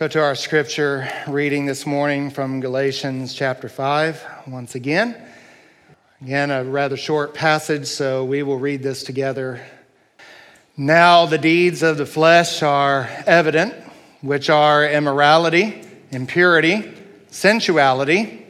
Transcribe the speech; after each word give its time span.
Go 0.00 0.08
to 0.08 0.22
our 0.22 0.34
scripture 0.34 1.06
reading 1.28 1.66
this 1.66 1.84
morning 1.84 2.30
from 2.30 2.60
Galatians 2.60 3.34
chapter 3.34 3.68
5 3.68 4.46
once 4.46 4.74
again. 4.74 5.14
Again, 6.22 6.50
a 6.50 6.64
rather 6.64 6.96
short 6.96 7.34
passage, 7.34 7.86
so 7.86 8.24
we 8.24 8.42
will 8.42 8.56
read 8.56 8.82
this 8.82 9.04
together. 9.04 9.60
Now, 10.74 11.26
the 11.26 11.36
deeds 11.36 11.82
of 11.82 11.98
the 11.98 12.06
flesh 12.06 12.62
are 12.62 13.10
evident, 13.26 13.74
which 14.22 14.48
are 14.48 14.88
immorality, 14.88 15.82
impurity, 16.10 16.94
sensuality, 17.28 18.46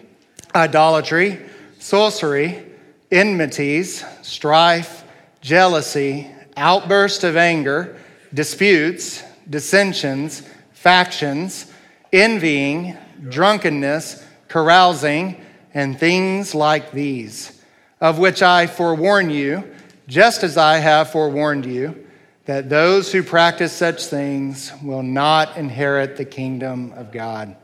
idolatry, 0.55 1.41
sorcery, 1.81 2.65
enmities, 3.11 4.05
strife, 4.23 5.03
jealousy, 5.41 6.31
outburst 6.57 7.25
of 7.25 7.37
anger, 7.37 7.97
disputes, 8.33 9.25
dissensions 9.49 10.45
factions, 10.81 11.71
envying, 12.11 12.97
drunkenness, 13.29 14.25
carousing, 14.49 15.39
and 15.75 15.99
things 16.01 16.55
like 16.55 16.91
these, 16.91 17.61
of 18.01 18.19
which 18.19 18.41
I 18.41 18.67
forewarn 18.67 19.29
you, 19.29 19.63
just 20.09 20.43
as 20.43 20.57
I 20.57 20.79
have 20.79 21.11
forewarned 21.11 21.67
you, 21.67 22.07
that 22.47 22.71
those 22.71 23.13
who 23.13 23.23
practice 23.23 23.75
such 23.75 24.07
things 24.07 24.73
will 24.83 25.03
not 25.03 25.59
inherit 25.59 26.17
the 26.17 26.25
kingdom 26.25 26.95
of 26.97 27.13
God. 27.13 27.55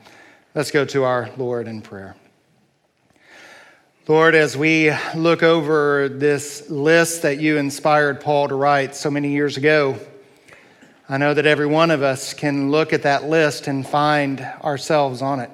Let's 0.55 0.71
go 0.71 0.85
to 0.85 1.05
our 1.05 1.31
Lord 1.39 1.69
in 1.69 1.81
prayer. 1.81 2.17
Lord, 4.07 4.35
as 4.35 4.59
we 4.59 4.93
look 5.15 5.43
over 5.43 6.11
this 6.11 6.69
list 6.69 7.23
that 7.23 7.41
you 7.41 7.57
inspired 7.57 8.21
Paul 8.21 8.49
to 8.49 8.55
write 8.55 8.95
so 8.95 9.11
many 9.11 9.31
years 9.31 9.57
ago, 9.57 9.99
I 11.09 11.19
know 11.19 11.33
that 11.35 11.47
every 11.47 11.67
one 11.67 11.93
of 11.93 12.03
us 12.03 12.35
can 12.35 12.71
look 12.73 12.93
at 12.93 13.03
that 13.03 13.25
list 13.25 13.69
and 13.69 13.87
find 13.87 14.41
ourselves 14.41 15.23
on 15.23 15.39
it. 15.39 15.51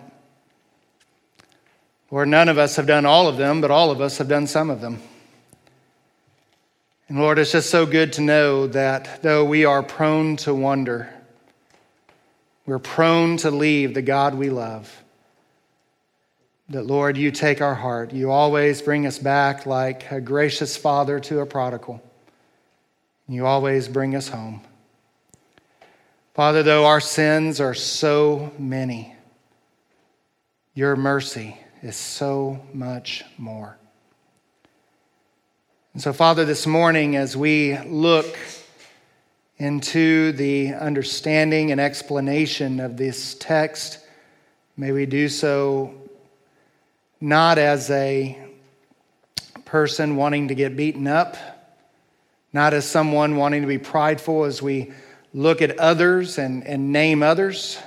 Lord, 2.10 2.28
none 2.28 2.48
of 2.48 2.58
us 2.58 2.76
have 2.76 2.86
done 2.86 3.04
all 3.04 3.28
of 3.28 3.36
them, 3.36 3.60
but 3.60 3.70
all 3.70 3.90
of 3.90 4.00
us 4.00 4.18
have 4.18 4.28
done 4.28 4.46
some 4.46 4.70
of 4.70 4.80
them. 4.80 5.02
And 7.08 7.18
Lord, 7.18 7.38
it's 7.38 7.52
just 7.52 7.68
so 7.68 7.84
good 7.84 8.14
to 8.14 8.22
know 8.22 8.66
that 8.68 9.22
though 9.22 9.44
we 9.44 9.66
are 9.66 9.82
prone 9.82 10.36
to 10.38 10.54
wonder, 10.54 11.12
we're 12.64 12.78
prone 12.78 13.36
to 13.38 13.50
leave 13.50 13.92
the 13.92 14.02
God 14.02 14.34
we 14.34 14.48
love. 14.48 15.02
That, 16.70 16.86
Lord, 16.86 17.18
you 17.18 17.30
take 17.30 17.60
our 17.60 17.74
heart. 17.74 18.14
You 18.14 18.30
always 18.30 18.80
bring 18.80 19.06
us 19.06 19.18
back 19.18 19.66
like 19.66 20.10
a 20.10 20.20
gracious 20.22 20.78
father 20.78 21.20
to 21.20 21.40
a 21.40 21.46
prodigal. 21.46 22.02
You 23.28 23.44
always 23.44 23.88
bring 23.88 24.14
us 24.14 24.28
home. 24.28 24.62
Father, 26.34 26.62
though 26.62 26.86
our 26.86 27.00
sins 27.00 27.60
are 27.60 27.74
so 27.74 28.50
many, 28.58 29.14
your 30.72 30.96
mercy 30.96 31.58
is 31.82 31.94
so 31.94 32.58
much 32.72 33.22
more. 33.36 33.76
And 35.92 36.00
so, 36.00 36.14
Father, 36.14 36.46
this 36.46 36.66
morning, 36.66 37.16
as 37.16 37.36
we 37.36 37.76
look 37.80 38.38
into 39.58 40.32
the 40.32 40.72
understanding 40.72 41.70
and 41.70 41.78
explanation 41.78 42.80
of 42.80 42.96
this 42.96 43.34
text, 43.34 43.98
may 44.74 44.90
we 44.90 45.04
do 45.04 45.28
so 45.28 45.92
not 47.20 47.58
as 47.58 47.90
a 47.90 48.38
person 49.66 50.16
wanting 50.16 50.48
to 50.48 50.54
get 50.54 50.78
beaten 50.78 51.06
up, 51.06 51.36
not 52.54 52.72
as 52.72 52.88
someone 52.88 53.36
wanting 53.36 53.60
to 53.60 53.68
be 53.68 53.76
prideful 53.76 54.44
as 54.44 54.62
we 54.62 54.92
look 55.34 55.62
at 55.62 55.78
others 55.78 56.38
and, 56.38 56.66
and 56.66 56.92
name 56.92 57.22
others. 57.22 57.78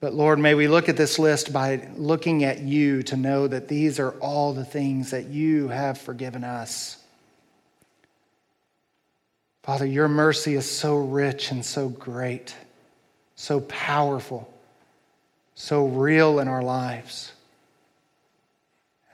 But 0.00 0.14
Lord, 0.14 0.38
may 0.38 0.54
we 0.54 0.68
look 0.68 0.88
at 0.88 0.96
this 0.96 1.18
list 1.18 1.52
by 1.52 1.88
looking 1.96 2.44
at 2.44 2.60
you 2.60 3.02
to 3.04 3.16
know 3.16 3.48
that 3.48 3.68
these 3.68 3.98
are 3.98 4.12
all 4.20 4.52
the 4.52 4.64
things 4.64 5.10
that 5.10 5.26
you 5.26 5.68
have 5.68 5.98
forgiven 5.98 6.44
us. 6.44 6.98
Father, 9.64 9.84
your 9.84 10.08
mercy 10.08 10.54
is 10.54 10.70
so 10.70 10.96
rich 10.96 11.50
and 11.50 11.64
so 11.64 11.88
great, 11.88 12.54
so 13.34 13.60
powerful, 13.60 14.50
so 15.54 15.86
real 15.86 16.38
in 16.38 16.48
our 16.48 16.62
lives. 16.62 17.32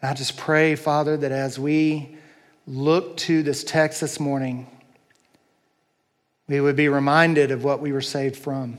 And 0.01 0.11
I 0.11 0.15
just 0.15 0.37
pray, 0.37 0.77
Father, 0.77 1.17
that 1.17 1.33
as 1.33 1.59
we 1.59 2.19
look 2.67 3.17
to 3.17 3.43
this 3.43 3.65
text 3.65 4.03
this 4.03 4.21
morning, 4.21 4.67
we 6.49 6.61
would 6.61 6.77
be 6.77 6.89
reminded 6.89 7.51
of 7.51 7.65
what 7.65 7.81
we 7.81 7.93
were 7.93 8.01
saved 8.01 8.37
from. 8.37 8.79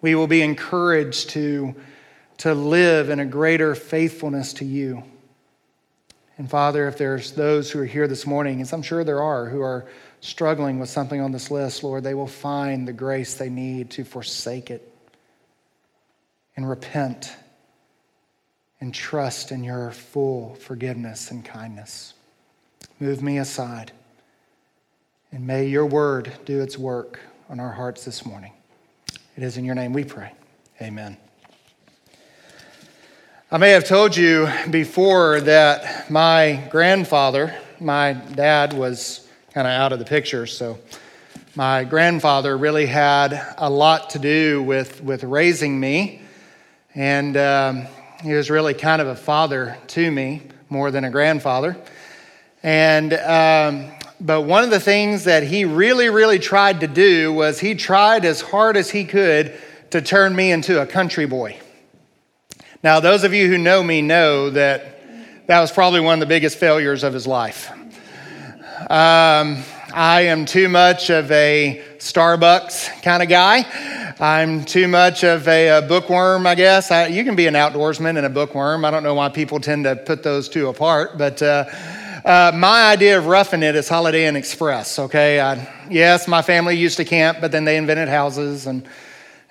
We 0.00 0.14
will 0.14 0.26
be 0.26 0.42
encouraged 0.42 1.30
to, 1.30 1.74
to 2.38 2.54
live 2.54 3.08
in 3.08 3.20
a 3.20 3.26
greater 3.26 3.74
faithfulness 3.74 4.52
to 4.54 4.64
you. 4.64 5.02
And 6.38 6.50
Father, 6.50 6.86
if 6.86 6.98
there's 6.98 7.32
those 7.32 7.70
who 7.70 7.80
are 7.80 7.86
here 7.86 8.06
this 8.06 8.26
morning, 8.26 8.60
as 8.60 8.72
I'm 8.72 8.82
sure 8.82 9.04
there 9.04 9.22
are, 9.22 9.46
who 9.46 9.62
are 9.62 9.86
struggling 10.20 10.78
with 10.78 10.90
something 10.90 11.20
on 11.20 11.32
this 11.32 11.50
list, 11.50 11.82
Lord, 11.82 12.04
they 12.04 12.14
will 12.14 12.26
find 12.26 12.86
the 12.86 12.92
grace 12.92 13.34
they 13.34 13.48
need 13.48 13.90
to 13.92 14.04
forsake 14.04 14.70
it 14.70 14.92
and 16.56 16.68
repent 16.68 17.34
and 18.80 18.92
trust 18.92 19.50
in 19.50 19.64
your 19.64 19.90
full 19.92 20.54
forgiveness 20.56 21.30
and 21.30 21.42
kindness. 21.42 22.12
Move 23.00 23.22
me 23.22 23.38
aside. 23.38 23.92
And 25.32 25.44
may 25.46 25.66
your 25.66 25.86
word 25.86 26.32
do 26.44 26.62
its 26.62 26.78
work 26.78 27.18
on 27.50 27.58
our 27.58 27.72
hearts 27.72 28.04
this 28.04 28.24
morning. 28.24 28.52
It 29.36 29.42
is 29.42 29.56
in 29.56 29.64
your 29.64 29.74
name 29.74 29.92
we 29.92 30.04
pray. 30.04 30.32
Amen. 30.80 31.16
I 33.50 33.58
may 33.58 33.70
have 33.70 33.84
told 33.84 34.16
you 34.16 34.48
before 34.70 35.40
that 35.40 36.10
my 36.10 36.64
grandfather, 36.70 37.54
my 37.80 38.12
dad 38.12 38.72
was 38.72 39.28
kind 39.52 39.66
of 39.66 39.72
out 39.72 39.92
of 39.92 39.98
the 39.98 40.04
picture, 40.04 40.46
so 40.46 40.78
my 41.56 41.82
grandfather 41.82 42.56
really 42.56 42.86
had 42.86 43.54
a 43.58 43.68
lot 43.68 44.10
to 44.10 44.20
do 44.20 44.62
with, 44.62 45.02
with 45.02 45.24
raising 45.24 45.78
me. 45.78 46.20
And 46.94 47.36
um, 47.36 47.86
he 48.22 48.32
was 48.32 48.48
really 48.48 48.74
kind 48.74 49.02
of 49.02 49.08
a 49.08 49.16
father 49.16 49.76
to 49.88 50.10
me 50.10 50.42
more 50.68 50.90
than 50.90 51.04
a 51.04 51.10
grandfather. 51.10 51.76
And 52.62 53.12
um, 53.12 53.95
but 54.20 54.42
one 54.42 54.64
of 54.64 54.70
the 54.70 54.80
things 54.80 55.24
that 55.24 55.42
he 55.42 55.64
really, 55.64 56.08
really 56.08 56.38
tried 56.38 56.80
to 56.80 56.86
do 56.86 57.32
was 57.32 57.60
he 57.60 57.74
tried 57.74 58.24
as 58.24 58.40
hard 58.40 58.76
as 58.76 58.90
he 58.90 59.04
could 59.04 59.58
to 59.90 60.00
turn 60.00 60.34
me 60.34 60.50
into 60.50 60.80
a 60.80 60.86
country 60.86 61.26
boy. 61.26 61.58
Now, 62.82 63.00
those 63.00 63.24
of 63.24 63.34
you 63.34 63.48
who 63.48 63.58
know 63.58 63.82
me 63.82 64.00
know 64.00 64.50
that 64.50 65.46
that 65.46 65.60
was 65.60 65.70
probably 65.70 66.00
one 66.00 66.14
of 66.14 66.20
the 66.20 66.26
biggest 66.26 66.58
failures 66.58 67.02
of 67.04 67.12
his 67.12 67.26
life. 67.26 67.70
Um, 68.88 69.62
I 69.92 70.22
am 70.26 70.44
too 70.46 70.68
much 70.68 71.10
of 71.10 71.30
a 71.30 71.82
Starbucks 71.98 73.02
kind 73.02 73.22
of 73.22 73.28
guy. 73.28 73.64
I'm 74.18 74.64
too 74.64 74.88
much 74.88 75.24
of 75.24 75.46
a, 75.46 75.78
a 75.78 75.82
bookworm, 75.82 76.46
I 76.46 76.54
guess. 76.54 76.90
I, 76.90 77.08
you 77.08 77.22
can 77.22 77.36
be 77.36 77.46
an 77.46 77.54
outdoorsman 77.54 78.16
and 78.16 78.26
a 78.26 78.30
bookworm. 78.30 78.84
I 78.84 78.90
don't 78.90 79.02
know 79.02 79.14
why 79.14 79.28
people 79.28 79.60
tend 79.60 79.84
to 79.84 79.94
put 79.94 80.22
those 80.22 80.48
two 80.48 80.68
apart, 80.68 81.18
but. 81.18 81.42
Uh, 81.42 81.66
uh, 82.26 82.50
my 82.52 82.90
idea 82.90 83.16
of 83.16 83.26
roughing 83.26 83.62
it 83.62 83.76
is 83.76 83.88
Holiday 83.88 84.26
Inn 84.26 84.34
Express, 84.34 84.98
okay? 84.98 85.38
I, 85.38 85.86
yes, 85.88 86.26
my 86.26 86.42
family 86.42 86.76
used 86.76 86.96
to 86.96 87.04
camp, 87.04 87.38
but 87.40 87.52
then 87.52 87.64
they 87.64 87.76
invented 87.76 88.08
houses, 88.08 88.66
and, 88.66 88.84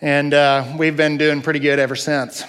and 0.01 0.33
uh, 0.33 0.75
we've 0.77 0.97
been 0.97 1.17
doing 1.17 1.41
pretty 1.41 1.59
good 1.59 1.79
ever 1.79 1.95
since. 1.95 2.43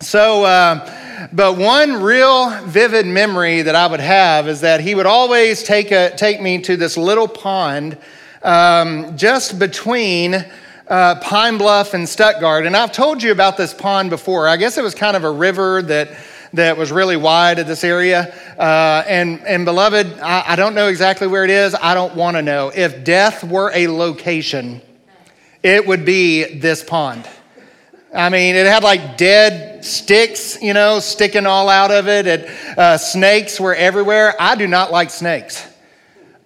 So, 0.00 0.44
uh, 0.44 1.28
but 1.30 1.58
one 1.58 2.02
real 2.02 2.58
vivid 2.62 3.06
memory 3.06 3.60
that 3.60 3.74
I 3.74 3.86
would 3.86 4.00
have 4.00 4.48
is 4.48 4.62
that 4.62 4.80
he 4.80 4.94
would 4.94 5.04
always 5.04 5.62
take, 5.62 5.90
a, 5.90 6.16
take 6.16 6.40
me 6.40 6.62
to 6.62 6.78
this 6.78 6.96
little 6.96 7.28
pond 7.28 7.98
um, 8.42 9.14
just 9.14 9.58
between 9.58 10.42
uh, 10.88 11.16
Pine 11.20 11.58
Bluff 11.58 11.92
and 11.92 12.08
Stuttgart. 12.08 12.64
And 12.64 12.74
I've 12.74 12.92
told 12.92 13.22
you 13.22 13.30
about 13.30 13.58
this 13.58 13.74
pond 13.74 14.08
before. 14.08 14.48
I 14.48 14.56
guess 14.56 14.78
it 14.78 14.82
was 14.82 14.94
kind 14.94 15.18
of 15.18 15.24
a 15.24 15.30
river 15.30 15.82
that 15.82 16.16
that 16.54 16.76
was 16.76 16.92
really 16.92 17.16
wide 17.16 17.58
at 17.58 17.66
this 17.66 17.84
area. 17.84 18.34
Uh, 18.58 19.04
and, 19.06 19.40
and 19.46 19.64
beloved, 19.64 20.18
I, 20.20 20.52
I 20.52 20.56
don't 20.56 20.74
know 20.74 20.88
exactly 20.88 21.26
where 21.26 21.44
it 21.44 21.50
is. 21.50 21.74
I 21.74 21.94
don't 21.94 22.14
want 22.14 22.36
to 22.36 22.42
know. 22.42 22.72
If 22.74 23.04
death 23.04 23.44
were 23.44 23.70
a 23.74 23.88
location, 23.88 24.80
it 25.62 25.86
would 25.86 26.04
be 26.04 26.44
this 26.44 26.84
pond. 26.84 27.28
I 28.14 28.28
mean, 28.28 28.54
it 28.54 28.66
had 28.66 28.84
like 28.84 29.16
dead 29.16 29.84
sticks, 29.84 30.62
you 30.62 30.72
know, 30.72 31.00
sticking 31.00 31.46
all 31.46 31.68
out 31.68 31.90
of 31.90 32.06
it. 32.06 32.26
it 32.26 32.78
uh, 32.78 32.96
snakes 32.96 33.58
were 33.58 33.74
everywhere. 33.74 34.34
I 34.38 34.54
do 34.54 34.68
not 34.68 34.92
like 34.92 35.10
snakes. 35.10 35.66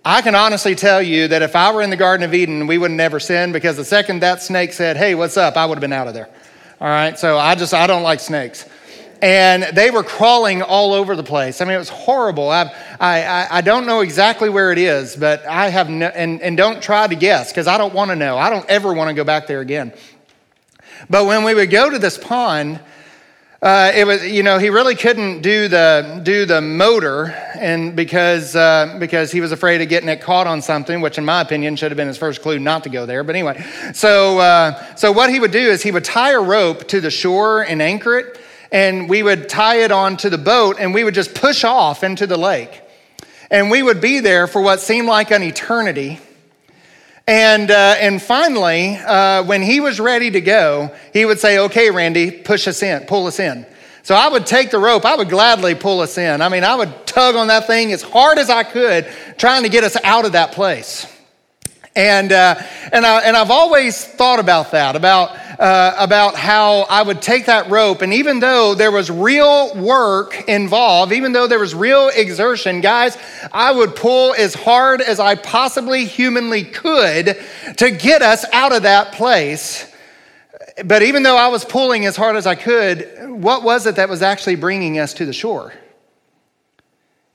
I 0.03 0.23
can 0.23 0.35
honestly 0.35 0.75
tell 0.75 1.03
you 1.03 1.29
that 1.29 1.43
if 1.43 1.55
I 1.55 1.71
were 1.73 1.83
in 1.83 1.91
the 1.91 1.97
Garden 1.97 2.25
of 2.25 2.33
Eden, 2.33 2.67
we 2.67 2.79
would 2.79 2.93
never 2.93 3.21
sin 3.21 3.53
because 3.53 3.77
the 3.77 3.85
second 3.85 4.21
that 4.21 4.41
snake 4.41 4.73
said, 4.73 4.97
hey, 4.97 5.15
what's 5.15 5.37
up, 5.37 5.59
I 5.59 5.67
would 5.67 5.75
have 5.75 5.83
been 5.83 5.93
out 5.93 6.09
of 6.09 6.15
there. 6.15 6.31
All 6.81 6.89
right, 6.89 7.19
so 7.19 7.37
I 7.37 7.55
just, 7.57 7.75
I 7.75 7.87
don't 7.87 8.05
like 8.05 8.21
snakes 8.21 8.65
and 9.21 9.65
they 9.77 9.91
were 9.91 10.03
crawling 10.03 10.63
all 10.63 10.93
over 10.93 11.17
the 11.17 11.23
place. 11.23 11.61
I 11.61 11.65
mean, 11.65 11.75
it 11.75 11.79
was 11.79 11.89
horrible. 11.89 12.51
I, 12.51 12.73
I, 13.01 13.47
I 13.51 13.61
don't 13.61 13.87
know 13.87 14.01
exactly 14.01 14.49
where 14.49 14.73
it 14.73 14.79
is, 14.79 15.17
but 15.17 15.45
I 15.47 15.69
have 15.69 15.91
no, 15.91 16.07
and, 16.07 16.41
and 16.41 16.57
don't 16.57 16.83
try 16.83 17.07
to 17.07 17.15
guess 17.15 17.51
because 17.51 17.67
I 17.67 17.79
don't 17.79 17.95
want 17.95 18.11
to 18.11 18.17
know. 18.17 18.39
I 18.39 18.51
don't 18.51 18.69
ever 18.69 18.93
want 18.93 19.09
to 19.09 19.15
go 19.15 19.25
back 19.25 19.47
there 19.47 19.61
again. 19.61 19.93
But 21.11 21.27
when 21.27 21.45
we 21.45 21.55
would 21.55 21.71
go 21.71 21.91
to 21.91 21.99
this 21.99 22.19
pond, 22.19 22.81
uh, 23.61 23.91
it 23.93 24.07
was, 24.07 24.25
you 24.25 24.45
know, 24.45 24.59
he 24.59 24.71
really 24.71 24.95
couldn't 24.95 25.43
do 25.43 25.67
the 25.67 26.21
do 26.23 26.47
the 26.47 26.61
motor, 26.61 27.27
and 27.57 27.97
because 27.97 28.55
uh, 28.55 28.97
because 29.01 29.33
he 29.33 29.41
was 29.41 29.51
afraid 29.51 29.81
of 29.81 29.89
getting 29.89 30.09
it 30.09 30.21
caught 30.21 30.47
on 30.47 30.63
something, 30.63 31.01
which 31.01 31.19
in 31.19 31.25
my 31.25 31.41
opinion 31.41 31.75
should 31.75 31.91
have 31.91 31.97
been 31.97 32.07
his 32.07 32.19
first 32.19 32.41
clue 32.41 32.61
not 32.61 32.85
to 32.85 32.89
go 32.89 33.05
there. 33.05 33.25
But 33.25 33.35
anyway, 33.35 33.65
so 33.95 34.39
uh, 34.39 34.95
so 34.95 35.11
what 35.11 35.31
he 35.31 35.41
would 35.41 35.51
do 35.51 35.59
is 35.59 35.83
he 35.83 35.91
would 35.91 36.05
tie 36.05 36.33
a 36.33 36.41
rope 36.41 36.87
to 36.89 37.01
the 37.01 37.11
shore 37.11 37.63
and 37.63 37.83
anchor 37.83 38.19
it, 38.19 38.39
and 38.71 39.09
we 39.09 39.23
would 39.23 39.49
tie 39.49 39.83
it 39.83 39.93
onto 39.93 40.29
the 40.29 40.39
boat, 40.39 40.77
and 40.79 40.93
we 40.95 41.05
would 41.05 41.15
just 41.15 41.35
push 41.35 41.65
off 41.65 42.05
into 42.05 42.27
the 42.27 42.37
lake, 42.37 42.83
and 43.51 43.71
we 43.71 43.83
would 43.83 44.01
be 44.01 44.21
there 44.21 44.47
for 44.47 44.61
what 44.61 44.81
seemed 44.81 45.09
like 45.09 45.31
an 45.31 45.43
eternity. 45.43 46.21
And, 47.27 47.71
uh, 47.71 47.97
and 47.99 48.23
finally, 48.23 48.97
uh, 48.97 49.43
when 49.45 49.63
he 49.63 49.81
was 49.81 50.01
ready 50.01 50.31
to 50.31 50.41
go, 50.41 50.95
he 51.13 51.27
would 51.27 51.39
say, 51.39 51.59
Okay, 51.59 51.91
Randy, 51.91 52.31
push 52.31 52.67
us 52.67 52.83
in, 52.83 53.05
pull 53.05 53.27
us 53.27 53.39
in. 53.39 53.67
So 54.03 54.15
I 54.15 54.29
would 54.29 54.47
take 54.47 54.71
the 54.71 54.79
rope, 54.79 55.05
I 55.05 55.17
would 55.17 55.29
gladly 55.29 55.75
pull 55.75 56.01
us 56.01 56.17
in. 56.17 56.41
I 56.41 56.49
mean, 56.49 56.65
I 56.65 56.75
would 56.75 57.07
tug 57.07 57.37
on 57.37 57.49
that 57.49 57.67
thing 57.67 57.93
as 57.93 58.01
hard 58.01 58.39
as 58.39 58.49
I 58.49 58.63
could, 58.63 59.07
trying 59.37 59.65
to 59.65 59.69
get 59.69 59.85
us 59.85 59.99
out 60.03 60.25
of 60.25 60.33
that 60.33 60.53
place. 60.53 61.07
And, 61.99 62.31
uh, 62.31 62.55
and, 62.93 63.05
I, 63.05 63.23
and 63.23 63.37
I've 63.37 63.51
always 63.51 64.05
thought 64.05 64.39
about 64.39 64.71
that, 64.71 64.95
about, 64.95 65.37
uh, 65.59 65.97
about 65.99 66.37
how 66.37 66.83
I 66.89 67.03
would 67.03 67.21
take 67.21 67.47
that 67.47 67.69
rope, 67.71 68.03
and 68.03 68.15
even 68.15 68.39
though 68.39 68.77
there 68.77 68.93
was 68.93 69.11
real 69.11 69.75
work 69.75 70.49
involved, 70.49 71.11
even 71.11 71.33
though 71.33 71.49
there 71.49 71.59
was 71.59 71.75
real 71.75 72.09
exertion, 72.15 72.83
guys, 72.83 73.19
I 73.53 73.73
would 73.73 73.97
pull 73.97 74.33
as 74.35 74.55
hard 74.55 75.01
as 75.01 75.19
I 75.19 75.35
possibly 75.35 76.05
humanly 76.05 76.63
could 76.63 77.37
to 77.79 77.91
get 77.91 78.23
us 78.23 78.45
out 78.53 78.73
of 78.73 78.85
that 78.85 79.11
place. 79.15 79.93
But 80.85 81.03
even 81.03 81.25
though 81.25 81.37
I 81.37 81.49
was 81.49 81.65
pulling 81.65 82.07
as 82.07 82.15
hard 82.15 82.37
as 82.37 82.47
I 82.47 82.55
could, 82.55 83.29
what 83.29 83.65
was 83.65 83.87
it 83.87 83.97
that 83.97 84.09
was 84.09 84.23
actually 84.23 84.55
bringing 84.55 85.01
us 85.01 85.15
to 85.15 85.27
the 85.27 85.33
shore? 85.33 85.73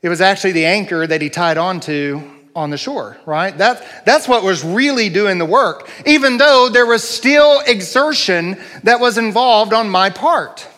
It 0.00 0.08
was 0.08 0.22
actually 0.22 0.52
the 0.52 0.64
anchor 0.64 1.06
that 1.06 1.20
he 1.20 1.28
tied 1.28 1.58
onto 1.58 2.33
on 2.54 2.70
the 2.70 2.78
shore, 2.78 3.16
right? 3.26 3.56
That, 3.58 4.04
that's 4.04 4.28
what 4.28 4.42
was 4.42 4.64
really 4.64 5.08
doing 5.08 5.38
the 5.38 5.44
work, 5.44 5.90
even 6.06 6.36
though 6.36 6.68
there 6.68 6.86
was 6.86 7.02
still 7.02 7.60
exertion 7.66 8.56
that 8.84 9.00
was 9.00 9.18
involved 9.18 9.72
on 9.72 9.88
my 9.88 10.10
part. 10.10 10.68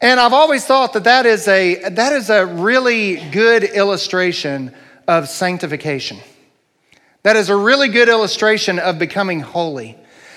And 0.00 0.18
I've 0.18 0.32
always 0.32 0.64
thought 0.64 0.94
that 0.94 1.04
that 1.04 1.26
is 1.26 1.46
a, 1.48 1.90
that 1.90 2.12
is 2.12 2.30
a 2.30 2.44
really 2.44 3.16
good 3.30 3.64
illustration 3.64 4.74
of 5.06 5.28
sanctification. 5.28 6.18
That 7.22 7.36
is 7.36 7.48
a 7.48 7.56
really 7.56 7.88
good 7.88 8.08
illustration 8.08 8.78
of 8.78 8.98
becoming 8.98 9.40
holy. 9.40 9.96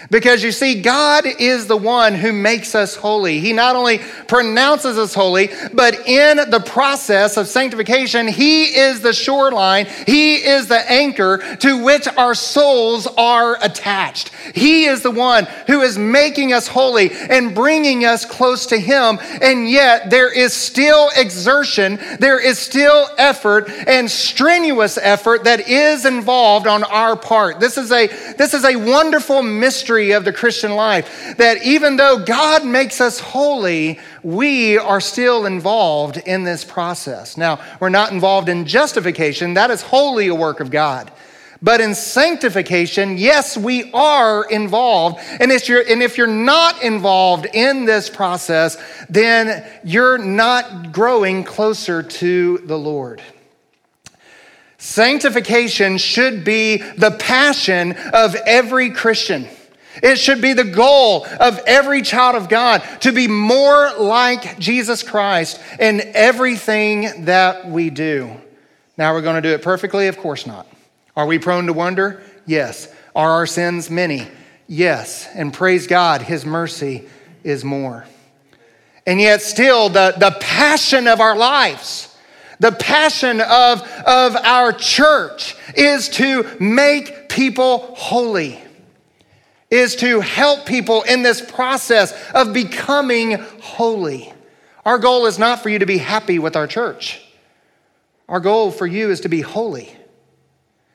Because 0.09 0.43
you 0.43 0.51
see, 0.51 0.81
God 0.81 1.25
is 1.25 1.67
the 1.67 1.77
one 1.77 2.13
who 2.13 2.31
makes 2.31 2.75
us 2.75 2.95
holy. 2.95 3.39
He 3.39 3.53
not 3.53 3.75
only 3.75 3.99
pronounces 4.27 4.97
us 4.97 5.13
holy, 5.13 5.49
but 5.73 6.07
in 6.07 6.49
the 6.49 6.59
process 6.59 7.37
of 7.37 7.47
sanctification, 7.47 8.27
He 8.27 8.65
is 8.65 9.01
the 9.01 9.13
shoreline, 9.13 9.87
He 10.05 10.35
is 10.35 10.67
the 10.67 10.91
anchor 10.91 11.57
to 11.57 11.83
which 11.83 12.07
our 12.17 12.35
souls 12.35 13.07
are 13.17 13.57
attached. 13.63 14.31
He 14.53 14.85
is 14.85 15.01
the 15.01 15.11
one 15.11 15.45
who 15.67 15.81
is 15.81 15.97
making 15.97 16.53
us 16.53 16.67
holy 16.67 17.11
and 17.11 17.55
bringing 17.55 18.05
us 18.05 18.25
close 18.25 18.67
to 18.67 18.79
Him. 18.79 19.17
And 19.41 19.69
yet, 19.69 20.09
there 20.09 20.31
is 20.31 20.53
still 20.53 21.09
exertion, 21.15 21.99
there 22.19 22.39
is 22.39 22.59
still 22.59 23.07
effort 23.17 23.69
and 23.69 24.09
strenuous 24.09 24.97
effort 24.97 25.45
that 25.45 25.67
is 25.67 26.05
involved 26.05 26.67
on 26.67 26.83
our 26.83 27.15
part. 27.15 27.59
This 27.59 27.77
is 27.77 27.91
a, 27.91 28.07
this 28.07 28.53
is 28.53 28.65
a 28.65 28.75
wonderful 28.75 29.41
mystery 29.41 29.94
mystery 29.95 30.11
of 30.11 30.25
the 30.25 30.33
Christian 30.33 30.75
life 30.75 31.37
that 31.37 31.63
even 31.63 31.95
though 31.95 32.19
God 32.19 32.65
makes 32.65 32.99
us 32.99 33.19
holy, 33.19 33.99
we 34.23 34.77
are 34.77 34.99
still 34.99 35.45
involved 35.45 36.17
in 36.17 36.43
this 36.43 36.63
process. 36.63 37.37
Now, 37.37 37.59
we're 37.79 37.89
not 37.89 38.11
involved 38.11 38.49
in 38.49 38.65
justification, 38.65 39.53
that 39.53 39.71
is 39.71 39.81
wholly 39.81 40.27
a 40.27 40.35
work 40.35 40.59
of 40.59 40.69
God. 40.69 41.11
But 41.61 41.79
in 41.79 41.95
sanctification, 41.95 43.17
yes, 43.17 43.57
we 43.57 43.91
are 43.93 44.43
involved. 44.43 45.19
And 45.39 45.51
if, 45.51 45.69
you're, 45.69 45.83
and 45.87 46.03
if 46.03 46.17
you're 46.17 46.27
not 46.27 46.83
involved 46.83 47.47
in 47.53 47.85
this 47.85 48.09
process, 48.09 48.77
then 49.09 49.65
you're 49.83 50.17
not 50.17 50.91
growing 50.91 51.43
closer 51.45 52.03
to 52.03 52.57
the 52.65 52.77
Lord. 52.77 53.21
Sanctification 54.77 55.97
should 55.97 56.43
be 56.43 56.77
the 56.77 57.11
passion 57.11 57.93
of 58.13 58.35
every 58.35 58.91
Christian. 58.91 59.47
It 60.03 60.17
should 60.17 60.41
be 60.41 60.53
the 60.53 60.63
goal 60.63 61.25
of 61.39 61.59
every 61.65 62.01
child 62.01 62.35
of 62.35 62.49
God 62.49 62.83
to 63.01 63.11
be 63.11 63.27
more 63.27 63.91
like 63.97 64.59
Jesus 64.59 65.03
Christ 65.03 65.61
in 65.79 66.01
everything 66.13 67.25
that 67.25 67.69
we 67.69 67.89
do. 67.89 68.31
Now, 68.97 69.13
we're 69.13 69.21
going 69.21 69.41
to 69.41 69.47
do 69.47 69.53
it 69.53 69.61
perfectly? 69.61 70.07
Of 70.07 70.17
course 70.17 70.45
not. 70.45 70.67
Are 71.15 71.25
we 71.25 71.39
prone 71.39 71.67
to 71.67 71.73
wonder? 71.73 72.21
Yes. 72.45 72.93
Are 73.15 73.31
our 73.31 73.45
sins 73.45 73.89
many? 73.89 74.27
Yes. 74.67 75.27
And 75.33 75.53
praise 75.53 75.87
God, 75.87 76.21
His 76.21 76.45
mercy 76.45 77.07
is 77.43 77.63
more. 77.63 78.05
And 79.05 79.21
yet, 79.21 79.41
still, 79.41 79.89
the, 79.89 80.15
the 80.17 80.35
passion 80.39 81.07
of 81.07 81.19
our 81.19 81.35
lives, 81.35 82.15
the 82.59 82.71
passion 82.71 83.39
of, 83.41 83.81
of 83.81 84.35
our 84.35 84.73
church 84.73 85.55
is 85.75 86.09
to 86.09 86.57
make 86.59 87.29
people 87.29 87.93
holy 87.95 88.61
is 89.75 89.95
to 89.97 90.21
help 90.21 90.65
people 90.65 91.03
in 91.03 91.21
this 91.21 91.41
process 91.41 92.13
of 92.33 92.53
becoming 92.53 93.33
holy. 93.61 94.33
Our 94.85 94.97
goal 94.97 95.25
is 95.25 95.37
not 95.37 95.61
for 95.61 95.69
you 95.69 95.79
to 95.79 95.85
be 95.85 95.97
happy 95.97 96.39
with 96.39 96.55
our 96.55 96.67
church. 96.67 97.21
Our 98.29 98.39
goal 98.39 98.71
for 98.71 98.87
you 98.87 99.11
is 99.11 99.21
to 99.21 99.29
be 99.29 99.41
holy. 99.41 99.95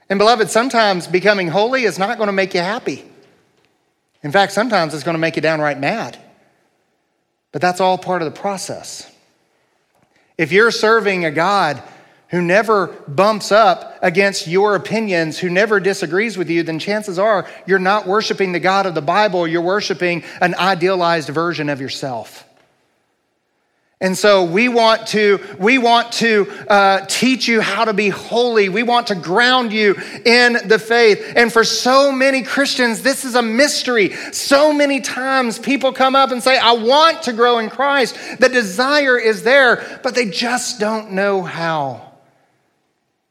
And 0.09 0.19
beloved, 0.19 0.51
sometimes 0.51 1.07
becoming 1.07 1.49
holy 1.49 1.85
is 1.85 1.99
not 1.99 2.19
going 2.19 2.27
to 2.27 2.33
make 2.33 2.55
you 2.55 2.61
happy. 2.61 3.05
In 4.23 4.33
fact, 4.33 4.53
sometimes 4.53 4.95
it's 4.95 5.05
going 5.05 5.15
to 5.15 5.21
make 5.21 5.37
you 5.37 5.43
downright 5.43 5.79
mad. 5.79 6.19
But 7.53 7.63
that's 7.63 7.81
all 7.81 7.99
part 7.99 8.23
of 8.23 8.33
the 8.33 8.41
process. 8.41 9.11
If 10.37 10.53
you're 10.53 10.71
serving 10.71 11.25
a 11.25 11.31
God 11.31 11.83
who 12.31 12.41
never 12.41 12.89
bumps 13.09 13.51
up 13.51 13.99
against 14.03 14.47
your 14.47 14.77
opinions, 14.77 15.39
who 15.39 15.51
never 15.51 15.81
disagrees 15.81 16.39
with 16.39 16.49
you, 16.49 16.63
then 16.63 16.79
chances 16.79 17.19
are 17.19 17.49
you're 17.67 17.79
not 17.79 18.07
worshiping 18.07 18.53
the 18.53 18.61
God 18.61 18.87
of 18.87 18.95
the 18.95 19.03
Bible, 19.03 19.47
you're 19.47 19.61
worshiping 19.61 20.23
an 20.41 20.55
idealized 20.55 21.29
version 21.29 21.69
of 21.69 21.81
yourself. 21.81 22.47
And 24.03 24.17
so 24.17 24.45
we 24.45 24.69
want 24.69 25.09
to, 25.09 25.41
we 25.59 25.77
want 25.77 26.13
to 26.13 26.51
uh, 26.71 27.05
teach 27.05 27.47
you 27.47 27.61
how 27.61 27.85
to 27.85 27.93
be 27.93 28.09
holy. 28.09 28.71
We 28.71 28.83
want 28.83 29.09
to 29.09 29.15
ground 29.15 29.75
you 29.75 29.95
in 30.25 30.57
the 30.67 30.79
faith. 30.79 31.35
And 31.37 31.53
for 31.53 31.65
so 31.65 32.11
many 32.11 32.43
Christians, 32.43 33.03
this 33.03 33.27
is 33.27 33.35
a 33.35 33.43
mystery. 33.43 34.15
So 34.33 34.73
many 34.73 35.03
times 35.03 35.59
people 35.59 35.93
come 35.93 36.17
up 36.17 36.31
and 36.31 36.43
say, 36.43 36.57
I 36.57 36.73
want 36.73 37.25
to 37.25 37.35
grow 37.35 37.59
in 37.59 37.69
Christ. 37.69 38.17
The 38.39 38.49
desire 38.49 39.19
is 39.19 39.43
there, 39.43 40.01
but 40.03 40.15
they 40.15 40.31
just 40.31 40.81
don't 40.81 41.13
know 41.13 41.43
how. 41.43 42.10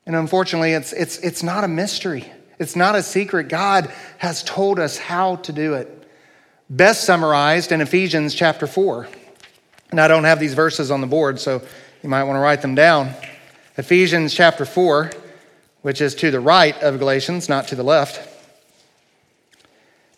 And 0.05 0.15
unfortunately, 0.15 0.73
it's, 0.73 0.93
it's, 0.93 1.17
it's 1.19 1.43
not 1.43 1.63
a 1.63 1.67
mystery, 1.67 2.25
it's 2.57 2.75
not 2.75 2.95
a 2.95 3.03
secret. 3.03 3.49
God 3.49 3.91
has 4.17 4.43
told 4.43 4.79
us 4.79 4.97
how 4.97 5.37
to 5.37 5.53
do 5.53 5.75
it. 5.75 5.95
Best 6.69 7.03
summarized 7.03 7.71
in 7.71 7.81
Ephesians 7.81 8.35
chapter 8.35 8.67
4. 8.67 9.07
And 9.91 9.99
I 9.99 10.07
don't 10.07 10.25
have 10.25 10.39
these 10.39 10.53
verses 10.53 10.91
on 10.91 11.01
the 11.01 11.07
board, 11.07 11.39
so 11.39 11.63
you 12.03 12.09
might 12.09 12.23
want 12.23 12.35
to 12.35 12.41
write 12.41 12.61
them 12.61 12.75
down. 12.75 13.13
Ephesians 13.77 14.33
chapter 14.33 14.65
4, 14.65 15.11
which 15.81 15.99
is 15.99 16.13
to 16.15 16.29
the 16.29 16.39
right 16.39 16.79
of 16.83 16.99
Galatians, 16.99 17.49
not 17.49 17.69
to 17.69 17.75
the 17.75 17.83
left. 17.83 18.28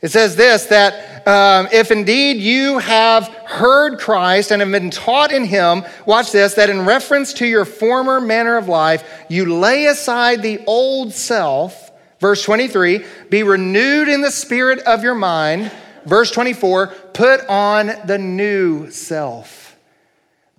It 0.01 0.09
says 0.09 0.35
this 0.35 0.65
that 0.65 1.27
um, 1.27 1.67
if 1.71 1.91
indeed 1.91 2.37
you 2.37 2.79
have 2.79 3.27
heard 3.27 3.99
Christ 3.99 4.51
and 4.51 4.61
have 4.61 4.71
been 4.71 4.89
taught 4.89 5.31
in 5.31 5.45
him, 5.45 5.83
watch 6.05 6.31
this, 6.31 6.55
that 6.55 6.69
in 6.69 6.85
reference 6.85 7.33
to 7.33 7.45
your 7.45 7.65
former 7.65 8.19
manner 8.19 8.57
of 8.57 8.67
life, 8.67 9.07
you 9.29 9.55
lay 9.55 9.85
aside 9.85 10.41
the 10.41 10.63
old 10.65 11.13
self, 11.13 11.91
verse 12.19 12.43
23, 12.43 13.05
be 13.29 13.43
renewed 13.43 14.09
in 14.09 14.21
the 14.21 14.31
spirit 14.31 14.79
of 14.79 15.03
your 15.03 15.13
mind, 15.13 15.71
verse 16.05 16.31
24, 16.31 16.87
put 17.13 17.45
on 17.47 17.91
the 18.05 18.17
new 18.17 18.89
self. 18.89 19.77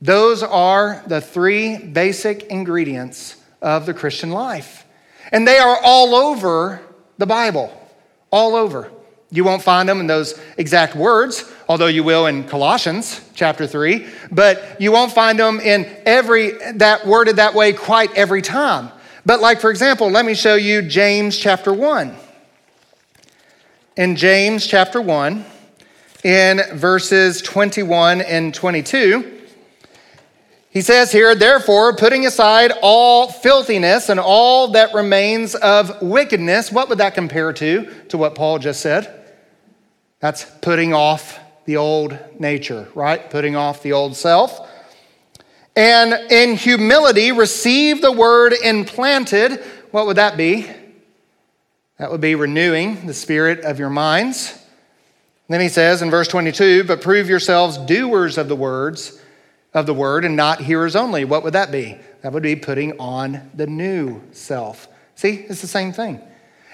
Those 0.01 0.45
are 0.45 1.03
the 1.09 1.21
three 1.21 1.79
basic 1.79 2.45
ingredients 2.45 3.37
of 3.61 3.87
the 3.87 3.95
Christian 3.95 4.31
life. 4.31 4.85
And 5.33 5.47
they 5.47 5.59
are 5.59 5.79
all 5.83 6.15
over 6.15 6.81
the 7.19 7.27
Bible, 7.27 7.73
all 8.31 8.55
over. 8.55 8.91
You 9.33 9.45
won't 9.45 9.63
find 9.63 9.89
them 9.89 9.99
in 9.99 10.07
those 10.07 10.39
exact 10.59 10.95
words, 10.95 11.51
although 11.67 11.87
you 11.87 12.05
will 12.05 12.27
in 12.27 12.45
Colossians 12.45 13.23
chapter 13.35 13.67
3, 13.67 14.07
but 14.31 14.79
you 14.79 14.93
won't 14.93 15.11
find 15.11 15.39
them 15.39 15.59
in 15.59 15.91
every 16.05 16.53
that 16.75 17.07
worded 17.07 17.37
that 17.37 17.55
way 17.55 17.73
quite 17.73 18.15
every 18.15 18.43
time. 18.43 18.91
But 19.25 19.41
like 19.41 19.59
for 19.59 19.71
example, 19.71 20.11
let 20.11 20.27
me 20.27 20.35
show 20.35 20.55
you 20.55 20.83
James 20.83 21.39
chapter 21.39 21.73
1. 21.73 22.15
In 23.97 24.17
James 24.17 24.67
chapter 24.67 25.01
1, 25.01 25.47
in 26.25 26.61
verses 26.75 27.41
21 27.41 28.21
and 28.21 28.55
22. 28.55 29.41
He 30.71 30.81
says 30.81 31.13
here, 31.13 31.35
therefore, 31.35 31.97
putting 31.97 32.25
aside 32.27 32.73
all 32.81 33.31
filthiness 33.31 34.09
and 34.09 34.19
all 34.19 34.69
that 34.69 34.95
remains 34.95 35.55
of 35.55 36.01
wickedness, 36.01 36.73
what 36.73 36.89
would 36.89 36.99
that 36.99 37.15
compare 37.15 37.53
to, 37.55 37.91
to 38.09 38.17
what 38.17 38.35
Paul 38.35 38.59
just 38.59 38.81
said? 38.81 39.22
That's 40.23 40.45
putting 40.61 40.95
off 40.95 41.41
the 41.65 41.79
old 41.79 42.17
nature, 42.39 42.89
right? 42.95 43.29
Putting 43.29 43.57
off 43.57 43.83
the 43.83 43.93
old 43.93 44.15
self. 44.15 44.71
And 45.75 46.13
in 46.31 46.55
humility, 46.55 47.33
receive 47.33 48.01
the 48.01 48.13
word 48.13 48.53
implanted. 48.53 49.61
What 49.91 50.07
would 50.07 50.19
that 50.19 50.37
be? 50.37 50.71
That 51.99 52.13
would 52.13 52.21
be 52.21 52.37
renewing 52.37 53.09
the 53.09 53.15
spirit 53.15 53.65
of 53.65 53.81
your 53.81 53.91
minds. 53.91 54.57
then 55.49 55.61
he 55.61 55.69
says 55.69 56.03
in 56.03 56.11
verse 56.11 56.29
22, 56.29 56.85
but 56.85 57.03
prove 57.03 57.29
yourselves 57.29 57.77
doers 57.77 58.39
of 58.39 58.47
the 58.47 58.57
words 58.57 59.21
of 59.75 59.87
the 59.87 59.95
word 59.95 60.25
and 60.25 60.37
not 60.37 60.61
hearers 60.61 60.95
only. 60.95 61.25
What 61.25 61.43
would 61.43 61.55
that 61.55 61.73
be? 61.73 61.99
That 62.23 62.33
would 62.33 62.45
be 62.45 62.55
putting 62.55 62.97
on 63.01 63.51
the 63.55 63.67
new 63.67 64.23
self. 64.31 64.87
See, 65.17 65.45
it's 65.49 65.63
the 65.63 65.67
same 65.67 65.93
thing. 65.93 66.21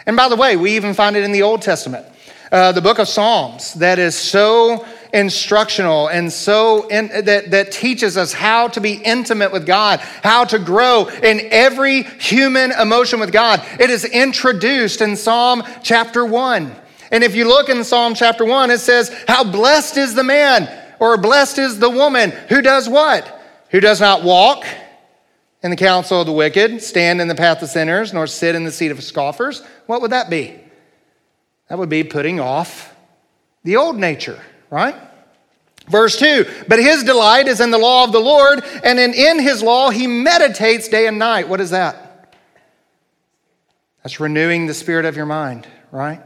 And 0.05 0.19
by 0.19 0.29
the 0.29 0.37
way, 0.37 0.57
we 0.57 0.77
even 0.77 0.93
find 0.93 1.17
it 1.17 1.25
in 1.25 1.33
the 1.33 1.43
Old 1.43 1.63
Testament. 1.63 2.05
Uh, 2.51 2.73
the 2.73 2.81
book 2.81 2.99
of 2.99 3.09
Psalms 3.09 3.75
that 3.75 3.99
is 3.99 4.17
so 4.17 4.87
instructional 5.13 6.09
and 6.09 6.33
so 6.33 6.87
in, 6.89 7.09
that, 7.25 7.51
that 7.51 7.73
teaches 7.73 8.17
us 8.17 8.33
how 8.33 8.69
to 8.69 8.81
be 8.81 8.95
intimate 8.95 9.53
with 9.53 9.67
God, 9.67 10.01
how 10.23 10.45
to 10.45 10.59
grow 10.59 11.09
in 11.09 11.41
every 11.51 12.03
human 12.03 12.73
emotion 12.73 13.21
with 13.21 13.33
God. 13.33 13.63
It 13.79 13.91
is 13.91 14.05
introduced 14.05 15.01
in 15.01 15.17
Psalm 15.17 15.63
chapter 15.83 16.25
1. 16.25 16.75
And 17.11 17.25
if 17.25 17.35
you 17.35 17.47
look 17.47 17.69
in 17.69 17.85
Psalm 17.85 18.15
chapter 18.15 18.45
1, 18.45 18.71
it 18.71 18.79
says, 18.79 19.15
How 19.27 19.45
blessed 19.45 19.97
is 19.97 20.15
the 20.15 20.25
man 20.25 20.69
or 20.99 21.17
blessed 21.19 21.59
is 21.59 21.79
the 21.79 21.91
woman 21.91 22.31
who 22.49 22.63
does 22.63 22.89
what? 22.89 23.35
Who 23.71 23.81
does 23.81 24.01
not 24.01 24.23
walk 24.23 24.65
in 25.63 25.71
the 25.71 25.77
counsel 25.77 26.21
of 26.21 26.27
the 26.27 26.33
wicked, 26.33 26.81
stand 26.83 27.21
in 27.21 27.29
the 27.29 27.35
path 27.35 27.63
of 27.63 27.69
sinners, 27.69 28.13
nor 28.13 28.27
sit 28.27 28.55
in 28.55 28.65
the 28.65 28.71
seat 28.71 28.91
of 28.91 29.03
scoffers. 29.03 29.63
What 29.87 30.01
would 30.03 30.13
that 30.13 30.31
be? 30.31 30.55
That 31.69 31.79
would 31.79 31.89
be 31.89 32.05
putting 32.05 32.41
off 32.41 32.95
the 33.63 33.77
old 33.77 33.97
nature, 33.97 34.41
right? 34.71 34.95
Verse 35.89 36.17
2 36.19 36.47
But 36.67 36.79
his 36.79 37.05
delight 37.05 37.49
is 37.49 37.61
in 37.61 37.71
the 37.71 37.79
law 37.79 38.05
of 38.05 38.13
the 38.13 38.21
Lord, 38.21 38.65
and 38.83 38.99
in, 38.99 39.15
in 39.15 39.39
his 39.39 39.63
law 39.63 39.91
he 39.91 40.07
meditates 40.07 40.89
day 40.89 41.07
and 41.07 41.19
night. 41.19 41.49
What 41.49 41.61
is 41.61 41.71
that? 41.71 42.37
That's 44.03 44.21
renewing 44.21 44.67
the 44.67 44.75
spirit 44.75 45.05
of 45.05 45.17
your 45.17 45.27
mind, 45.27 45.67
right? 45.91 46.23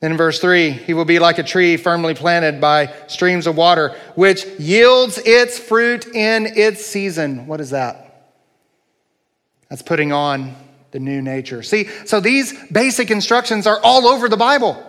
Then 0.00 0.12
in 0.12 0.16
verse 0.18 0.38
3, 0.40 0.70
he 0.70 0.92
will 0.92 1.06
be 1.06 1.18
like 1.18 1.38
a 1.38 1.42
tree 1.42 1.76
firmly 1.78 2.14
planted 2.14 2.60
by 2.60 2.94
streams 3.06 3.46
of 3.46 3.56
water, 3.56 3.96
which 4.14 4.44
yields 4.58 5.18
its 5.18 5.58
fruit 5.58 6.06
in 6.06 6.46
its 6.46 6.84
season. 6.84 7.46
What 7.46 7.60
is 7.60 7.70
that? 7.70 8.28
That's 9.70 9.82
putting 9.82 10.12
on 10.12 10.54
the 10.96 11.00
new 11.00 11.20
nature. 11.20 11.62
See, 11.62 11.88
so 12.06 12.20
these 12.20 12.54
basic 12.68 13.10
instructions 13.10 13.66
are 13.66 13.78
all 13.84 14.06
over 14.06 14.30
the 14.30 14.36
Bible. 14.38 14.82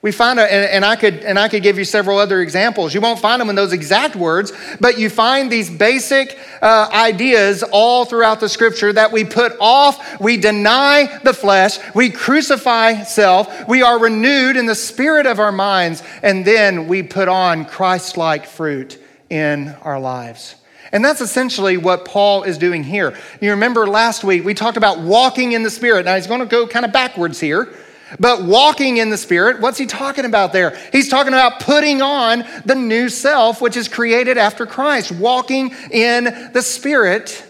We 0.00 0.12
find, 0.12 0.38
a, 0.38 0.44
and, 0.44 0.84
I 0.84 0.94
could, 0.94 1.24
and 1.24 1.36
I 1.40 1.48
could 1.48 1.64
give 1.64 1.76
you 1.76 1.84
several 1.84 2.18
other 2.18 2.40
examples. 2.40 2.94
You 2.94 3.00
won't 3.00 3.18
find 3.18 3.40
them 3.40 3.50
in 3.50 3.56
those 3.56 3.72
exact 3.72 4.14
words, 4.14 4.52
but 4.78 4.96
you 4.96 5.10
find 5.10 5.50
these 5.50 5.68
basic 5.68 6.38
uh, 6.62 6.88
ideas 6.92 7.64
all 7.64 8.04
throughout 8.04 8.38
the 8.38 8.48
scripture 8.48 8.92
that 8.92 9.10
we 9.10 9.24
put 9.24 9.56
off, 9.60 10.20
we 10.20 10.36
deny 10.36 11.18
the 11.24 11.34
flesh, 11.34 11.78
we 11.96 12.10
crucify 12.10 13.02
self, 13.02 13.68
we 13.68 13.82
are 13.82 13.98
renewed 13.98 14.56
in 14.56 14.66
the 14.66 14.76
spirit 14.76 15.26
of 15.26 15.40
our 15.40 15.52
minds, 15.52 16.00
and 16.22 16.44
then 16.44 16.86
we 16.86 17.02
put 17.02 17.26
on 17.26 17.64
Christ 17.64 18.16
like 18.16 18.46
fruit 18.46 19.02
in 19.28 19.70
our 19.82 19.98
lives. 19.98 20.54
And 20.92 21.04
that's 21.04 21.20
essentially 21.20 21.76
what 21.76 22.04
Paul 22.04 22.42
is 22.42 22.58
doing 22.58 22.82
here. 22.82 23.16
You 23.40 23.50
remember 23.50 23.86
last 23.86 24.24
week 24.24 24.44
we 24.44 24.54
talked 24.54 24.76
about 24.76 25.00
walking 25.00 25.52
in 25.52 25.62
the 25.62 25.70
Spirit. 25.70 26.04
Now 26.04 26.16
he's 26.16 26.26
going 26.26 26.40
to 26.40 26.46
go 26.46 26.66
kind 26.66 26.84
of 26.84 26.92
backwards 26.92 27.38
here. 27.38 27.72
But 28.18 28.42
walking 28.42 28.96
in 28.96 29.10
the 29.10 29.16
Spirit, 29.16 29.60
what's 29.60 29.78
he 29.78 29.86
talking 29.86 30.24
about 30.24 30.52
there? 30.52 30.76
He's 30.90 31.08
talking 31.08 31.32
about 31.32 31.60
putting 31.60 32.02
on 32.02 32.44
the 32.64 32.74
new 32.74 33.08
self, 33.08 33.60
which 33.60 33.76
is 33.76 33.86
created 33.86 34.36
after 34.36 34.66
Christ, 34.66 35.12
walking 35.12 35.72
in 35.92 36.24
the 36.52 36.62
Spirit. 36.62 37.44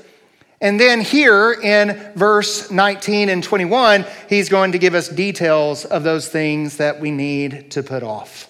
And 0.61 0.79
then 0.79 1.01
here 1.01 1.53
in 1.53 2.13
verse 2.15 2.71
19 2.71 3.31
and 3.31 3.43
21, 3.43 4.05
he's 4.29 4.51
going 4.51 4.73
to 4.73 4.79
give 4.79 4.95
us 4.95 5.09
details 5.09 5.87
of 5.87 6.03
those 6.03 6.29
things 6.29 6.77
that 6.77 7.01
we 7.01 7.11
need 7.11 7.71
to 7.71 7.83
put 7.83 8.03
off. 8.03 8.47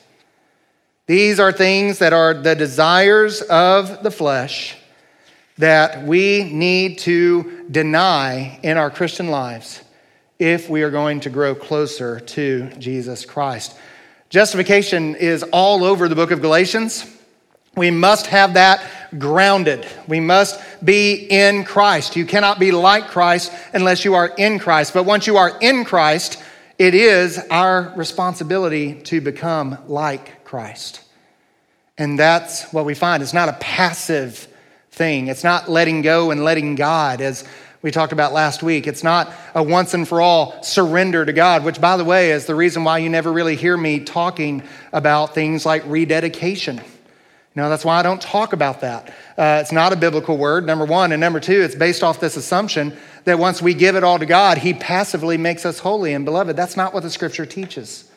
These 1.06 1.38
are 1.38 1.52
things 1.52 2.00
that 2.00 2.12
are 2.12 2.34
the 2.34 2.56
desires 2.56 3.40
of 3.42 4.02
the 4.02 4.10
flesh 4.10 4.76
that 5.60 6.04
we 6.04 6.44
need 6.44 6.98
to 6.98 7.66
deny 7.70 8.58
in 8.62 8.76
our 8.76 8.90
Christian 8.90 9.28
lives 9.28 9.82
if 10.38 10.70
we 10.70 10.82
are 10.82 10.90
going 10.90 11.20
to 11.20 11.30
grow 11.30 11.54
closer 11.54 12.18
to 12.18 12.68
Jesus 12.78 13.24
Christ. 13.24 13.76
Justification 14.30 15.14
is 15.16 15.42
all 15.42 15.84
over 15.84 16.08
the 16.08 16.14
book 16.14 16.30
of 16.30 16.40
Galatians. 16.40 17.04
We 17.76 17.90
must 17.90 18.26
have 18.28 18.54
that 18.54 18.82
grounded. 19.18 19.86
We 20.08 20.18
must 20.18 20.60
be 20.84 21.14
in 21.14 21.64
Christ. 21.64 22.16
You 22.16 22.24
cannot 22.24 22.58
be 22.58 22.72
like 22.72 23.08
Christ 23.08 23.52
unless 23.74 24.04
you 24.04 24.14
are 24.14 24.28
in 24.28 24.58
Christ. 24.58 24.94
But 24.94 25.04
once 25.04 25.26
you 25.26 25.36
are 25.36 25.58
in 25.60 25.84
Christ, 25.84 26.42
it 26.78 26.94
is 26.94 27.38
our 27.50 27.92
responsibility 27.96 29.02
to 29.02 29.20
become 29.20 29.76
like 29.88 30.44
Christ. 30.44 31.02
And 31.98 32.18
that's 32.18 32.72
what 32.72 32.86
we 32.86 32.94
find. 32.94 33.22
It's 33.22 33.34
not 33.34 33.50
a 33.50 33.58
passive 33.60 34.48
thing, 35.00 35.28
it's 35.28 35.42
not 35.42 35.66
letting 35.66 36.02
go 36.02 36.30
and 36.30 36.44
letting 36.44 36.74
God, 36.74 37.22
as 37.22 37.42
we 37.80 37.90
talked 37.90 38.12
about 38.12 38.34
last 38.34 38.62
week. 38.62 38.86
It's 38.86 39.02
not 39.02 39.32
a 39.54 39.62
once 39.62 39.94
and 39.94 40.06
for 40.06 40.20
all 40.20 40.62
surrender 40.62 41.24
to 41.24 41.32
God, 41.32 41.64
which, 41.64 41.80
by 41.80 41.96
the 41.96 42.04
way, 42.04 42.32
is 42.32 42.44
the 42.44 42.54
reason 42.54 42.84
why 42.84 42.98
you 42.98 43.08
never 43.08 43.32
really 43.32 43.56
hear 43.56 43.78
me 43.78 44.00
talking 44.00 44.62
about 44.92 45.34
things 45.34 45.64
like 45.64 45.82
rededication. 45.86 46.76
You 46.76 46.82
know, 47.62 47.70
that's 47.70 47.82
why 47.82 47.98
I 47.98 48.02
don't 48.02 48.20
talk 48.20 48.52
about 48.52 48.82
that. 48.82 49.08
Uh, 49.38 49.60
it's 49.62 49.72
not 49.72 49.94
a 49.94 49.96
biblical 49.96 50.36
word, 50.36 50.66
number 50.66 50.84
one. 50.84 51.12
And 51.12 51.20
number 51.20 51.40
two, 51.40 51.62
it's 51.62 51.74
based 51.74 52.02
off 52.02 52.20
this 52.20 52.36
assumption 52.36 52.94
that 53.24 53.38
once 53.38 53.62
we 53.62 53.72
give 53.72 53.96
it 53.96 54.04
all 54.04 54.18
to 54.18 54.26
God, 54.26 54.58
He 54.58 54.74
passively 54.74 55.38
makes 55.38 55.64
us 55.64 55.78
holy. 55.78 56.12
And 56.12 56.26
beloved, 56.26 56.56
that's 56.56 56.76
not 56.76 56.92
what 56.92 57.04
the 57.04 57.10
scripture 57.10 57.46
teaches. 57.46 58.09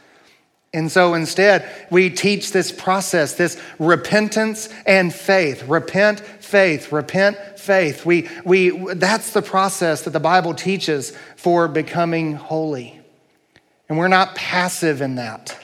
And 0.73 0.91
so 0.91 1.13
instead, 1.13 1.69
we 1.91 2.09
teach 2.09 2.51
this 2.51 2.71
process, 2.71 3.33
this 3.33 3.61
repentance 3.77 4.69
and 4.87 5.13
faith. 5.13 5.67
Repent, 5.67 6.19
faith, 6.19 6.91
repent, 6.91 7.37
faith. 7.59 8.05
We, 8.05 8.27
we, 8.43 8.69
that's 8.95 9.33
the 9.33 9.43
process 9.43 10.01
that 10.03 10.11
the 10.11 10.19
Bible 10.19 10.55
teaches 10.55 11.15
for 11.35 11.67
becoming 11.67 12.33
holy. 12.33 12.99
And 13.87 13.99
we're 13.99 14.07
not 14.07 14.33
passive 14.33 15.01
in 15.01 15.15
that. 15.15 15.55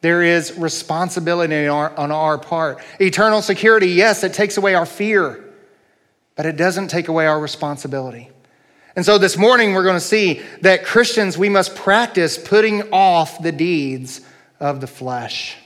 There 0.00 0.22
is 0.22 0.56
responsibility 0.56 1.66
on 1.66 1.76
our, 1.76 1.96
on 1.98 2.12
our 2.12 2.38
part. 2.38 2.80
Eternal 3.00 3.42
security, 3.42 3.88
yes, 3.88 4.22
it 4.22 4.32
takes 4.32 4.56
away 4.56 4.74
our 4.74 4.86
fear, 4.86 5.44
but 6.36 6.46
it 6.46 6.56
doesn't 6.56 6.88
take 6.88 7.08
away 7.08 7.26
our 7.26 7.40
responsibility. 7.40 8.30
And 8.94 9.04
so 9.04 9.18
this 9.18 9.36
morning, 9.36 9.74
we're 9.74 9.84
going 9.84 9.96
to 9.96 10.00
see 10.00 10.42
that 10.60 10.84
Christians, 10.84 11.38
we 11.38 11.48
must 11.48 11.74
practice 11.74 12.36
putting 12.36 12.92
off 12.92 13.42
the 13.42 13.52
deeds 13.52 14.20
of 14.62 14.80
the 14.80 14.86
flesh. 14.86 15.56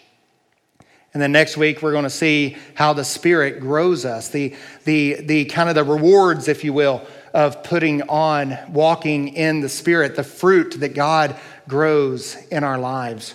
And 1.12 1.22
then 1.22 1.30
next 1.30 1.56
week, 1.56 1.82
we're 1.82 1.92
going 1.92 2.04
to 2.04 2.10
see 2.10 2.56
how 2.74 2.94
the 2.94 3.04
Spirit 3.04 3.60
grows 3.60 4.04
us, 4.04 4.28
the, 4.30 4.54
the, 4.84 5.20
the 5.20 5.44
kind 5.44 5.68
of 5.68 5.74
the 5.74 5.84
rewards, 5.84 6.48
if 6.48 6.64
you 6.64 6.72
will, 6.72 7.06
of 7.32 7.62
putting 7.62 8.02
on, 8.02 8.58
walking 8.70 9.28
in 9.28 9.60
the 9.60 9.68
Spirit, 9.68 10.16
the 10.16 10.24
fruit 10.24 10.80
that 10.80 10.94
God 10.94 11.36
grows 11.68 12.36
in 12.46 12.64
our 12.64 12.78
lives. 12.78 13.34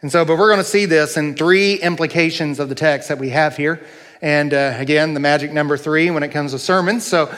And 0.00 0.10
so, 0.10 0.24
but 0.24 0.38
we're 0.38 0.48
going 0.48 0.58
to 0.58 0.64
see 0.64 0.86
this 0.86 1.16
in 1.18 1.34
three 1.34 1.74
implications 1.74 2.58
of 2.58 2.70
the 2.70 2.74
text 2.74 3.08
that 3.08 3.18
we 3.18 3.28
have 3.28 3.56
here. 3.56 3.84
And 4.22 4.54
uh, 4.54 4.76
again, 4.78 5.12
the 5.12 5.20
magic 5.20 5.52
number 5.52 5.76
three 5.76 6.10
when 6.10 6.22
it 6.22 6.30
comes 6.30 6.52
to 6.52 6.58
sermons. 6.58 7.04
So, 7.04 7.34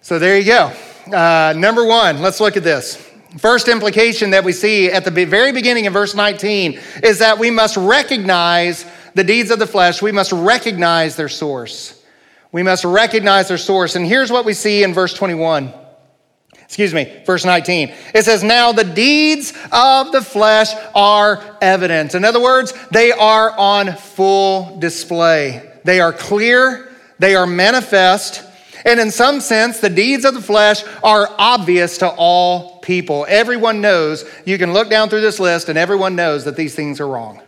so 0.00 0.20
there 0.20 0.38
you 0.38 0.44
go. 0.44 0.72
Uh, 1.12 1.54
number 1.56 1.84
one, 1.84 2.22
let's 2.22 2.40
look 2.40 2.56
at 2.56 2.62
this. 2.62 3.09
First 3.38 3.68
implication 3.68 4.30
that 4.30 4.44
we 4.44 4.52
see 4.52 4.90
at 4.90 5.04
the 5.04 5.24
very 5.24 5.52
beginning 5.52 5.86
of 5.86 5.92
verse 5.92 6.14
19 6.14 6.80
is 7.02 7.20
that 7.20 7.38
we 7.38 7.50
must 7.50 7.76
recognize 7.76 8.84
the 9.14 9.24
deeds 9.24 9.50
of 9.50 9.58
the 9.58 9.66
flesh, 9.66 10.02
we 10.02 10.12
must 10.12 10.32
recognize 10.32 11.16
their 11.16 11.28
source. 11.28 12.00
We 12.52 12.62
must 12.62 12.84
recognize 12.84 13.48
their 13.48 13.58
source. 13.58 13.94
And 13.94 14.04
here's 14.04 14.30
what 14.30 14.44
we 14.44 14.54
see 14.54 14.82
in 14.82 14.92
verse 14.92 15.14
21. 15.14 15.72
Excuse 16.64 16.94
me, 16.94 17.22
verse 17.26 17.44
19. 17.44 17.92
It 18.14 18.24
says, 18.24 18.42
Now 18.42 18.72
the 18.72 18.84
deeds 18.84 19.52
of 19.72 20.12
the 20.12 20.22
flesh 20.22 20.72
are 20.94 21.58
evident. 21.60 22.14
In 22.14 22.24
other 22.24 22.40
words, 22.40 22.72
they 22.90 23.12
are 23.12 23.50
on 23.56 23.94
full 23.96 24.78
display. 24.78 25.68
They 25.84 26.00
are 26.00 26.12
clear, 26.12 26.88
they 27.18 27.34
are 27.34 27.46
manifest, 27.46 28.44
and 28.84 29.00
in 29.00 29.10
some 29.10 29.40
sense, 29.40 29.80
the 29.80 29.90
deeds 29.90 30.24
of 30.24 30.34
the 30.34 30.42
flesh 30.42 30.82
are 31.02 31.28
obvious 31.38 31.98
to 31.98 32.08
all 32.08 32.78
people. 32.80 33.26
Everyone 33.28 33.80
knows, 33.80 34.24
you 34.44 34.58
can 34.58 34.72
look 34.72 34.90
down 34.90 35.08
through 35.08 35.20
this 35.20 35.40
list, 35.40 35.68
and 35.68 35.78
everyone 35.78 36.16
knows 36.16 36.44
that 36.44 36.56
these 36.56 36.74
things 36.74 37.00
are 37.00 37.08
wrong. 37.08 37.40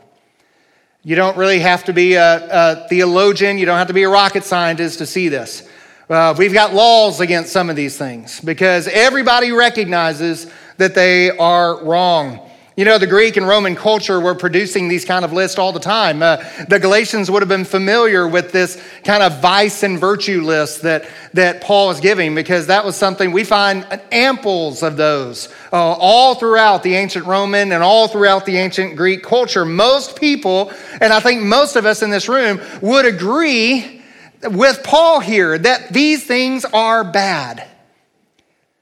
You 1.04 1.16
don't 1.16 1.36
really 1.36 1.58
have 1.58 1.84
to 1.84 1.92
be 1.92 2.14
a, 2.14 2.48
a 2.50 2.88
theologian, 2.88 3.58
you 3.58 3.66
don't 3.66 3.78
have 3.78 3.88
to 3.88 3.94
be 3.94 4.04
a 4.04 4.08
rocket 4.08 4.44
scientist 4.44 4.98
to 4.98 5.06
see 5.06 5.28
this. 5.28 5.68
Uh, 6.08 6.34
we've 6.36 6.52
got 6.52 6.74
laws 6.74 7.20
against 7.20 7.52
some 7.52 7.70
of 7.70 7.76
these 7.76 7.96
things 7.96 8.40
because 8.40 8.86
everybody 8.88 9.50
recognizes 9.50 10.50
that 10.76 10.94
they 10.94 11.30
are 11.30 11.82
wrong. 11.84 12.48
You 12.74 12.86
know, 12.86 12.96
the 12.96 13.06
Greek 13.06 13.36
and 13.36 13.46
Roman 13.46 13.76
culture 13.76 14.18
were 14.18 14.34
producing 14.34 14.88
these 14.88 15.04
kind 15.04 15.26
of 15.26 15.32
lists 15.34 15.58
all 15.58 15.72
the 15.72 15.80
time. 15.80 16.22
Uh, 16.22 16.42
the 16.70 16.78
Galatians 16.78 17.30
would 17.30 17.42
have 17.42 17.48
been 17.48 17.66
familiar 17.66 18.26
with 18.26 18.50
this 18.50 18.82
kind 19.04 19.22
of 19.22 19.42
vice 19.42 19.82
and 19.82 19.98
virtue 19.98 20.40
list 20.40 20.80
that, 20.80 21.06
that 21.34 21.60
Paul 21.60 21.90
is 21.90 22.00
giving 22.00 22.34
because 22.34 22.68
that 22.68 22.82
was 22.82 22.96
something 22.96 23.30
we 23.30 23.44
find 23.44 23.84
amples 24.10 24.82
of 24.82 24.96
those 24.96 25.50
uh, 25.70 25.76
all 25.76 26.34
throughout 26.34 26.82
the 26.82 26.94
ancient 26.94 27.26
Roman 27.26 27.72
and 27.72 27.82
all 27.82 28.08
throughout 28.08 28.46
the 28.46 28.56
ancient 28.56 28.96
Greek 28.96 29.22
culture. 29.22 29.66
Most 29.66 30.18
people, 30.18 30.72
and 30.98 31.12
I 31.12 31.20
think 31.20 31.42
most 31.42 31.76
of 31.76 31.84
us 31.84 32.02
in 32.02 32.08
this 32.08 32.26
room, 32.26 32.58
would 32.80 33.04
agree 33.04 34.02
with 34.44 34.82
Paul 34.82 35.20
here 35.20 35.58
that 35.58 35.92
these 35.92 36.24
things 36.24 36.64
are 36.64 37.04
bad. 37.04 37.68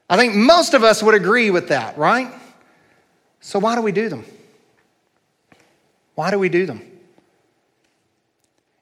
I 0.09 0.15
think 0.15 0.33
most 0.33 0.73
of 0.73 0.85
us 0.85 1.03
would 1.03 1.15
agree 1.15 1.51
with 1.51 1.67
that, 1.67 1.97
right? 1.97 2.31
So, 3.41 3.59
why 3.59 3.75
do 3.75 3.81
we 3.81 3.91
do 3.91 4.07
them? 4.07 4.23
Why 6.15 6.31
do 6.31 6.39
we 6.39 6.49
do 6.49 6.65
them? 6.65 6.81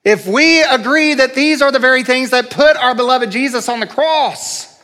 If 0.04 0.28
we 0.28 0.62
agree 0.62 1.14
that 1.14 1.36
these 1.36 1.62
are 1.62 1.72
the 1.72 1.80
very 1.80 2.04
things 2.04 2.30
that 2.32 2.50
put 2.50 2.78
our 2.78 2.96
beloved 2.96 3.32
Jesus 3.32 3.70
on 3.70 3.80
the 3.80 3.88
cross, 3.88 4.80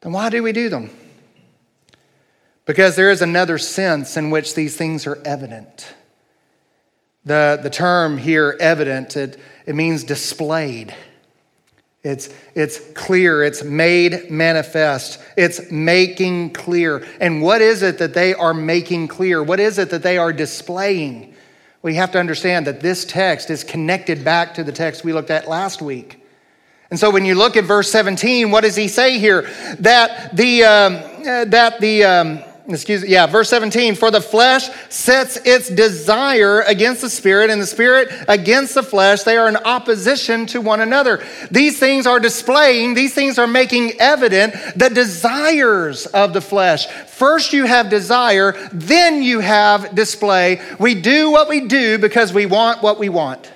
then 0.00 0.12
why 0.12 0.30
do 0.30 0.42
we 0.42 0.52
do 0.52 0.68
them? 0.68 0.90
Because 2.64 2.96
there 2.96 3.10
is 3.10 3.22
another 3.22 3.56
sense 3.56 4.16
in 4.16 4.30
which 4.30 4.54
these 4.54 4.76
things 4.76 5.06
are 5.06 5.20
evident. 5.24 5.94
The, 7.24 7.58
the 7.62 7.70
term 7.70 8.18
here, 8.18 8.56
evident, 8.60 9.16
it, 9.16 9.38
it 9.66 9.74
means 9.74 10.04
displayed. 10.04 10.94
It's, 12.04 12.32
it's 12.54 12.78
clear, 12.92 13.42
it's 13.42 13.64
made 13.64 14.30
manifest, 14.30 15.20
it's 15.36 15.70
making 15.70 16.52
clear. 16.52 17.04
And 17.20 17.42
what 17.42 17.60
is 17.60 17.82
it 17.82 17.98
that 17.98 18.14
they 18.14 18.34
are 18.34 18.54
making 18.54 19.08
clear? 19.08 19.42
What 19.42 19.58
is 19.58 19.78
it 19.78 19.90
that 19.90 20.04
they 20.04 20.16
are 20.16 20.32
displaying? 20.32 21.34
We 21.82 21.94
have 21.96 22.12
to 22.12 22.20
understand 22.20 22.66
that 22.68 22.80
this 22.80 23.04
text 23.04 23.50
is 23.50 23.64
connected 23.64 24.24
back 24.24 24.54
to 24.54 24.64
the 24.64 24.72
text 24.72 25.04
we 25.04 25.12
looked 25.12 25.30
at 25.30 25.48
last 25.48 25.82
week. 25.82 26.22
And 26.90 26.98
so 26.98 27.10
when 27.10 27.24
you 27.24 27.34
look 27.34 27.56
at 27.56 27.64
verse 27.64 27.90
17, 27.90 28.50
what 28.50 28.62
does 28.62 28.76
he 28.76 28.88
say 28.88 29.18
here? 29.18 29.42
That 29.80 30.36
the, 30.36 30.64
um, 30.64 30.96
uh, 30.96 31.44
that 31.46 31.80
the, 31.80 32.04
um, 32.04 32.44
excuse 32.68 33.02
me, 33.02 33.08
yeah, 33.08 33.26
verse 33.26 33.48
17, 33.48 33.94
for 33.94 34.10
the 34.10 34.20
flesh 34.20 34.68
sets 34.90 35.36
its 35.44 35.68
desire 35.68 36.60
against 36.62 37.00
the 37.00 37.08
spirit, 37.08 37.50
and 37.50 37.60
the 37.60 37.66
spirit 37.66 38.08
against 38.28 38.74
the 38.74 38.82
flesh. 38.82 39.22
They 39.22 39.36
are 39.36 39.48
in 39.48 39.56
opposition 39.56 40.46
to 40.46 40.60
one 40.60 40.80
another. 40.80 41.24
These 41.50 41.78
things 41.78 42.06
are 42.06 42.20
displaying, 42.20 42.94
these 42.94 43.14
things 43.14 43.38
are 43.38 43.46
making 43.46 44.00
evident 44.00 44.54
the 44.76 44.90
desires 44.90 46.06
of 46.06 46.32
the 46.32 46.40
flesh. 46.40 46.86
First, 46.86 47.52
you 47.52 47.64
have 47.64 47.88
desire, 47.88 48.52
then 48.72 49.22
you 49.22 49.40
have 49.40 49.94
display. 49.94 50.60
We 50.78 50.94
do 50.94 51.30
what 51.30 51.48
we 51.48 51.66
do 51.66 51.98
because 51.98 52.32
we 52.32 52.46
want 52.46 52.82
what 52.82 52.98
we 52.98 53.08
want. 53.08 53.50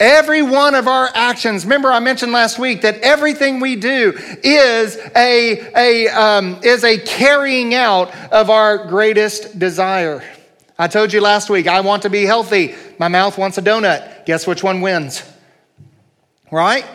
Every 0.00 0.42
one 0.42 0.76
of 0.76 0.86
our 0.86 1.10
actions, 1.12 1.64
remember 1.64 1.90
I 1.90 1.98
mentioned 1.98 2.30
last 2.30 2.56
week 2.56 2.82
that 2.82 3.00
everything 3.00 3.58
we 3.58 3.74
do 3.74 4.16
is 4.44 4.96
a, 5.16 5.72
a, 5.74 6.08
um, 6.08 6.60
is 6.62 6.84
a 6.84 6.98
carrying 6.98 7.74
out 7.74 8.14
of 8.30 8.48
our 8.48 8.86
greatest 8.86 9.58
desire. 9.58 10.22
I 10.78 10.86
told 10.86 11.12
you 11.12 11.20
last 11.20 11.50
week, 11.50 11.66
I 11.66 11.80
want 11.80 12.02
to 12.02 12.10
be 12.10 12.24
healthy. 12.24 12.76
My 13.00 13.08
mouth 13.08 13.36
wants 13.36 13.58
a 13.58 13.62
donut. 13.62 14.24
Guess 14.24 14.46
which 14.46 14.62
one 14.62 14.82
wins? 14.82 15.24
Right? 16.52 16.86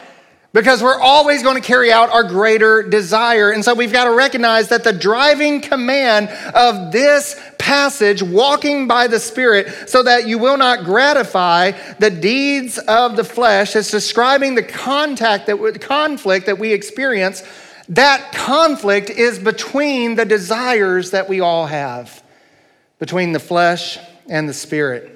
Because 0.53 0.83
we're 0.83 0.99
always 0.99 1.41
going 1.41 1.59
to 1.59 1.67
carry 1.67 1.91
out 1.91 2.11
our 2.11 2.23
greater 2.23 2.83
desire. 2.83 3.49
And 3.49 3.65
so 3.65 3.73
we've 3.73 3.91
got 3.91 4.05
to 4.05 4.11
recognize 4.11 4.69
that 4.69 4.83
the 4.83 4.93
driving 4.93 5.61
command 5.61 6.29
of 6.53 6.91
this 6.91 7.39
passage, 7.57 8.21
walking 8.21 8.87
by 8.87 9.07
the 9.07 9.19
Spirit, 9.19 9.89
so 9.89 10.03
that 10.03 10.27
you 10.27 10.37
will 10.37 10.57
not 10.57 10.85
gratify 10.85 11.71
the 11.97 12.11
deeds 12.11 12.77
of 12.77 13.15
the 13.15 13.23
flesh, 13.23 13.75
is 13.75 13.89
describing 13.89 14.53
the 14.53 14.63
contact 14.63 15.47
that 15.47 15.81
conflict 15.81 16.45
that 16.45 16.59
we 16.59 16.71
experience. 16.71 17.41
That 17.89 18.31
conflict 18.31 19.09
is 19.09 19.39
between 19.39 20.15
the 20.15 20.25
desires 20.25 21.11
that 21.11 21.27
we 21.27 21.39
all 21.39 21.65
have, 21.65 22.23
between 22.99 23.31
the 23.31 23.39
flesh 23.39 23.97
and 24.29 24.47
the 24.47 24.53
spirit. 24.53 25.09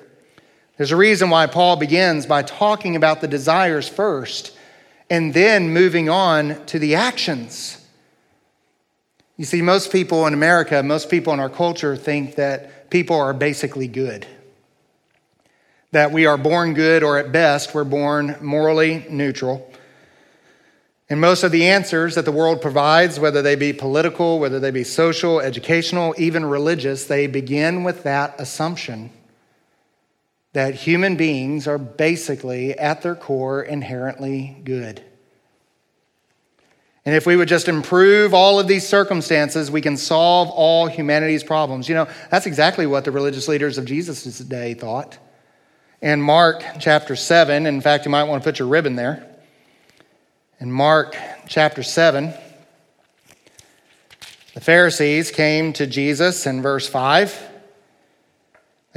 There's 0.77 0.91
a 0.91 0.97
reason 0.97 1.29
why 1.29 1.45
Paul 1.45 1.75
begins 1.75 2.25
by 2.25 2.41
talking 2.41 2.95
about 2.95 3.21
the 3.21 3.27
desires 3.27 3.87
first 3.87 4.56
and 5.09 5.33
then 5.33 5.71
moving 5.71 6.09
on 6.09 6.65
to 6.65 6.79
the 6.79 6.95
actions. 6.95 7.83
You 9.37 9.45
see, 9.45 9.61
most 9.61 9.91
people 9.91 10.25
in 10.27 10.33
America, 10.33 10.81
most 10.83 11.09
people 11.09 11.33
in 11.33 11.39
our 11.39 11.49
culture 11.49 11.95
think 11.95 12.35
that 12.35 12.89
people 12.89 13.19
are 13.19 13.33
basically 13.33 13.87
good. 13.87 14.25
That 15.91 16.11
we 16.11 16.25
are 16.25 16.37
born 16.37 16.73
good, 16.73 17.03
or 17.03 17.17
at 17.17 17.31
best, 17.31 17.73
we're 17.73 17.83
born 17.83 18.35
morally 18.41 19.05
neutral. 19.09 19.71
And 21.09 21.21
most 21.21 21.43
of 21.43 21.51
the 21.51 21.67
answers 21.67 22.15
that 22.15 22.25
the 22.25 22.31
world 22.31 22.61
provides, 22.61 23.19
whether 23.19 23.41
they 23.41 23.55
be 23.55 23.71
political, 23.71 24.39
whether 24.39 24.59
they 24.59 24.71
be 24.71 24.83
social, 24.83 25.39
educational, 25.39 26.13
even 26.17 26.43
religious, 26.45 27.05
they 27.05 27.27
begin 27.27 27.85
with 27.85 28.03
that 28.03 28.35
assumption 28.39 29.11
that 30.53 30.75
human 30.75 31.15
beings 31.15 31.67
are 31.67 31.77
basically, 31.77 32.77
at 32.77 33.01
their 33.01 33.15
core, 33.15 33.61
inherently 33.61 34.57
good. 34.63 35.03
And 37.05 37.15
if 37.15 37.25
we 37.25 37.37
would 37.37 37.47
just 37.47 37.69
improve 37.69 38.33
all 38.33 38.59
of 38.59 38.67
these 38.67 38.85
circumstances, 38.85 39.71
we 39.71 39.81
can 39.81 39.95
solve 39.95 40.49
all 40.49 40.87
humanity's 40.87 41.43
problems. 41.43 41.87
You 41.87 41.95
know, 41.95 42.09
that's 42.29 42.45
exactly 42.45 42.85
what 42.85 43.05
the 43.05 43.11
religious 43.11 43.47
leaders 43.47 43.77
of 43.77 43.85
Jesus' 43.85 44.39
day 44.39 44.73
thought. 44.73 45.17
In 46.01 46.21
Mark 46.21 46.63
chapter 46.79 47.15
7, 47.15 47.65
in 47.65 47.79
fact, 47.79 48.03
you 48.03 48.11
might 48.11 48.25
want 48.25 48.43
to 48.43 48.47
put 48.47 48.59
your 48.59 48.67
ribbon 48.67 48.97
there. 48.97 49.25
In 50.59 50.71
Mark 50.71 51.15
chapter 51.47 51.81
7, 51.81 52.33
the 54.53 54.59
Pharisees 54.59 55.31
came 55.31 55.71
to 55.73 55.87
Jesus 55.87 56.45
in 56.45 56.61
verse 56.61 56.89
5 56.89 57.46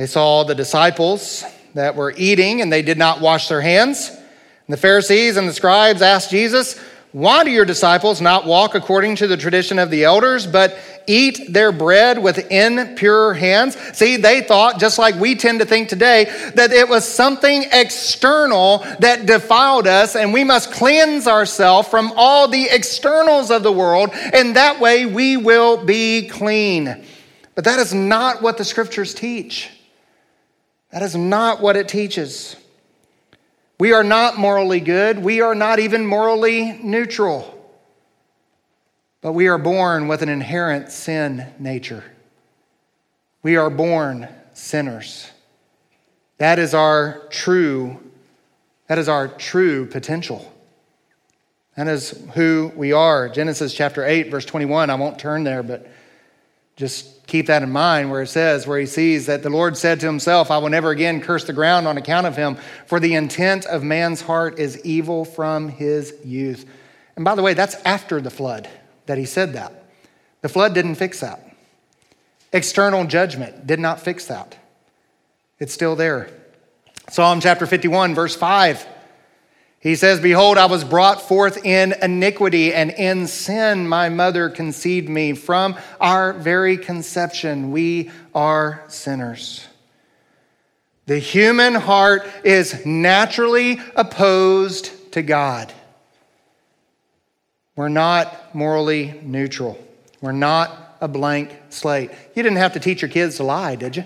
they 0.00 0.06
saw 0.06 0.44
the 0.44 0.54
disciples 0.54 1.44
that 1.74 1.94
were 1.94 2.14
eating 2.16 2.62
and 2.62 2.72
they 2.72 2.80
did 2.80 2.96
not 2.96 3.20
wash 3.20 3.48
their 3.48 3.60
hands. 3.60 4.08
And 4.08 4.72
the 4.72 4.78
Pharisees 4.78 5.36
and 5.36 5.46
the 5.46 5.52
scribes 5.52 6.00
asked 6.00 6.30
Jesus, 6.30 6.78
Why 7.12 7.44
do 7.44 7.50
your 7.50 7.66
disciples 7.66 8.22
not 8.22 8.46
walk 8.46 8.74
according 8.74 9.16
to 9.16 9.26
the 9.26 9.36
tradition 9.36 9.78
of 9.78 9.90
the 9.90 10.04
elders, 10.04 10.46
but 10.46 10.78
eat 11.06 11.52
their 11.52 11.70
bread 11.70 12.18
with 12.18 12.50
impure 12.50 13.34
hands? 13.34 13.76
See, 13.92 14.16
they 14.16 14.40
thought, 14.40 14.80
just 14.80 14.98
like 14.98 15.16
we 15.16 15.34
tend 15.34 15.60
to 15.60 15.66
think 15.66 15.90
today, 15.90 16.52
that 16.54 16.72
it 16.72 16.88
was 16.88 17.06
something 17.06 17.66
external 17.70 18.78
that 19.00 19.26
defiled 19.26 19.86
us, 19.86 20.16
and 20.16 20.32
we 20.32 20.44
must 20.44 20.72
cleanse 20.72 21.26
ourselves 21.26 21.88
from 21.88 22.14
all 22.16 22.48
the 22.48 22.70
externals 22.70 23.50
of 23.50 23.62
the 23.62 23.70
world, 23.70 24.12
and 24.14 24.56
that 24.56 24.80
way 24.80 25.04
we 25.04 25.36
will 25.36 25.84
be 25.84 26.26
clean. 26.26 27.04
But 27.54 27.64
that 27.64 27.78
is 27.80 27.92
not 27.92 28.40
what 28.40 28.56
the 28.56 28.64
scriptures 28.64 29.12
teach. 29.12 29.68
That 30.92 31.02
is 31.02 31.14
not 31.14 31.60
what 31.60 31.76
it 31.76 31.88
teaches. 31.88 32.56
We 33.78 33.92
are 33.92 34.04
not 34.04 34.36
morally 34.36 34.80
good. 34.80 35.18
We 35.18 35.40
are 35.40 35.54
not 35.54 35.78
even 35.78 36.04
morally 36.04 36.78
neutral. 36.82 37.56
But 39.22 39.32
we 39.32 39.48
are 39.48 39.58
born 39.58 40.08
with 40.08 40.22
an 40.22 40.28
inherent 40.28 40.90
sin 40.90 41.46
nature. 41.58 42.04
We 43.42 43.56
are 43.56 43.70
born 43.70 44.28
sinners. 44.54 45.30
That 46.38 46.58
is 46.58 46.74
our 46.74 47.26
true 47.30 48.00
that 48.88 48.98
is 48.98 49.08
our 49.08 49.28
true 49.28 49.86
potential. 49.86 50.52
That 51.76 51.86
is 51.86 52.10
who 52.34 52.72
we 52.74 52.92
are. 52.92 53.28
Genesis 53.28 53.72
chapter 53.72 54.04
8 54.04 54.30
verse 54.30 54.44
21. 54.44 54.90
I 54.90 54.96
won't 54.96 55.18
turn 55.18 55.44
there, 55.44 55.62
but 55.62 55.86
just 56.74 57.19
keep 57.30 57.46
that 57.46 57.62
in 57.62 57.70
mind 57.70 58.10
where 58.10 58.22
it 58.22 58.26
says, 58.26 58.66
where 58.66 58.78
he 58.78 58.86
sees 58.86 59.26
that 59.26 59.42
the 59.42 59.50
Lord 59.50 59.76
said 59.76 60.00
to 60.00 60.06
himself, 60.06 60.50
I 60.50 60.58
will 60.58 60.68
never 60.68 60.90
again 60.90 61.20
curse 61.20 61.44
the 61.44 61.52
ground 61.52 61.86
on 61.86 61.96
account 61.96 62.26
of 62.26 62.36
him, 62.36 62.56
for 62.86 62.98
the 63.00 63.14
intent 63.14 63.64
of 63.66 63.82
man's 63.82 64.20
heart 64.20 64.58
is 64.58 64.84
evil 64.84 65.24
from 65.24 65.68
his 65.68 66.14
youth. 66.24 66.68
And 67.16 67.24
by 67.24 67.34
the 67.34 67.42
way, 67.42 67.54
that's 67.54 67.76
after 67.84 68.20
the 68.20 68.30
flood 68.30 68.68
that 69.06 69.16
he 69.16 69.24
said 69.24 69.52
that. 69.54 69.84
The 70.42 70.48
flood 70.48 70.74
didn't 70.74 70.96
fix 70.96 71.20
that. 71.20 71.54
External 72.52 73.04
judgment 73.04 73.66
did 73.66 73.78
not 73.78 74.00
fix 74.00 74.26
that. 74.26 74.56
It's 75.58 75.72
still 75.72 75.94
there. 75.94 76.30
Psalm 77.08 77.40
chapter 77.40 77.66
51, 77.66 78.14
verse 78.14 78.34
5 78.34 78.86
he 79.80 79.96
says, 79.96 80.20
Behold, 80.20 80.58
I 80.58 80.66
was 80.66 80.84
brought 80.84 81.22
forth 81.22 81.64
in 81.64 81.94
iniquity, 82.02 82.74
and 82.74 82.90
in 82.90 83.26
sin 83.26 83.88
my 83.88 84.10
mother 84.10 84.50
conceived 84.50 85.08
me. 85.08 85.32
From 85.32 85.74
our 85.98 86.34
very 86.34 86.76
conception, 86.76 87.72
we 87.72 88.10
are 88.34 88.84
sinners. 88.88 89.66
The 91.06 91.18
human 91.18 91.74
heart 91.74 92.28
is 92.44 92.84
naturally 92.84 93.80
opposed 93.96 95.12
to 95.12 95.22
God. 95.22 95.72
We're 97.74 97.88
not 97.88 98.54
morally 98.54 99.18
neutral. 99.22 99.82
We're 100.20 100.32
not 100.32 100.98
a 101.00 101.08
blank 101.08 101.56
slate. 101.70 102.10
You 102.34 102.42
didn't 102.42 102.58
have 102.58 102.74
to 102.74 102.80
teach 102.80 103.00
your 103.00 103.08
kids 103.08 103.36
to 103.36 103.44
lie, 103.44 103.76
did 103.76 103.96
you? 103.96 104.04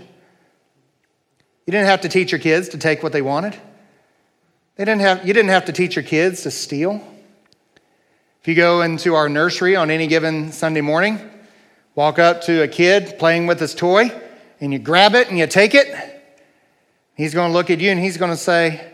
You 1.67 1.73
didn't 1.73 1.89
have 1.89 2.03
to 2.03 2.09
teach 2.09 2.31
your 2.31 2.39
kids 2.39 2.69
to 2.69 2.79
take 2.79 3.03
what 3.03 3.13
they 3.13 3.23
wanted. 3.23 3.57
They 4.77 4.85
didn't 4.85 5.03
have, 5.03 5.27
you 5.27 5.33
didn't 5.33 5.51
have 5.51 5.67
to 5.67 5.73
teach 5.73 5.97
your 5.97 6.03
kids 6.03 6.43
to 6.43 6.51
steal. 6.51 7.03
If 8.41 8.49
you 8.49 8.55
go 8.55 8.83
into 8.83 9.15
our 9.15 9.29
nursery 9.29 9.77
on 9.77 9.91
any 9.91 10.07
given 10.07 10.53
Sunday 10.53 10.81
morning, 10.81 11.21
walk 11.95 12.19
up 12.19 12.43
to 12.43 12.63
a 12.63 12.69
kid 12.69 13.19
playing 13.19 13.47
with 13.47 13.61
his 13.61 13.75
toy, 13.75 14.11
and 14.61 14.73
you 14.73 14.79
grab 14.79 15.15
it 15.15 15.29
and 15.29 15.39
you 15.39 15.47
take 15.47 15.75
it, 15.75 16.15
He's 17.15 17.33
going 17.33 17.51
to 17.51 17.53
look 17.53 17.71
at 17.71 17.81
you 17.81 17.91
and 17.91 18.01
he's 18.01 18.17
going 18.17 18.33
to 18.33 18.37
say, 18.37 18.91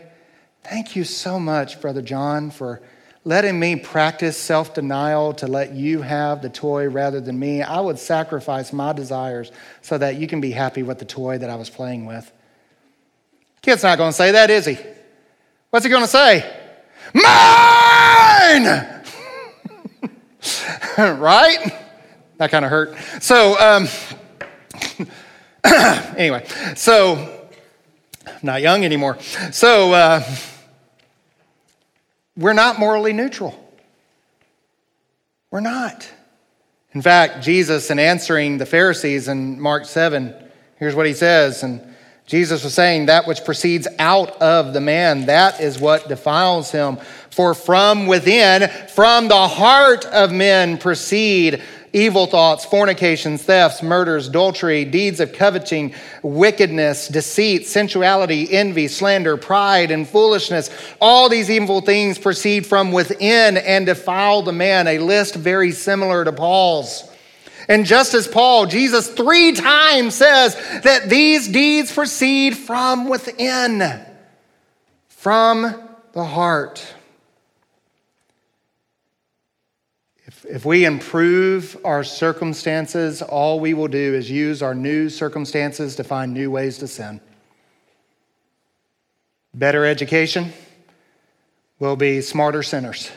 Thank 0.63 0.95
you 0.95 1.03
so 1.03 1.39
much, 1.39 1.81
Brother 1.81 2.03
John, 2.03 2.51
for 2.51 2.81
letting 3.25 3.59
me 3.59 3.75
practice 3.75 4.37
self 4.37 4.75
denial 4.75 5.33
to 5.35 5.47
let 5.47 5.73
you 5.73 6.03
have 6.03 6.43
the 6.43 6.49
toy 6.49 6.87
rather 6.87 7.19
than 7.19 7.39
me. 7.39 7.63
I 7.63 7.79
would 7.79 7.97
sacrifice 7.97 8.71
my 8.71 8.93
desires 8.93 9.51
so 9.81 9.97
that 9.97 10.17
you 10.17 10.27
can 10.27 10.39
be 10.39 10.51
happy 10.51 10.83
with 10.83 10.99
the 10.99 11.05
toy 11.05 11.39
that 11.39 11.49
I 11.49 11.55
was 11.55 11.71
playing 11.71 12.05
with. 12.05 12.31
Kid's 13.63 13.81
not 13.81 13.97
going 13.97 14.11
to 14.11 14.15
say 14.15 14.31
that, 14.31 14.51
is 14.51 14.67
he? 14.67 14.77
What's 15.71 15.85
he 15.85 15.89
going 15.89 16.03
to 16.03 16.07
say? 16.07 16.41
Mine! 17.13 17.23
right? 20.97 21.59
That 22.37 22.51
kind 22.51 22.65
of 22.65 22.71
hurt. 22.71 22.97
So, 23.21 23.57
um, 23.57 23.87
anyway, 26.17 26.45
so 26.75 27.47
not 28.43 28.61
young 28.61 28.83
anymore. 28.83 29.17
So, 29.51 29.93
uh, 29.93 30.23
we're 32.35 32.51
not 32.51 32.77
morally 32.77 33.13
neutral. 33.13 33.57
We're 35.51 35.61
not. 35.61 36.11
In 36.93 37.01
fact, 37.01 37.43
Jesus, 37.43 37.89
in 37.89 37.97
answering 37.97 38.57
the 38.57 38.65
Pharisees 38.65 39.29
in 39.29 39.61
Mark 39.61 39.85
7, 39.85 40.35
here's 40.75 40.95
what 40.95 41.05
he 41.05 41.13
says. 41.13 41.63
And 41.63 41.90
Jesus 42.31 42.63
was 42.63 42.73
saying, 42.73 43.07
That 43.07 43.27
which 43.27 43.43
proceeds 43.43 43.89
out 43.99 44.41
of 44.41 44.71
the 44.71 44.79
man, 44.79 45.25
that 45.25 45.59
is 45.59 45.81
what 45.81 46.07
defiles 46.07 46.71
him. 46.71 46.95
For 47.29 47.53
from 47.53 48.07
within, 48.07 48.69
from 48.87 49.27
the 49.27 49.49
heart 49.49 50.05
of 50.05 50.31
men 50.31 50.77
proceed 50.77 51.61
evil 51.91 52.27
thoughts, 52.27 52.63
fornications, 52.63 53.43
thefts, 53.43 53.83
murders, 53.83 54.29
adultery, 54.29 54.85
deeds 54.85 55.19
of 55.19 55.33
coveting, 55.33 55.93
wickedness, 56.23 57.09
deceit, 57.09 57.67
sensuality, 57.67 58.49
envy, 58.49 58.87
slander, 58.87 59.35
pride, 59.35 59.91
and 59.91 60.07
foolishness. 60.07 60.69
All 61.01 61.27
these 61.27 61.49
evil 61.49 61.81
things 61.81 62.17
proceed 62.17 62.65
from 62.65 62.93
within 62.93 63.57
and 63.57 63.85
defile 63.85 64.41
the 64.41 64.53
man. 64.53 64.87
A 64.87 64.99
list 64.99 65.35
very 65.35 65.73
similar 65.73 66.23
to 66.23 66.31
Paul's. 66.31 67.10
And 67.67 67.85
just 67.85 68.13
as 68.13 68.27
Paul, 68.27 68.65
Jesus 68.65 69.07
three 69.09 69.53
times 69.53 70.15
says 70.15 70.55
that 70.83 71.09
these 71.09 71.47
deeds 71.47 71.93
proceed 71.93 72.57
from 72.57 73.07
within, 73.09 74.05
from 75.07 75.75
the 76.13 76.25
heart. 76.25 76.95
If 80.25 80.45
if 80.45 80.65
we 80.65 80.85
improve 80.85 81.77
our 81.85 82.03
circumstances, 82.03 83.21
all 83.21 83.59
we 83.59 83.73
will 83.73 83.87
do 83.87 84.13
is 84.15 84.29
use 84.29 84.61
our 84.61 84.75
new 84.75 85.09
circumstances 85.09 85.95
to 85.97 86.03
find 86.03 86.33
new 86.33 86.51
ways 86.51 86.79
to 86.79 86.87
sin. 86.87 87.21
Better 89.53 89.85
education 89.85 90.53
will 91.79 91.95
be 91.95 92.21
smarter 92.21 92.63
sinners. 92.63 93.11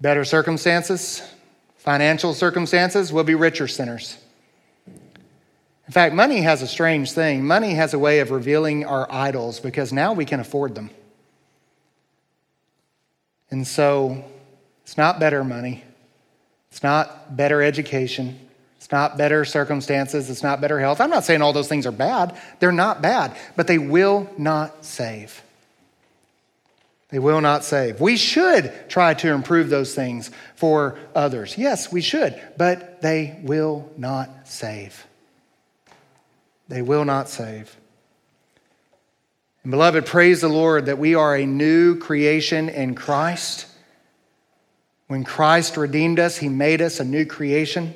Better 0.00 0.24
circumstances, 0.24 1.22
financial 1.78 2.34
circumstances 2.34 3.12
will 3.12 3.24
be 3.24 3.34
richer 3.34 3.66
sinners. 3.66 4.18
In 4.86 5.92
fact, 5.92 6.14
money 6.14 6.42
has 6.42 6.60
a 6.60 6.66
strange 6.66 7.12
thing. 7.12 7.46
Money 7.46 7.72
has 7.72 7.94
a 7.94 7.98
way 7.98 8.20
of 8.20 8.30
revealing 8.30 8.84
our 8.84 9.10
idols 9.10 9.58
because 9.58 9.90
now 9.90 10.12
we 10.12 10.26
can 10.26 10.38
afford 10.38 10.74
them. 10.74 10.90
And 13.50 13.66
so 13.66 14.22
it's 14.82 14.98
not 14.98 15.18
better 15.18 15.42
money. 15.42 15.82
It's 16.70 16.82
not 16.82 17.34
better 17.34 17.62
education. 17.62 18.38
It's 18.76 18.92
not 18.92 19.16
better 19.16 19.46
circumstances. 19.46 20.28
It's 20.28 20.42
not 20.42 20.60
better 20.60 20.78
health. 20.78 21.00
I'm 21.00 21.08
not 21.08 21.24
saying 21.24 21.40
all 21.40 21.54
those 21.54 21.68
things 21.68 21.86
are 21.86 21.92
bad. 21.92 22.38
They're 22.58 22.70
not 22.70 23.00
bad, 23.00 23.34
but 23.56 23.66
they 23.66 23.78
will 23.78 24.30
not 24.36 24.84
save. 24.84 25.42
They 27.10 27.18
will 27.18 27.40
not 27.40 27.64
save. 27.64 28.00
We 28.00 28.16
should 28.16 28.72
try 28.88 29.14
to 29.14 29.32
improve 29.32 29.70
those 29.70 29.94
things 29.94 30.30
for 30.56 30.98
others. 31.14 31.56
Yes, 31.56 31.90
we 31.90 32.02
should, 32.02 32.38
but 32.58 33.00
they 33.00 33.40
will 33.42 33.90
not 33.96 34.46
save. 34.46 35.06
They 36.68 36.82
will 36.82 37.06
not 37.06 37.30
save. 37.30 37.74
And 39.62 39.70
beloved, 39.70 40.06
praise 40.06 40.42
the 40.42 40.48
Lord 40.48 40.86
that 40.86 40.98
we 40.98 41.14
are 41.14 41.34
a 41.34 41.46
new 41.46 41.98
creation 41.98 42.68
in 42.68 42.94
Christ. 42.94 43.66
When 45.06 45.24
Christ 45.24 45.78
redeemed 45.78 46.20
us, 46.20 46.36
he 46.36 46.50
made 46.50 46.82
us 46.82 47.00
a 47.00 47.04
new 47.04 47.24
creation, 47.24 47.94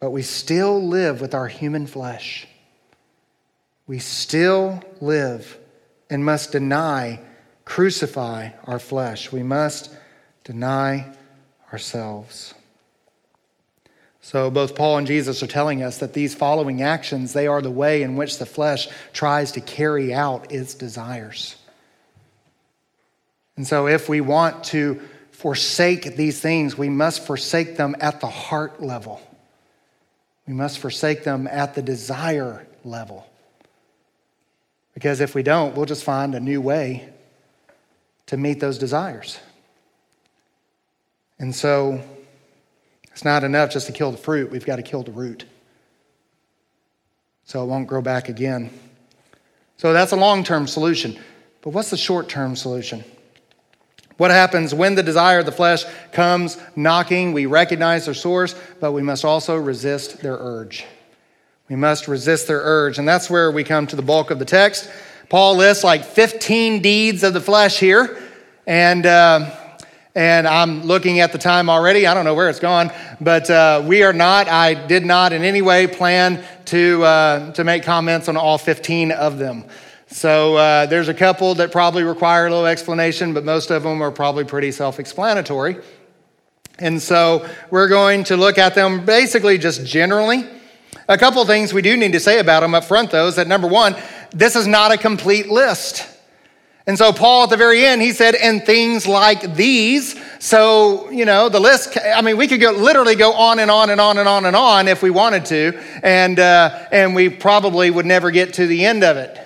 but 0.00 0.10
we 0.10 0.22
still 0.22 0.82
live 0.82 1.20
with 1.20 1.34
our 1.34 1.48
human 1.48 1.86
flesh. 1.86 2.48
We 3.86 3.98
still 3.98 4.82
live 5.02 5.58
and 6.08 6.24
must 6.24 6.52
deny, 6.52 7.20
crucify 7.64 8.50
our 8.64 8.78
flesh. 8.78 9.32
We 9.32 9.42
must 9.42 9.94
deny 10.44 11.12
ourselves. 11.72 12.54
So 14.20 14.50
both 14.50 14.74
Paul 14.74 14.98
and 14.98 15.06
Jesus 15.06 15.42
are 15.42 15.46
telling 15.46 15.82
us 15.82 15.98
that 15.98 16.14
these 16.14 16.34
following 16.34 16.82
actions, 16.82 17.32
they 17.32 17.46
are 17.46 17.60
the 17.60 17.70
way 17.70 18.02
in 18.02 18.16
which 18.16 18.38
the 18.38 18.46
flesh 18.46 18.88
tries 19.12 19.52
to 19.52 19.60
carry 19.60 20.14
out 20.14 20.50
its 20.50 20.74
desires. 20.74 21.56
And 23.56 23.66
so 23.66 23.86
if 23.86 24.08
we 24.08 24.20
want 24.20 24.64
to 24.64 25.00
forsake 25.30 26.16
these 26.16 26.40
things, 26.40 26.78
we 26.78 26.88
must 26.88 27.26
forsake 27.26 27.76
them 27.76 27.94
at 28.00 28.20
the 28.20 28.28
heart 28.28 28.82
level. 28.82 29.20
We 30.46 30.54
must 30.54 30.78
forsake 30.78 31.24
them 31.24 31.46
at 31.46 31.74
the 31.74 31.82
desire 31.82 32.66
level. 32.84 33.26
Because 34.94 35.20
if 35.20 35.34
we 35.34 35.42
don't, 35.42 35.76
we'll 35.76 35.86
just 35.86 36.04
find 36.04 36.34
a 36.34 36.40
new 36.40 36.60
way 36.60 37.12
to 38.26 38.36
meet 38.36 38.60
those 38.60 38.78
desires. 38.78 39.38
And 41.38 41.54
so 41.54 42.02
it's 43.12 43.24
not 43.24 43.44
enough 43.44 43.70
just 43.70 43.86
to 43.86 43.92
kill 43.92 44.10
the 44.10 44.18
fruit, 44.18 44.50
we've 44.50 44.66
got 44.66 44.76
to 44.76 44.82
kill 44.82 45.02
the 45.02 45.12
root. 45.12 45.44
So 47.44 47.62
it 47.62 47.66
won't 47.66 47.86
grow 47.86 48.00
back 48.00 48.28
again. 48.28 48.70
So 49.76 49.92
that's 49.92 50.12
a 50.12 50.16
long 50.16 50.44
term 50.44 50.66
solution. 50.66 51.18
But 51.62 51.70
what's 51.70 51.90
the 51.90 51.96
short 51.96 52.28
term 52.28 52.56
solution? 52.56 53.04
What 54.16 54.30
happens 54.30 54.72
when 54.72 54.94
the 54.94 55.02
desire 55.02 55.40
of 55.40 55.46
the 55.46 55.52
flesh 55.52 55.84
comes 56.12 56.56
knocking? 56.76 57.32
We 57.32 57.46
recognize 57.46 58.04
their 58.04 58.14
source, 58.14 58.54
but 58.80 58.92
we 58.92 59.02
must 59.02 59.24
also 59.24 59.56
resist 59.56 60.20
their 60.20 60.36
urge. 60.36 60.84
We 61.68 61.76
must 61.76 62.06
resist 62.06 62.46
their 62.46 62.60
urge. 62.60 62.98
And 62.98 63.08
that's 63.08 63.28
where 63.28 63.50
we 63.50 63.64
come 63.64 63.86
to 63.88 63.96
the 63.96 64.02
bulk 64.02 64.30
of 64.30 64.38
the 64.38 64.44
text. 64.44 64.88
Paul 65.28 65.56
lists 65.56 65.84
like 65.84 66.04
15 66.04 66.82
deeds 66.82 67.22
of 67.22 67.32
the 67.32 67.40
flesh 67.40 67.78
here. 67.78 68.20
And, 68.66 69.06
uh, 69.06 69.54
and 70.14 70.46
I'm 70.46 70.84
looking 70.84 71.20
at 71.20 71.32
the 71.32 71.38
time 71.38 71.68
already. 71.68 72.06
I 72.06 72.14
don't 72.14 72.24
know 72.24 72.34
where 72.34 72.48
it's 72.48 72.60
gone, 72.60 72.92
but 73.20 73.50
uh, 73.50 73.82
we 73.84 74.02
are 74.02 74.12
not, 74.12 74.48
I 74.48 74.74
did 74.74 75.04
not 75.04 75.32
in 75.32 75.42
any 75.42 75.62
way 75.62 75.86
plan 75.86 76.44
to, 76.66 77.02
uh, 77.02 77.52
to 77.52 77.64
make 77.64 77.82
comments 77.82 78.28
on 78.28 78.36
all 78.36 78.58
15 78.58 79.12
of 79.12 79.38
them. 79.38 79.64
So 80.06 80.56
uh, 80.56 80.86
there's 80.86 81.08
a 81.08 81.14
couple 81.14 81.54
that 81.56 81.72
probably 81.72 82.04
require 82.04 82.46
a 82.46 82.50
little 82.50 82.66
explanation, 82.66 83.34
but 83.34 83.44
most 83.44 83.70
of 83.70 83.82
them 83.82 84.02
are 84.02 84.12
probably 84.12 84.44
pretty 84.44 84.70
self 84.70 85.00
explanatory. 85.00 85.78
And 86.78 87.00
so 87.00 87.48
we're 87.70 87.88
going 87.88 88.24
to 88.24 88.36
look 88.36 88.58
at 88.58 88.74
them 88.74 89.04
basically 89.04 89.58
just 89.58 89.84
generally. 89.84 90.44
A 91.08 91.18
couple 91.18 91.44
things 91.44 91.72
we 91.72 91.82
do 91.82 91.96
need 91.96 92.12
to 92.12 92.20
say 92.20 92.38
about 92.38 92.60
them 92.60 92.74
up 92.74 92.84
front, 92.84 93.10
though, 93.10 93.26
is 93.26 93.36
that 93.36 93.46
number 93.46 93.66
one, 93.66 93.94
this 94.34 94.56
is 94.56 94.66
not 94.66 94.92
a 94.92 94.98
complete 94.98 95.48
list. 95.48 96.06
And 96.86 96.98
so, 96.98 97.14
Paul 97.14 97.44
at 97.44 97.50
the 97.50 97.56
very 97.56 97.86
end, 97.86 98.02
he 98.02 98.12
said, 98.12 98.34
and 98.34 98.62
things 98.62 99.06
like 99.06 99.54
these. 99.54 100.20
So, 100.38 101.08
you 101.10 101.24
know, 101.24 101.48
the 101.48 101.60
list, 101.60 101.96
I 101.96 102.20
mean, 102.20 102.36
we 102.36 102.46
could 102.46 102.60
go 102.60 102.72
literally 102.72 103.14
go 103.14 103.32
on 103.32 103.58
and 103.58 103.70
on 103.70 103.88
and 103.88 103.98
on 103.98 104.18
and 104.18 104.28
on 104.28 104.44
and 104.44 104.54
on 104.54 104.86
if 104.86 105.02
we 105.02 105.08
wanted 105.08 105.46
to, 105.46 105.82
and, 106.02 106.38
uh, 106.38 106.86
and 106.92 107.14
we 107.14 107.30
probably 107.30 107.90
would 107.90 108.04
never 108.04 108.30
get 108.30 108.54
to 108.54 108.66
the 108.66 108.84
end 108.84 109.02
of 109.02 109.16
it. 109.16 109.40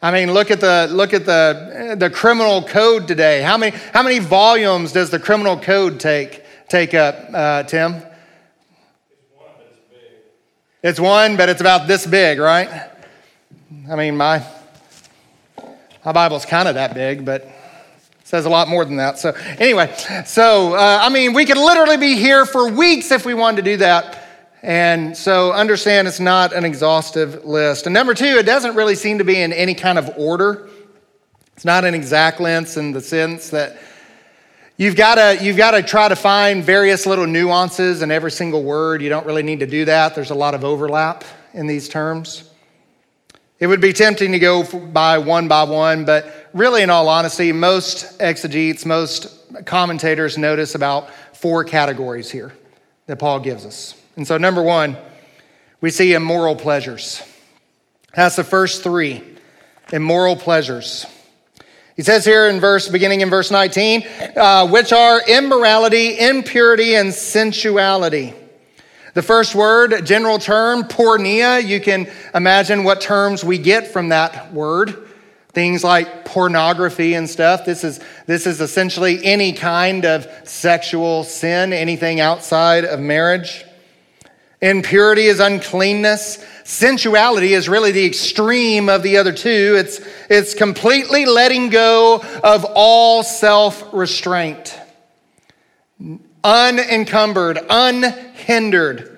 I 0.00 0.10
mean, 0.10 0.32
look 0.32 0.50
at 0.50 0.60
the 0.60 0.88
look 0.90 1.14
at 1.14 1.26
the 1.26 1.94
the 1.96 2.10
criminal 2.10 2.64
code 2.64 3.06
today. 3.06 3.40
How 3.40 3.56
many 3.56 3.76
how 3.92 4.02
many 4.02 4.18
volumes 4.18 4.90
does 4.90 5.10
the 5.10 5.20
criminal 5.20 5.56
code 5.56 6.00
take 6.00 6.44
take 6.68 6.92
up, 6.92 7.14
uh, 7.32 7.62
Tim? 7.62 7.94
It's 7.94 8.02
one, 9.32 9.46
but 9.56 9.66
it's 9.70 9.78
big. 9.88 10.90
It's 10.90 10.98
one, 10.98 11.36
but 11.36 11.48
it's 11.50 11.60
about 11.60 11.86
this 11.86 12.04
big, 12.04 12.40
right? 12.40 12.91
I 13.90 13.96
mean, 13.96 14.16
my, 14.16 14.44
my 16.04 16.12
Bible's 16.12 16.46
kind 16.46 16.68
of 16.68 16.74
that 16.74 16.94
big, 16.94 17.24
but 17.24 17.48
says 18.24 18.46
a 18.46 18.50
lot 18.50 18.68
more 18.68 18.84
than 18.84 18.96
that. 18.96 19.18
So, 19.18 19.32
anyway, 19.58 19.94
so 20.24 20.74
uh, 20.74 20.98
I 21.02 21.08
mean, 21.08 21.32
we 21.34 21.44
could 21.44 21.58
literally 21.58 21.96
be 21.96 22.16
here 22.16 22.46
for 22.46 22.70
weeks 22.70 23.10
if 23.10 23.26
we 23.26 23.34
wanted 23.34 23.56
to 23.56 23.70
do 23.72 23.76
that. 23.78 24.18
And 24.62 25.16
so, 25.16 25.52
understand 25.52 26.06
it's 26.08 26.20
not 26.20 26.52
an 26.52 26.64
exhaustive 26.64 27.44
list. 27.44 27.86
And 27.86 27.94
number 27.94 28.14
two, 28.14 28.24
it 28.38 28.46
doesn't 28.46 28.74
really 28.76 28.94
seem 28.94 29.18
to 29.18 29.24
be 29.24 29.40
in 29.40 29.52
any 29.52 29.74
kind 29.74 29.98
of 29.98 30.10
order. 30.16 30.68
It's 31.56 31.64
not 31.64 31.84
an 31.84 31.94
exact 31.94 32.40
list 32.40 32.76
in 32.76 32.92
the 32.92 33.00
sense 33.00 33.50
that 33.50 33.76
You've 34.78 34.96
got 34.96 35.14
to 35.14 35.44
you've 35.44 35.58
got 35.58 35.72
to 35.72 35.82
try 35.82 36.08
to 36.08 36.16
find 36.16 36.64
various 36.64 37.06
little 37.06 37.26
nuances 37.26 38.02
in 38.02 38.10
every 38.10 38.30
single 38.30 38.64
word. 38.64 39.02
You 39.02 39.10
don't 39.10 39.26
really 39.26 39.42
need 39.42 39.60
to 39.60 39.66
do 39.66 39.84
that. 39.84 40.14
There's 40.14 40.30
a 40.30 40.34
lot 40.34 40.54
of 40.54 40.64
overlap 40.64 41.24
in 41.52 41.66
these 41.66 41.88
terms. 41.88 42.50
It 43.62 43.68
would 43.68 43.80
be 43.80 43.92
tempting 43.92 44.32
to 44.32 44.40
go 44.40 44.64
by 44.64 45.18
one 45.18 45.46
by 45.46 45.62
one, 45.62 46.04
but 46.04 46.48
really, 46.52 46.82
in 46.82 46.90
all 46.90 47.08
honesty, 47.08 47.52
most 47.52 48.20
exegetes, 48.20 48.84
most 48.84 49.28
commentators 49.66 50.36
notice 50.36 50.74
about 50.74 51.08
four 51.32 51.62
categories 51.62 52.28
here 52.28 52.52
that 53.06 53.20
Paul 53.20 53.38
gives 53.38 53.64
us. 53.64 53.94
And 54.16 54.26
so, 54.26 54.36
number 54.36 54.64
one, 54.64 54.96
we 55.80 55.90
see 55.90 56.12
immoral 56.12 56.56
pleasures. 56.56 57.22
That's 58.16 58.34
the 58.34 58.42
first 58.42 58.82
three 58.82 59.22
immoral 59.92 60.34
pleasures. 60.34 61.06
He 61.94 62.02
says 62.02 62.24
here 62.24 62.48
in 62.48 62.58
verse, 62.58 62.88
beginning 62.88 63.20
in 63.20 63.30
verse 63.30 63.52
19, 63.52 64.04
uh, 64.36 64.66
which 64.70 64.92
are 64.92 65.22
immorality, 65.28 66.18
impurity, 66.18 66.96
and 66.96 67.14
sensuality. 67.14 68.34
The 69.14 69.22
first 69.22 69.54
word, 69.54 70.06
general 70.06 70.38
term, 70.38 70.84
porneia, 70.84 71.62
you 71.62 71.80
can 71.80 72.10
imagine 72.34 72.82
what 72.82 73.00
terms 73.00 73.44
we 73.44 73.58
get 73.58 73.88
from 73.88 74.08
that 74.08 74.52
word. 74.52 74.96
Things 75.50 75.84
like 75.84 76.24
pornography 76.24 77.12
and 77.12 77.28
stuff. 77.28 77.66
This 77.66 77.84
is, 77.84 78.00
this 78.26 78.46
is 78.46 78.62
essentially 78.62 79.22
any 79.22 79.52
kind 79.52 80.06
of 80.06 80.26
sexual 80.44 81.24
sin, 81.24 81.74
anything 81.74 82.20
outside 82.20 82.86
of 82.86 83.00
marriage. 83.00 83.66
Impurity 84.62 85.26
is 85.26 85.40
uncleanness. 85.40 86.38
Sensuality 86.64 87.50
is 87.50 87.68
really 87.68 87.90
the 87.90 88.06
extreme 88.06 88.88
of 88.88 89.02
the 89.02 89.18
other 89.18 89.32
two. 89.32 89.74
It's, 89.76 90.00
it's 90.30 90.54
completely 90.54 91.26
letting 91.26 91.68
go 91.68 92.24
of 92.42 92.64
all 92.74 93.24
self 93.24 93.92
restraint, 93.92 94.78
unencumbered, 96.44 97.58
unhindered. 97.68 99.08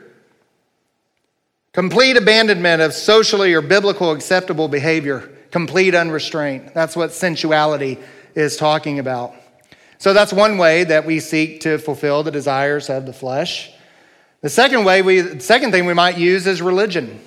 Complete 1.72 2.16
abandonment 2.16 2.82
of 2.82 2.92
socially 2.92 3.52
or 3.54 3.60
biblical 3.60 4.12
acceptable 4.12 4.68
behavior, 4.68 5.30
complete 5.50 5.94
unrestraint. 5.94 6.72
That's 6.74 6.96
what 6.96 7.12
sensuality 7.12 7.98
is 8.34 8.56
talking 8.56 8.98
about. 8.98 9.34
So 9.98 10.12
that's 10.12 10.32
one 10.32 10.58
way 10.58 10.84
that 10.84 11.06
we 11.06 11.20
seek 11.20 11.60
to 11.62 11.78
fulfill 11.78 12.22
the 12.22 12.30
desires 12.30 12.90
of 12.90 13.06
the 13.06 13.12
flesh. 13.12 13.72
The 14.40 14.50
second 14.50 14.84
way 14.84 15.02
we 15.02 15.40
second 15.40 15.72
thing 15.72 15.86
we 15.86 15.94
might 15.94 16.18
use 16.18 16.46
is 16.46 16.60
religion 16.60 17.20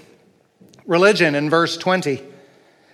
religion 0.88 1.36
in 1.36 1.50
verse 1.50 1.78
20. 1.78 2.14
It 2.14 2.34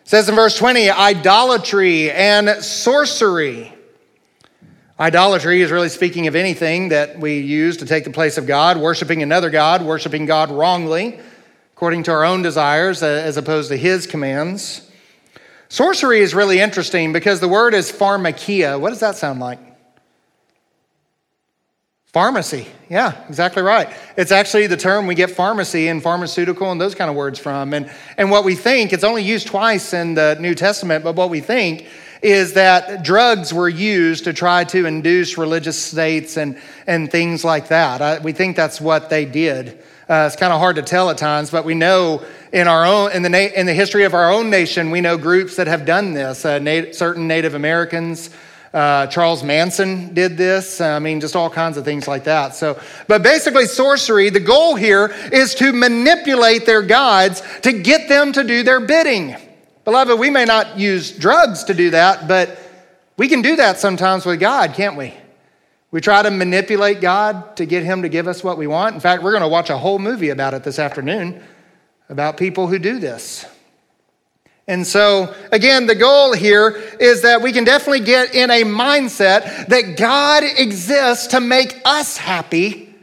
says 0.04 0.28
in 0.28 0.36
verse 0.36 0.58
20, 0.58 0.90
idolatry 0.90 2.12
and 2.12 2.64
sorcery. 2.64 3.73
Idolatry 5.00 5.62
is 5.62 5.72
really 5.72 5.90
speaking 5.90 6.28
of 6.28 6.36
anything 6.36 6.90
that 6.90 7.20
we 7.20 7.40
use 7.40 7.78
to 7.78 7.86
take 7.86 8.04
the 8.04 8.12
place 8.12 8.38
of 8.38 8.46
God, 8.46 8.78
worshiping 8.78 9.24
another 9.24 9.50
God, 9.50 9.82
worshiping 9.82 10.28
God 10.28 10.52
wrongly, 10.52 11.20
according 11.76 12.04
to 12.04 12.12
our 12.12 12.24
own 12.24 12.44
desires 12.44 13.02
uh, 13.02 13.08
as 13.08 13.36
opposed 13.36 13.70
to 13.70 13.76
His 13.76 14.06
commands. 14.06 14.88
Sorcery 15.68 16.20
is 16.20 16.36
really 16.36 16.60
interesting 16.60 17.12
because 17.12 17.40
the 17.40 17.48
word 17.48 17.74
is 17.74 17.92
pharmakeia. 17.92 18.80
What 18.80 18.90
does 18.90 19.00
that 19.00 19.16
sound 19.16 19.40
like? 19.40 19.58
Pharmacy. 22.06 22.68
Yeah, 22.88 23.26
exactly 23.28 23.64
right. 23.64 23.92
It's 24.16 24.32
actually 24.32 24.68
the 24.68 24.78
term 24.78 25.08
we 25.08 25.16
get 25.16 25.32
pharmacy 25.32 25.88
and 25.88 26.04
pharmaceutical 26.04 26.72
and 26.72 26.80
those 26.80 26.94
kind 26.94 27.10
of 27.10 27.16
words 27.16 27.40
from. 27.40 27.74
And, 27.74 27.92
and 28.20 28.30
what 28.30 28.44
we 28.44 28.54
think, 28.54 28.94
it's 28.94 29.04
only 29.04 29.24
used 29.24 29.48
twice 29.48 29.96
in 29.96 30.14
the 30.14 30.38
New 30.40 30.54
Testament, 30.54 31.04
but 31.04 31.16
what 31.16 31.32
we 31.32 31.40
think 31.40 31.88
is 32.24 32.54
that 32.54 33.04
drugs 33.04 33.54
were 33.54 33.68
used 33.68 34.24
to 34.24 34.34
try 34.34 34.64
to 34.64 34.86
induce 34.86 35.38
religious 35.38 35.78
states 35.78 36.38
and, 36.38 36.58
and 36.88 37.12
things 37.12 37.44
like 37.44 37.68
that. 37.68 38.02
I, 38.02 38.20
we 38.20 38.32
think 38.32 38.56
that's 38.56 38.80
what 38.80 39.10
they 39.10 39.26
did. 39.26 39.78
Uh, 40.10 40.26
it's 40.28 40.38
kind 40.38 40.54
of 40.54 40.60
hard 40.60 40.78
to 40.78 40.82
tell 40.82 41.10
at 41.10 41.18
times, 41.18 41.52
but 41.52 41.66
we 41.66 41.76
know 41.76 42.24
in 42.52 42.68
our 42.68 42.86
own 42.86 43.12
in 43.12 43.24
the 43.24 43.30
na- 43.30 43.38
in 43.38 43.66
the 43.66 43.74
history 43.74 44.06
of 44.06 44.14
our 44.14 44.32
own 44.32 44.50
nation, 44.50 44.90
we 44.90 45.02
know 45.02 45.18
groups 45.18 45.58
that 45.58 45.68
have 45.68 45.86
done 45.86 46.14
this. 46.14 46.46
Uh, 46.46 46.60
nat- 46.60 46.96
certain 46.96 47.28
Native 47.28 47.56
Americans, 47.56 48.30
uh, 48.74 49.08
Charles 49.08 49.44
Manson 49.44 50.14
did 50.14 50.38
this. 50.38 50.82
I 50.82 51.00
mean, 51.00 51.22
just 51.22 51.36
all 51.36 51.50
kinds 51.50 51.78
of 51.78 51.86
things 51.86 52.08
like 52.08 52.26
that. 52.26 52.56
So, 52.56 52.80
but 53.08 53.24
basically, 53.24 53.66
sorcery, 53.66 54.30
the 54.30 54.40
goal 54.40 54.76
here 54.76 55.14
is 55.32 55.56
to 55.56 55.72
manipulate 55.74 56.66
their 56.66 56.82
gods 56.82 57.42
to 57.62 57.72
get 57.72 58.08
them 58.10 58.34
to 58.34 58.44
do 58.44 58.64
their 58.64 58.80
bidding. 58.80 59.36
Beloved, 59.86 60.18
we 60.20 60.30
may 60.30 60.46
not 60.46 60.80
use 60.80 61.12
drugs 61.12 61.66
to 61.66 61.74
do 61.74 61.90
that, 61.90 62.28
but 62.28 62.58
we 63.18 63.28
can 63.28 63.42
do 63.42 63.58
that 63.58 63.80
sometimes 63.80 64.26
with 64.26 64.40
God, 64.40 64.74
can't 64.74 64.96
we? 64.96 65.14
We 65.92 66.02
try 66.02 66.24
to 66.24 66.32
manipulate 66.32 67.02
God 67.02 67.58
to 67.58 67.66
get 67.66 67.84
Him 67.84 68.02
to 68.02 68.10
give 68.10 68.28
us 68.28 68.44
what 68.44 68.58
we 68.58 68.66
want. 68.66 68.96
In 68.96 69.02
fact, 69.02 69.22
we're 69.22 69.32
going 69.32 69.44
to 69.44 69.48
watch 69.48 69.70
a 69.70 69.78
whole 69.78 70.00
movie 70.00 70.30
about 70.30 70.54
it 70.54 70.64
this 70.64 70.80
afternoon 70.80 71.44
about 72.10 72.38
people 72.38 72.68
who 72.68 72.80
do 72.80 73.00
this. 73.00 73.46
And 74.68 74.88
so, 74.88 75.36
again, 75.52 75.88
the 75.88 75.96
goal 75.96 76.34
here 76.34 76.70
is 77.00 77.24
that 77.24 77.42
we 77.42 77.52
can 77.52 77.66
definitely 77.66 78.00
get 78.00 78.34
in 78.34 78.50
a 78.50 78.64
mindset 78.64 79.68
that 79.68 79.98
God 79.98 80.44
exists 80.44 81.28
to 81.28 81.42
make 81.42 81.82
us 81.84 82.16
happy. 82.16 82.96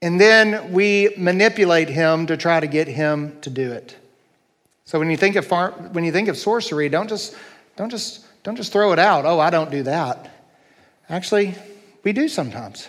And 0.00 0.18
then 0.18 0.72
we 0.72 1.14
manipulate 1.18 1.90
him 1.90 2.26
to 2.26 2.36
try 2.36 2.60
to 2.60 2.66
get 2.66 2.88
him 2.88 3.38
to 3.42 3.50
do 3.50 3.72
it. 3.72 3.96
So 4.84 4.98
when 4.98 5.10
you 5.10 5.16
think 5.16 5.36
of 5.36 5.46
far, 5.46 5.70
when 5.70 6.04
you 6.04 6.12
think 6.12 6.28
of 6.28 6.36
sorcery, 6.36 6.88
don't 6.88 7.08
just 7.08 7.34
don't 7.76 7.90
just 7.90 8.24
don't 8.42 8.56
just 8.56 8.72
throw 8.72 8.92
it 8.92 8.98
out. 8.98 9.24
Oh, 9.24 9.40
I 9.40 9.50
don't 9.50 9.70
do 9.70 9.82
that. 9.84 10.30
Actually, 11.08 11.54
we 12.02 12.12
do 12.12 12.28
sometimes. 12.28 12.88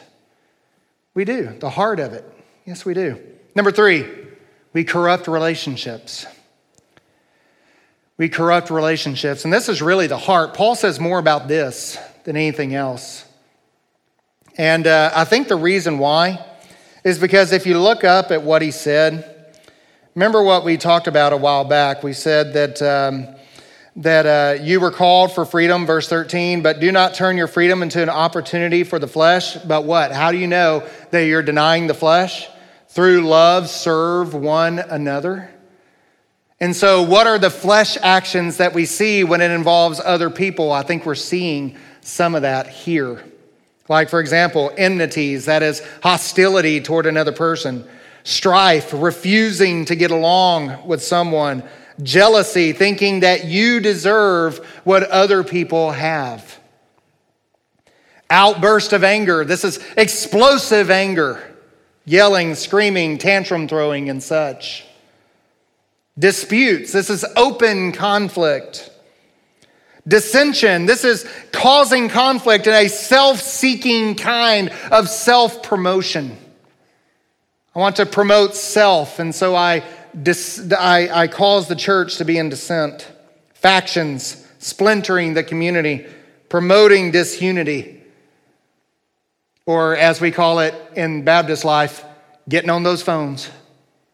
We 1.13 1.25
do. 1.25 1.55
The 1.59 1.69
heart 1.69 1.99
of 1.99 2.13
it. 2.13 2.25
Yes, 2.65 2.85
we 2.85 2.93
do. 2.93 3.21
Number 3.55 3.71
3, 3.71 4.05
we 4.73 4.83
corrupt 4.83 5.27
relationships. 5.27 6.25
We 8.17 8.27
corrupt 8.29 8.69
relationships. 8.69 9.45
And 9.45 9.53
this 9.53 9.69
is 9.69 9.81
really 9.81 10.07
the 10.07 10.17
heart. 10.17 10.53
Paul 10.53 10.75
says 10.75 10.99
more 10.99 11.19
about 11.19 11.47
this 11.47 11.97
than 12.25 12.35
anything 12.35 12.75
else. 12.75 13.25
And 14.57 14.87
uh, 14.87 15.11
I 15.13 15.25
think 15.25 15.47
the 15.47 15.55
reason 15.55 15.99
why 15.99 16.45
is 17.03 17.19
because 17.19 17.51
if 17.51 17.65
you 17.65 17.79
look 17.79 18.03
up 18.03 18.31
at 18.31 18.41
what 18.41 18.61
he 18.61 18.71
said, 18.71 19.34
remember 20.15 20.41
what 20.41 20.63
we 20.63 20.77
talked 20.77 21.07
about 21.07 21.33
a 21.33 21.37
while 21.37 21.65
back. 21.65 22.01
We 22.01 22.13
said 22.13 22.53
that. 22.53 22.81
Um, 22.81 23.27
that 23.97 24.25
uh, 24.25 24.61
you 24.61 24.81
were 24.81 24.91
called 24.91 25.31
for 25.31 25.45
freedom, 25.45 25.85
verse 25.85 26.09
13, 26.09 26.61
but 26.61 26.81
do 26.81 26.91
not 26.91 27.13
turn 27.13 27.37
your 27.37 27.47
freedom 27.47 27.81
into 27.81 28.03
an 28.03 28.09
opportunity 28.09 28.83
for 28.83 28.99
the 28.99 29.07
flesh. 29.07 29.55
But 29.55 29.85
what? 29.85 30.11
How 30.11 30.33
do 30.33 30.37
you 30.37 30.47
know 30.47 30.85
that 31.11 31.21
you're 31.21 31.41
denying 31.41 31.87
the 31.87 31.93
flesh? 31.93 32.45
Through 32.89 33.21
love, 33.21 33.69
serve 33.69 34.33
one 34.33 34.79
another. 34.79 35.49
And 36.59 36.75
so, 36.75 37.03
what 37.03 37.25
are 37.25 37.39
the 37.39 37.49
flesh 37.49 37.97
actions 38.01 38.57
that 38.57 38.73
we 38.73 38.85
see 38.85 39.23
when 39.23 39.39
it 39.39 39.51
involves 39.51 40.01
other 40.01 40.29
people? 40.29 40.73
I 40.73 40.83
think 40.83 41.05
we're 41.05 41.15
seeing 41.15 41.77
some 42.01 42.35
of 42.35 42.41
that 42.41 42.67
here. 42.67 43.23
Like, 43.87 44.09
for 44.09 44.19
example, 44.19 44.73
enmities, 44.77 45.45
that 45.45 45.63
is 45.63 45.81
hostility 46.03 46.81
toward 46.81 47.05
another 47.05 47.31
person, 47.31 47.87
strife, 48.25 48.91
refusing 48.91 49.85
to 49.85 49.95
get 49.95 50.11
along 50.11 50.85
with 50.85 51.01
someone, 51.01 51.63
jealousy, 52.03 52.73
thinking 52.73 53.21
that 53.21 53.45
you 53.45 53.79
deserve 53.79 54.57
what 54.83 55.03
other 55.03 55.43
people 55.43 55.91
have. 55.91 56.59
Outburst 58.29 58.91
of 58.91 59.03
anger, 59.03 59.45
this 59.45 59.63
is 59.63 59.79
explosive 59.95 60.89
anger, 60.89 61.41
yelling, 62.03 62.55
screaming, 62.55 63.19
tantrum 63.19 63.67
throwing, 63.67 64.09
and 64.09 64.21
such. 64.21 64.83
Disputes, 66.17 66.91
this 66.91 67.11
is 67.11 67.23
open 67.35 67.91
conflict. 67.91 68.89
Dissension, 70.07 70.87
this 70.87 71.03
is 71.03 71.27
causing 71.51 72.09
conflict 72.09 72.65
in 72.65 72.73
a 72.73 72.87
self 72.87 73.39
seeking 73.39 74.15
kind 74.15 74.71
of 74.91 75.09
self 75.09 75.61
promotion. 75.61 76.37
I 77.75 77.79
want 77.79 77.97
to 77.97 78.05
promote 78.05 78.55
self, 78.55 79.19
and 79.19 79.35
so 79.35 79.53
I, 79.53 79.83
dis, 80.21 80.71
I, 80.71 81.09
I 81.23 81.27
cause 81.27 81.67
the 81.67 81.75
church 81.75 82.17
to 82.17 82.25
be 82.25 82.37
in 82.37 82.47
dissent. 82.47 83.05
Factions, 83.53 84.47
splintering 84.59 85.33
the 85.33 85.43
community, 85.43 86.05
promoting 86.47 87.11
disunity. 87.11 88.01
Or, 89.65 89.97
as 89.97 90.21
we 90.21 90.31
call 90.31 90.59
it 90.59 90.73
in 90.95 91.23
Baptist 91.25 91.65
life, 91.65 92.05
getting 92.47 92.69
on 92.69 92.83
those 92.83 93.01
phones, 93.01 93.49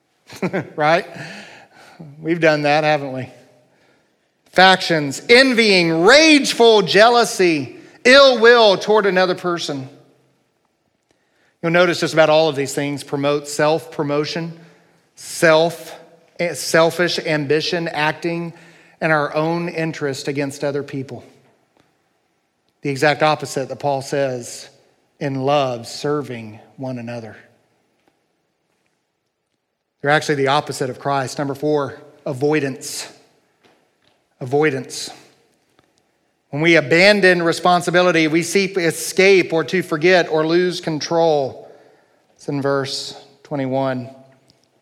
right? 0.76 1.06
We've 2.19 2.39
done 2.39 2.63
that, 2.63 2.84
haven't 2.84 3.12
we? 3.12 3.30
Factions, 4.45 5.21
envying, 5.30 6.02
rageful 6.02 6.82
jealousy, 6.82 7.78
ill 8.06 8.41
will 8.41 8.78
toward 8.78 9.06
another 9.06 9.36
person. 9.36 9.88
You'll 11.62 11.71
notice 11.71 12.00
just 12.00 12.13
about 12.13 12.30
all 12.30 12.50
of 12.50 12.56
these 12.56 12.74
things 12.74 13.04
promote 13.04 13.47
self 13.47 13.91
promotion, 13.91 14.60
self, 15.15 16.00
selfish 16.54 17.19
ambition, 17.19 17.88
acting, 17.88 18.54
in 19.02 19.12
our 19.12 19.34
own 19.34 19.69
interest 19.69 20.28
against 20.28 20.63
other 20.63 20.84
people. 20.84 21.24
The 22.82 22.89
exact 22.89 23.21
opposite 23.21 23.69
that 23.69 23.80
Paul 23.80 24.02
says 24.02 24.69
in 25.19 25.36
love, 25.43 25.88
serving 25.88 26.60
one 26.78 26.97
another. 26.97 27.38
They're 30.02 30.10
actually 30.10 30.36
the 30.36 30.47
opposite 30.47 30.89
of 30.89 31.00
Christ. 31.00 31.38
Number 31.38 31.54
four, 31.54 32.02
avoidance. 32.26 33.12
Avoidance. 34.39 35.12
When 36.52 36.62
we 36.62 36.76
abandon 36.76 37.44
responsibility, 37.44 38.28
we 38.28 38.44
seek 38.44 38.78
escape 38.78 39.54
or 39.54 39.64
to 39.64 39.82
forget 39.82 40.28
or 40.28 40.46
lose 40.46 40.82
control. 40.82 41.72
It's 42.36 42.50
in 42.50 42.62
verse 42.62 43.16
21. 43.44 44.10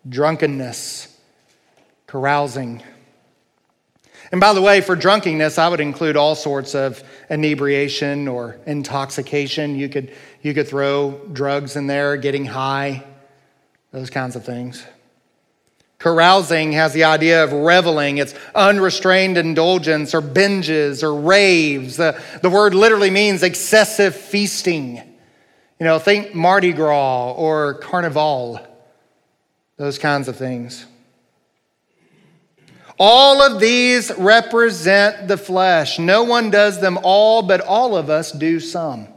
Drunkenness, 0.08 1.16
carousing. 2.08 2.82
And 4.32 4.42
by 4.42 4.54
the 4.54 4.64
way, 4.64 4.82
for 4.82 4.96
drunkenness, 4.96 5.60
I 5.60 5.68
would 5.70 5.80
include 5.80 6.18
all 6.18 6.34
sorts 6.34 6.74
of 6.74 7.04
inebriation 7.30 8.28
or 8.28 8.58
intoxication. 8.66 9.76
You 9.76 9.90
could, 9.90 10.12
you 10.42 10.56
could 10.56 10.68
throw 10.68 11.22
drugs 11.34 11.76
in 11.76 11.86
there, 11.86 12.18
getting 12.18 12.46
high, 12.46 13.04
those 13.92 14.10
kinds 14.10 14.36
of 14.36 14.44
things. 14.44 14.84
Carousing 16.00 16.72
has 16.72 16.94
the 16.94 17.04
idea 17.04 17.44
of 17.44 17.52
reveling. 17.52 18.20
It's 18.20 18.34
unrestrained 18.56 19.38
indulgence 19.38 20.16
or 20.16 20.22
binges 20.22 21.04
or 21.04 21.14
raves. 21.14 21.98
The, 21.98 22.20
the 22.42 22.50
word 22.50 22.74
literally 22.74 23.10
means 23.10 23.44
excessive 23.44 24.16
feasting. 24.16 24.96
You 24.96 25.86
know, 25.86 26.00
think 26.00 26.34
Mardi 26.34 26.72
Gras 26.72 27.34
or 27.34 27.76
Carnival, 27.76 28.66
those 29.76 29.98
kinds 30.00 30.30
of 30.30 30.38
things. 30.38 30.86
All 32.98 33.42
of 33.42 33.60
these 33.60 34.12
represent 34.18 35.28
the 35.28 35.38
flesh. 35.38 36.00
No 36.00 36.24
one 36.24 36.50
does 36.50 36.80
them 36.80 36.98
all, 37.04 37.42
but 37.42 37.60
all 37.62 37.98
of 37.98 38.10
us 38.10 38.32
do 38.32 38.62
some 38.62 39.08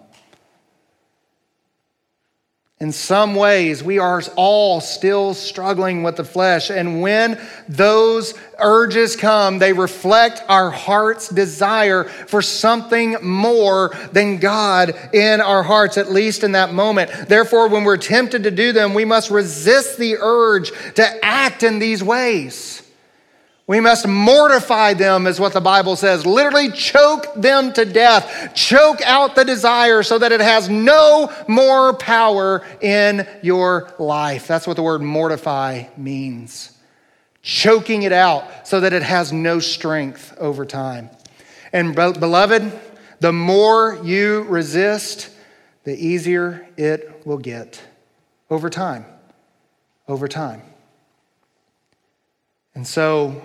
in 2.82 2.90
some 2.90 3.36
ways, 3.36 3.80
we 3.80 4.00
are 4.00 4.20
all 4.34 4.80
still 4.80 5.34
struggling 5.34 6.02
with 6.02 6.16
the 6.16 6.24
flesh. 6.24 6.68
And 6.68 7.00
when 7.00 7.40
those 7.68 8.34
urges 8.58 9.14
come, 9.14 9.60
they 9.60 9.72
reflect 9.72 10.42
our 10.48 10.68
heart's 10.68 11.28
desire 11.28 12.02
for 12.02 12.42
something 12.42 13.18
more 13.22 13.94
than 14.10 14.38
God 14.38 14.98
in 15.14 15.40
our 15.40 15.62
hearts, 15.62 15.96
at 15.96 16.10
least 16.10 16.42
in 16.42 16.52
that 16.52 16.74
moment. 16.74 17.28
Therefore, 17.28 17.68
when 17.68 17.84
we're 17.84 17.98
tempted 17.98 18.42
to 18.42 18.50
do 18.50 18.72
them, 18.72 18.94
we 18.94 19.04
must 19.04 19.30
resist 19.30 19.96
the 19.96 20.16
urge 20.20 20.72
to 20.94 21.24
act 21.24 21.62
in 21.62 21.78
these 21.78 22.02
ways. 22.02 22.82
We 23.72 23.80
must 23.80 24.06
mortify 24.06 24.92
them, 24.92 25.26
is 25.26 25.40
what 25.40 25.54
the 25.54 25.60
Bible 25.62 25.96
says. 25.96 26.26
Literally 26.26 26.70
choke 26.72 27.32
them 27.34 27.72
to 27.72 27.86
death. 27.86 28.52
Choke 28.54 29.00
out 29.00 29.34
the 29.34 29.46
desire 29.46 30.02
so 30.02 30.18
that 30.18 30.30
it 30.30 30.42
has 30.42 30.68
no 30.68 31.32
more 31.48 31.94
power 31.94 32.66
in 32.82 33.26
your 33.42 33.90
life. 33.98 34.46
That's 34.46 34.66
what 34.66 34.76
the 34.76 34.82
word 34.82 35.00
mortify 35.00 35.84
means. 35.96 36.78
Choking 37.40 38.02
it 38.02 38.12
out 38.12 38.68
so 38.68 38.80
that 38.80 38.92
it 38.92 39.02
has 39.02 39.32
no 39.32 39.58
strength 39.58 40.36
over 40.36 40.66
time. 40.66 41.08
And, 41.72 41.94
beloved, 41.94 42.78
the 43.20 43.32
more 43.32 43.98
you 44.04 44.42
resist, 44.42 45.30
the 45.84 45.96
easier 45.96 46.68
it 46.76 47.22
will 47.24 47.38
get 47.38 47.82
over 48.50 48.68
time. 48.68 49.06
Over 50.06 50.28
time. 50.28 50.60
And 52.74 52.86
so, 52.86 53.40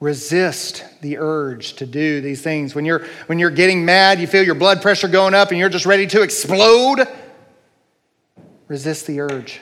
resist 0.00 0.82
the 1.02 1.18
urge 1.18 1.74
to 1.74 1.86
do 1.86 2.22
these 2.22 2.40
things. 2.40 2.74
When 2.74 2.86
you're, 2.86 3.06
when 3.26 3.38
you're 3.38 3.50
getting 3.50 3.84
mad, 3.84 4.18
you 4.18 4.26
feel 4.26 4.42
your 4.42 4.54
blood 4.54 4.80
pressure 4.80 5.08
going 5.08 5.34
up 5.34 5.50
and 5.50 5.58
you're 5.58 5.68
just 5.68 5.86
ready 5.86 6.06
to 6.08 6.22
explode, 6.22 7.06
resist 8.66 9.06
the 9.06 9.20
urge. 9.20 9.60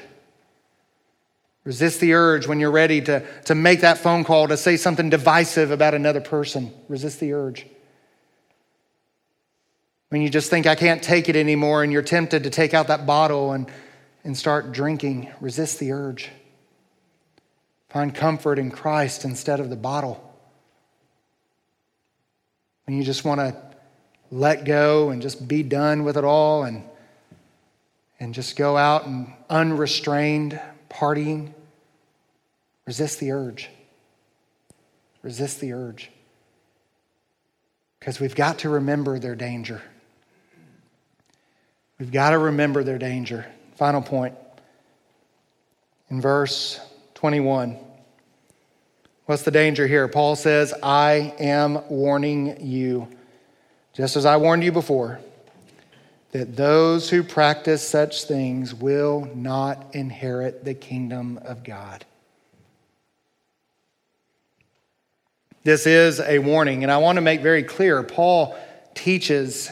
Resist 1.65 2.01
the 2.01 2.15
urge 2.15 2.47
when 2.47 2.61
you're 2.61 2.71
ready 2.71 3.01
to, 3.03 3.27
to 3.45 3.55
make 3.55 3.81
that 3.81 3.99
phone 3.99 4.25
call 4.25 4.49
to 4.49 4.57
say 4.57 4.77
something 4.77 5.11
divisive 5.11 5.71
about 5.71 5.93
another 5.93 6.21
person. 6.21 6.73
Resist 6.89 7.21
the 7.21 7.33
urge. 7.33 7.67
When 10.09 10.23
you 10.23 10.31
just 10.31 10.49
think, 10.49 10.67
I 10.67 10.75
can't 10.75 11.03
take 11.03 11.29
it 11.29 11.37
anymore, 11.37 11.83
and 11.83 11.93
you're 11.93 12.01
tempted 12.01 12.45
to 12.45 12.51
take 12.51 12.73
out 12.73 12.87
that 12.87 13.05
bottle 13.05 13.53
and, 13.53 13.71
and 14.25 14.35
start 14.35 14.73
drinking, 14.73 15.31
resist 15.43 15.79
the 15.79 15.93
urge. 15.93 16.31
Find 17.91 18.15
comfort 18.15 18.59
in 18.59 18.71
Christ 18.71 19.27
instead 19.27 19.61
of 19.61 19.69
the 19.69 19.77
bottle 19.77 20.28
when 22.89 22.97
you 22.97 23.05
just 23.05 23.23
want 23.23 23.39
to 23.39 23.55
let 24.31 24.65
go 24.65 25.11
and 25.11 25.21
just 25.21 25.47
be 25.47 25.63
done 25.63 26.05
with 26.05 26.17
it 26.17 26.25
all 26.25 26.65
and, 26.65 26.83
and 28.19 28.33
just 28.33 28.57
go 28.57 28.79
out 28.79 29.05
and 29.05 29.31
unrestrained 29.51 30.59
partying, 30.89 31.53
resist 32.87 33.21
the 33.21 33.31
urge. 33.31 33.69
Resist 35.23 35.61
the 35.61 35.75
urge. 35.75 36.11
Because 38.01 38.21
we've 38.21 38.35
got 38.35 38.61
to 38.61 38.71
remember 38.71 39.19
their 39.19 39.35
danger. 39.35 39.83
We've 41.99 42.11
got 42.11 42.31
to 42.31 42.39
remember 42.39 42.85
their 42.85 42.99
danger. 42.99 43.45
Final 43.77 44.01
point. 44.01 44.35
In 46.09 46.23
verse 46.23 46.81
21. 47.17 47.77
What's 49.29 49.43
the 49.43 49.51
danger 49.51 49.87
here? 49.87 50.09
Paul 50.09 50.37
says, 50.37 50.73
I 50.83 51.35
am 51.39 51.87
warning 51.91 52.65
you, 52.65 53.09
just 53.93 54.17
as 54.17 54.25
I 54.25 54.39
warned 54.39 54.65
you 54.65 54.73
before, 54.73 55.21
that 56.33 56.57
those 56.57 57.11
who 57.11 57.23
practice 57.23 57.87
such 57.87 58.25
things 58.25 58.73
will 58.73 59.31
not 59.35 59.95
inherit 59.95 60.65
the 60.65 60.73
kingdom 60.73 61.39
of 61.45 61.63
God. 61.63 62.07
This 65.63 65.87
is 65.87 66.21
a 66.21 66.39
warning, 66.39 66.83
and 66.83 66.91
I 66.91 66.97
want 66.97 67.17
to 67.17 67.21
make 67.21 67.43
very 67.43 67.65
clear 67.65 68.03
Paul 68.03 68.57
teaches 68.95 69.71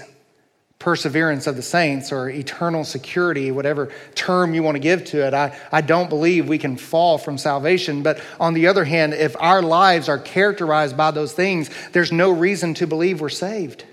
perseverance 0.79 1.47
of 1.47 1.57
the 1.57 1.63
saints 1.63 2.13
or 2.13 2.29
eternal 2.29 2.85
security, 2.85 3.51
whatever 3.51 3.91
term 4.15 4.55
you 4.55 4.63
want 4.63 4.75
to 4.75 4.81
give 4.81 5.05
to 5.07 5.27
it. 5.27 5.35
I, 5.35 5.59
I 5.73 5.81
don't 5.81 6.09
believe 6.09 6.49
we 6.49 6.59
can 6.59 6.77
fall 6.77 7.19
from 7.19 7.39
salvation. 7.39 8.03
But 8.03 8.21
on 8.39 8.55
the 8.55 8.67
other 8.67 8.85
hand, 8.85 9.15
if 9.15 9.35
our 9.41 9.63
lives 9.63 10.09
are 10.09 10.19
characterized 10.19 10.97
by 10.97 11.11
those 11.11 11.33
things, 11.33 11.71
there's 11.93 12.13
no 12.13 12.31
reason 12.31 12.75
to 12.75 12.87
believe 12.87 13.21
we're 13.21 13.29
saved. 13.31 13.85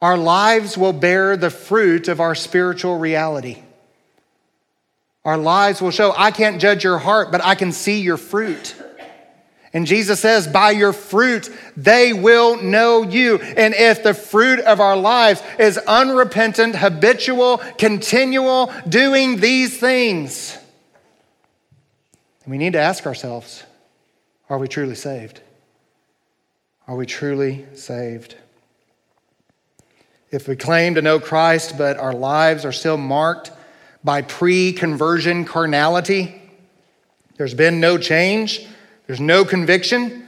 Our 0.00 0.16
lives 0.16 0.76
will 0.76 0.92
bear 0.92 1.36
the 1.36 1.50
fruit 1.50 2.08
of 2.08 2.20
our 2.20 2.34
spiritual 2.34 2.98
reality. 2.98 3.62
Our 5.24 5.38
lives 5.38 5.80
will 5.80 5.92
show, 5.92 6.12
I 6.16 6.32
can't 6.32 6.60
judge 6.60 6.82
your 6.82 6.98
heart, 6.98 7.30
but 7.30 7.44
I 7.44 7.54
can 7.54 7.70
see 7.70 8.00
your 8.00 8.16
fruit. 8.16 8.74
And 9.72 9.86
Jesus 9.86 10.20
says, 10.20 10.46
By 10.46 10.72
your 10.72 10.92
fruit, 10.92 11.48
they 11.76 12.12
will 12.12 12.62
know 12.62 13.02
you. 13.02 13.38
And 13.38 13.74
if 13.74 14.02
the 14.02 14.14
fruit 14.14 14.60
of 14.60 14.80
our 14.80 14.96
lives 14.96 15.42
is 15.58 15.78
unrepentant, 15.78 16.76
habitual, 16.76 17.58
continual, 17.78 18.72
doing 18.88 19.40
these 19.40 19.78
things, 19.78 20.58
we 22.46 22.58
need 22.58 22.74
to 22.74 22.80
ask 22.80 23.06
ourselves 23.06 23.64
are 24.50 24.58
we 24.58 24.68
truly 24.68 24.94
saved? 24.94 25.40
Are 26.86 26.96
we 26.96 27.06
truly 27.06 27.64
saved? 27.74 28.34
If 30.30 30.48
we 30.48 30.56
claim 30.56 30.96
to 30.96 31.02
know 31.02 31.20
Christ, 31.20 31.78
but 31.78 31.96
our 31.96 32.12
lives 32.12 32.66
are 32.66 32.72
still 32.72 32.98
marked 32.98 33.50
by 34.04 34.20
pre 34.20 34.72
conversion 34.74 35.46
carnality, 35.46 36.38
there's 37.36 37.54
been 37.54 37.80
no 37.80 37.96
change 37.96 38.66
there's 39.06 39.20
no 39.20 39.44
conviction, 39.44 40.26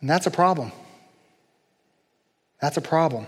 and 0.00 0.10
that's 0.10 0.26
a 0.26 0.30
problem. 0.30 0.72
That's 2.60 2.76
a 2.76 2.82
problem. 2.82 3.26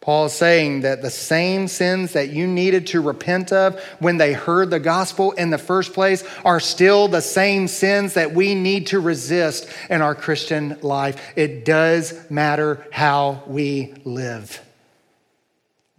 Paul 0.00 0.26
is 0.26 0.32
saying 0.32 0.80
that 0.82 1.02
the 1.02 1.10
same 1.10 1.68
sins 1.68 2.14
that 2.14 2.30
you 2.30 2.46
needed 2.46 2.86
to 2.88 3.00
repent 3.02 3.52
of 3.52 3.78
when 3.98 4.16
they 4.16 4.32
heard 4.32 4.70
the 4.70 4.80
gospel 4.80 5.32
in 5.32 5.50
the 5.50 5.58
first 5.58 5.92
place 5.92 6.24
are 6.46 6.60
still 6.60 7.08
the 7.08 7.20
same 7.20 7.68
sins 7.68 8.14
that 8.14 8.32
we 8.32 8.54
need 8.54 8.86
to 8.86 9.00
resist 9.00 9.68
in 9.90 10.00
our 10.00 10.14
Christian 10.14 10.78
life. 10.80 11.32
It 11.36 11.66
does 11.66 12.30
matter 12.30 12.86
how 12.90 13.42
we 13.46 13.92
live. 14.04 14.62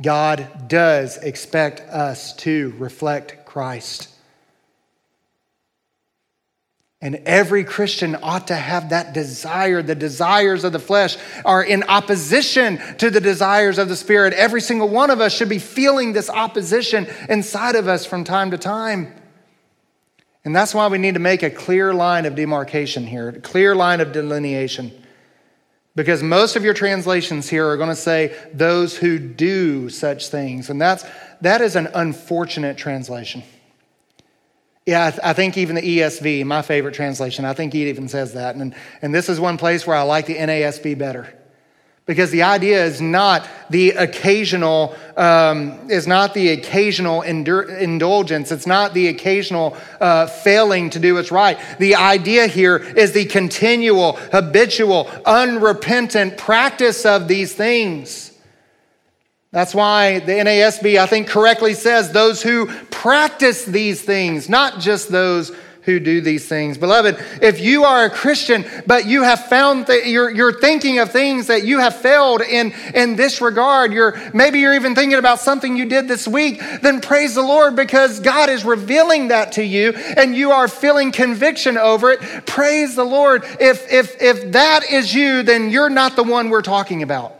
God 0.01 0.67
does 0.67 1.17
expect 1.17 1.81
us 1.81 2.35
to 2.37 2.73
reflect 2.79 3.45
Christ. 3.45 4.07
And 7.01 7.15
every 7.25 7.63
Christian 7.63 8.17
ought 8.21 8.47
to 8.47 8.55
have 8.55 8.89
that 8.89 9.13
desire. 9.13 9.81
The 9.81 9.95
desires 9.95 10.65
of 10.65 10.73
the 10.73 10.79
flesh 10.79 11.17
are 11.45 11.63
in 11.63 11.83
opposition 11.83 12.77
to 12.97 13.09
the 13.09 13.21
desires 13.21 13.77
of 13.77 13.87
the 13.87 13.95
Spirit. 13.95 14.33
Every 14.33 14.59
single 14.59 14.89
one 14.89 15.09
of 15.09 15.21
us 15.21 15.33
should 15.33 15.47
be 15.47 15.59
feeling 15.59 16.11
this 16.11 16.29
opposition 16.29 17.07
inside 17.29 17.75
of 17.75 17.87
us 17.87 18.05
from 18.05 18.25
time 18.25 18.51
to 18.51 18.57
time. 18.57 19.13
And 20.43 20.53
that's 20.53 20.73
why 20.73 20.87
we 20.87 20.97
need 20.97 21.13
to 21.13 21.19
make 21.21 21.41
a 21.41 21.49
clear 21.49 21.93
line 21.93 22.25
of 22.25 22.35
demarcation 22.35 23.07
here, 23.07 23.29
a 23.29 23.39
clear 23.39 23.75
line 23.75 24.01
of 24.01 24.11
delineation. 24.11 24.91
Because 25.95 26.21
most 26.21 26.55
of 26.55 26.63
your 26.63 26.73
translations 26.73 27.49
here 27.49 27.67
are 27.67 27.77
going 27.77 27.89
to 27.89 27.95
say 27.95 28.35
those 28.53 28.97
who 28.97 29.19
do 29.19 29.89
such 29.89 30.27
things. 30.27 30.69
And 30.69 30.81
that's, 30.81 31.05
that 31.41 31.61
is 31.61 31.75
an 31.75 31.87
unfortunate 31.93 32.77
translation. 32.77 33.43
Yeah, 34.89 35.05
I, 35.05 35.11
th- 35.11 35.21
I, 35.23 35.33
think 35.33 35.55
even 35.55 35.75
the 35.75 35.83
ESV, 35.83 36.43
my 36.45 36.63
favorite 36.63 36.95
translation, 36.95 37.45
I 37.45 37.53
think 37.53 37.75
it 37.75 37.89
even 37.89 38.07
says 38.07 38.33
that. 38.33 38.55
And, 38.55 38.73
and 39.03 39.13
this 39.13 39.29
is 39.29 39.39
one 39.39 39.55
place 39.57 39.85
where 39.85 39.95
I 39.95 40.01
like 40.01 40.25
the 40.25 40.35
NASB 40.35 40.97
better. 40.97 41.31
Because 42.07 42.31
the 42.31 42.41
idea 42.41 42.83
is 42.83 42.99
not 42.99 43.47
the 43.69 43.91
occasional, 43.91 44.95
um, 45.15 45.91
is 45.91 46.07
not 46.07 46.33
the 46.33 46.49
occasional 46.49 47.21
indulgence. 47.21 48.51
It's 48.51 48.65
not 48.65 48.95
the 48.95 49.09
occasional 49.09 49.77
uh, 50.01 50.25
failing 50.25 50.89
to 50.89 50.99
do 50.99 51.13
what's 51.13 51.31
right. 51.31 51.59
The 51.77 51.93
idea 51.93 52.47
here 52.47 52.77
is 52.77 53.11
the 53.11 53.25
continual, 53.25 54.13
habitual, 54.31 55.07
unrepentant 55.23 56.35
practice 56.35 57.05
of 57.05 57.27
these 57.27 57.53
things. 57.53 58.28
That's 59.51 59.73
why 59.73 60.19
the 60.19 60.33
NASB, 60.33 60.99
I 60.99 61.07
think, 61.07 61.27
correctly 61.27 61.73
says 61.73 62.11
those 62.11 62.43
who 62.43 62.67
practice 62.91 63.65
these 63.65 63.99
things, 63.99 64.47
not 64.47 64.79
just 64.79 65.09
those 65.09 65.51
who 65.83 65.99
do 65.99 66.21
these 66.21 66.47
things. 66.47 66.77
Beloved, 66.77 67.17
if 67.41 67.59
you 67.59 67.83
are 67.83 68.05
a 68.05 68.09
Christian, 68.11 68.63
but 68.85 69.07
you 69.07 69.23
have 69.23 69.45
found 69.45 69.87
that 69.87 70.05
you're, 70.05 70.29
you're 70.29 70.59
thinking 70.59 70.99
of 70.99 71.11
things 71.11 71.47
that 71.47 71.63
you 71.63 71.79
have 71.79 71.95
failed 71.95 72.41
in, 72.41 72.73
in 72.93 73.15
this 73.15 73.41
regard, 73.41 73.91
you're, 73.91 74.19
maybe 74.35 74.59
you're 74.59 74.75
even 74.75 74.93
thinking 74.93 75.17
about 75.17 75.39
something 75.39 75.75
you 75.75 75.85
did 75.85 76.07
this 76.07 76.27
week, 76.27 76.61
then 76.83 77.01
praise 77.01 77.33
the 77.33 77.41
Lord 77.41 77.75
because 77.75 78.19
God 78.19 78.49
is 78.49 78.63
revealing 78.63 79.29
that 79.29 79.53
to 79.53 79.63
you 79.63 79.93
and 79.93 80.35
you 80.35 80.51
are 80.51 80.67
feeling 80.67 81.11
conviction 81.11 81.75
over 81.75 82.11
it. 82.11 82.45
Praise 82.45 82.95
the 82.95 83.05
Lord. 83.05 83.43
If, 83.59 83.91
if, 83.91 84.21
if 84.21 84.51
that 84.51 84.91
is 84.91 85.15
you, 85.15 85.41
then 85.41 85.71
you're 85.71 85.89
not 85.89 86.15
the 86.15 86.23
one 86.23 86.49
we're 86.51 86.61
talking 86.61 87.01
about. 87.01 87.38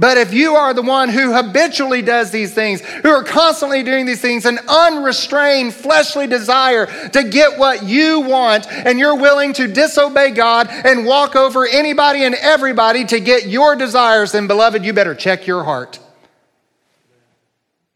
But 0.00 0.16
if 0.16 0.32
you 0.32 0.54
are 0.54 0.72
the 0.72 0.80
one 0.80 1.10
who 1.10 1.34
habitually 1.34 2.00
does 2.00 2.30
these 2.30 2.54
things, 2.54 2.80
who 2.80 3.10
are 3.10 3.22
constantly 3.22 3.82
doing 3.82 4.06
these 4.06 4.22
things, 4.22 4.46
an 4.46 4.58
unrestrained 4.66 5.74
fleshly 5.74 6.26
desire 6.26 6.86
to 7.10 7.22
get 7.22 7.58
what 7.58 7.84
you 7.84 8.20
want, 8.20 8.66
and 8.66 8.98
you're 8.98 9.16
willing 9.16 9.52
to 9.52 9.68
disobey 9.68 10.30
God 10.30 10.68
and 10.70 11.04
walk 11.04 11.36
over 11.36 11.66
anybody 11.66 12.24
and 12.24 12.34
everybody 12.34 13.04
to 13.04 13.20
get 13.20 13.46
your 13.46 13.76
desires, 13.76 14.32
then, 14.32 14.46
beloved, 14.46 14.86
you 14.86 14.94
better 14.94 15.14
check 15.14 15.46
your 15.46 15.64
heart. 15.64 15.98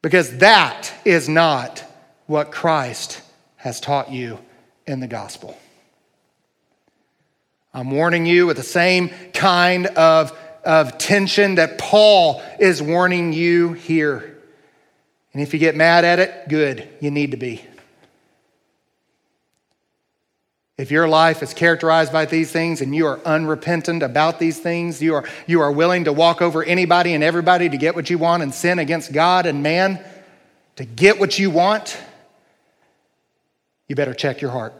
Because 0.02 0.36
that 0.38 0.92
is 1.06 1.26
not 1.26 1.82
what 2.26 2.52
Christ 2.52 3.22
has 3.56 3.80
taught 3.80 4.12
you 4.12 4.38
in 4.86 5.00
the 5.00 5.06
gospel. 5.06 5.56
I'm 7.72 7.90
warning 7.90 8.26
you 8.26 8.46
with 8.46 8.58
the 8.58 8.62
same 8.62 9.08
kind 9.32 9.86
of 9.86 10.38
of 10.64 10.98
tension 10.98 11.56
that 11.56 11.78
Paul 11.78 12.42
is 12.58 12.82
warning 12.82 13.32
you 13.32 13.72
here. 13.72 14.38
And 15.32 15.42
if 15.42 15.52
you 15.52 15.58
get 15.58 15.76
mad 15.76 16.04
at 16.04 16.18
it, 16.18 16.48
good, 16.48 16.88
you 17.00 17.10
need 17.10 17.32
to 17.32 17.36
be. 17.36 17.64
If 20.76 20.90
your 20.90 21.06
life 21.06 21.42
is 21.42 21.54
characterized 21.54 22.12
by 22.12 22.24
these 22.24 22.50
things 22.50 22.80
and 22.80 22.94
you 22.94 23.06
are 23.06 23.20
unrepentant 23.20 24.02
about 24.02 24.40
these 24.40 24.58
things, 24.58 25.00
you 25.00 25.14
are, 25.14 25.24
you 25.46 25.60
are 25.60 25.70
willing 25.70 26.04
to 26.04 26.12
walk 26.12 26.42
over 26.42 26.64
anybody 26.64 27.14
and 27.14 27.22
everybody 27.22 27.68
to 27.68 27.76
get 27.76 27.94
what 27.94 28.10
you 28.10 28.18
want 28.18 28.42
and 28.42 28.52
sin 28.52 28.80
against 28.80 29.12
God 29.12 29.46
and 29.46 29.62
man 29.62 30.04
to 30.76 30.84
get 30.84 31.20
what 31.20 31.38
you 31.38 31.50
want, 31.50 31.96
you 33.86 33.94
better 33.94 34.14
check 34.14 34.40
your 34.40 34.50
heart. 34.50 34.74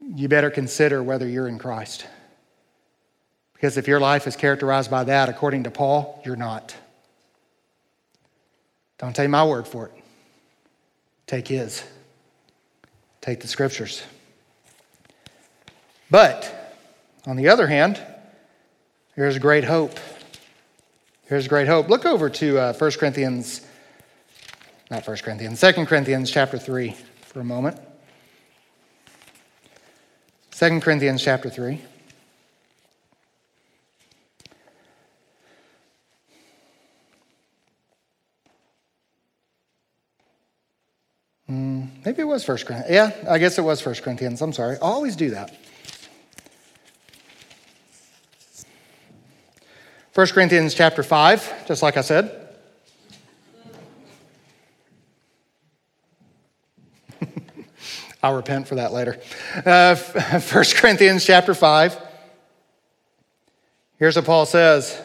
You 0.00 0.26
better 0.28 0.50
consider 0.50 1.02
whether 1.02 1.28
you're 1.28 1.46
in 1.46 1.58
Christ. 1.58 2.06
Because 3.58 3.76
if 3.76 3.88
your 3.88 3.98
life 3.98 4.28
is 4.28 4.36
characterized 4.36 4.88
by 4.88 5.02
that, 5.04 5.28
according 5.28 5.64
to 5.64 5.70
Paul, 5.72 6.22
you're 6.24 6.36
not. 6.36 6.76
Don't 8.98 9.16
take 9.16 9.28
my 9.28 9.44
word 9.44 9.66
for 9.66 9.86
it. 9.86 9.92
Take 11.26 11.48
his. 11.48 11.82
Take 13.20 13.40
the 13.40 13.48
scriptures. 13.48 14.04
But, 16.08 16.78
on 17.26 17.34
the 17.34 17.48
other 17.48 17.66
hand, 17.66 18.00
here's 19.16 19.36
great 19.38 19.64
hope. 19.64 19.98
Here's 21.26 21.48
great 21.48 21.66
hope. 21.66 21.88
Look 21.88 22.06
over 22.06 22.30
to 22.30 22.58
uh, 22.58 22.72
1 22.74 22.90
Corinthians, 22.92 23.66
not 24.88 25.04
1 25.04 25.16
Corinthians, 25.16 25.60
2 25.60 25.84
Corinthians 25.84 26.30
chapter 26.30 26.58
3 26.58 26.94
for 27.22 27.40
a 27.40 27.44
moment. 27.44 27.76
2 30.52 30.78
Corinthians 30.78 31.24
chapter 31.24 31.50
3. 31.50 31.80
Maybe 42.08 42.22
it 42.22 42.24
was 42.24 42.42
First 42.42 42.64
Corinthians. 42.64 42.90
Yeah, 42.90 43.12
I 43.30 43.36
guess 43.36 43.58
it 43.58 43.60
was 43.60 43.82
First 43.82 44.02
Corinthians. 44.02 44.40
I'm 44.40 44.54
sorry. 44.54 44.76
I 44.76 44.80
always 44.80 45.14
do 45.14 45.28
that. 45.32 45.54
1 50.14 50.26
Corinthians 50.28 50.72
chapter 50.72 51.02
5, 51.02 51.66
just 51.68 51.82
like 51.82 51.98
I 51.98 52.00
said. 52.00 52.48
I'll 58.22 58.36
repent 58.36 58.68
for 58.68 58.76
that 58.76 58.94
later. 58.94 59.20
Uh, 59.66 59.94
1 60.50 60.64
Corinthians 60.76 61.26
chapter 61.26 61.52
5. 61.52 62.00
Here's 63.98 64.16
what 64.16 64.24
Paul 64.24 64.46
says. 64.46 64.98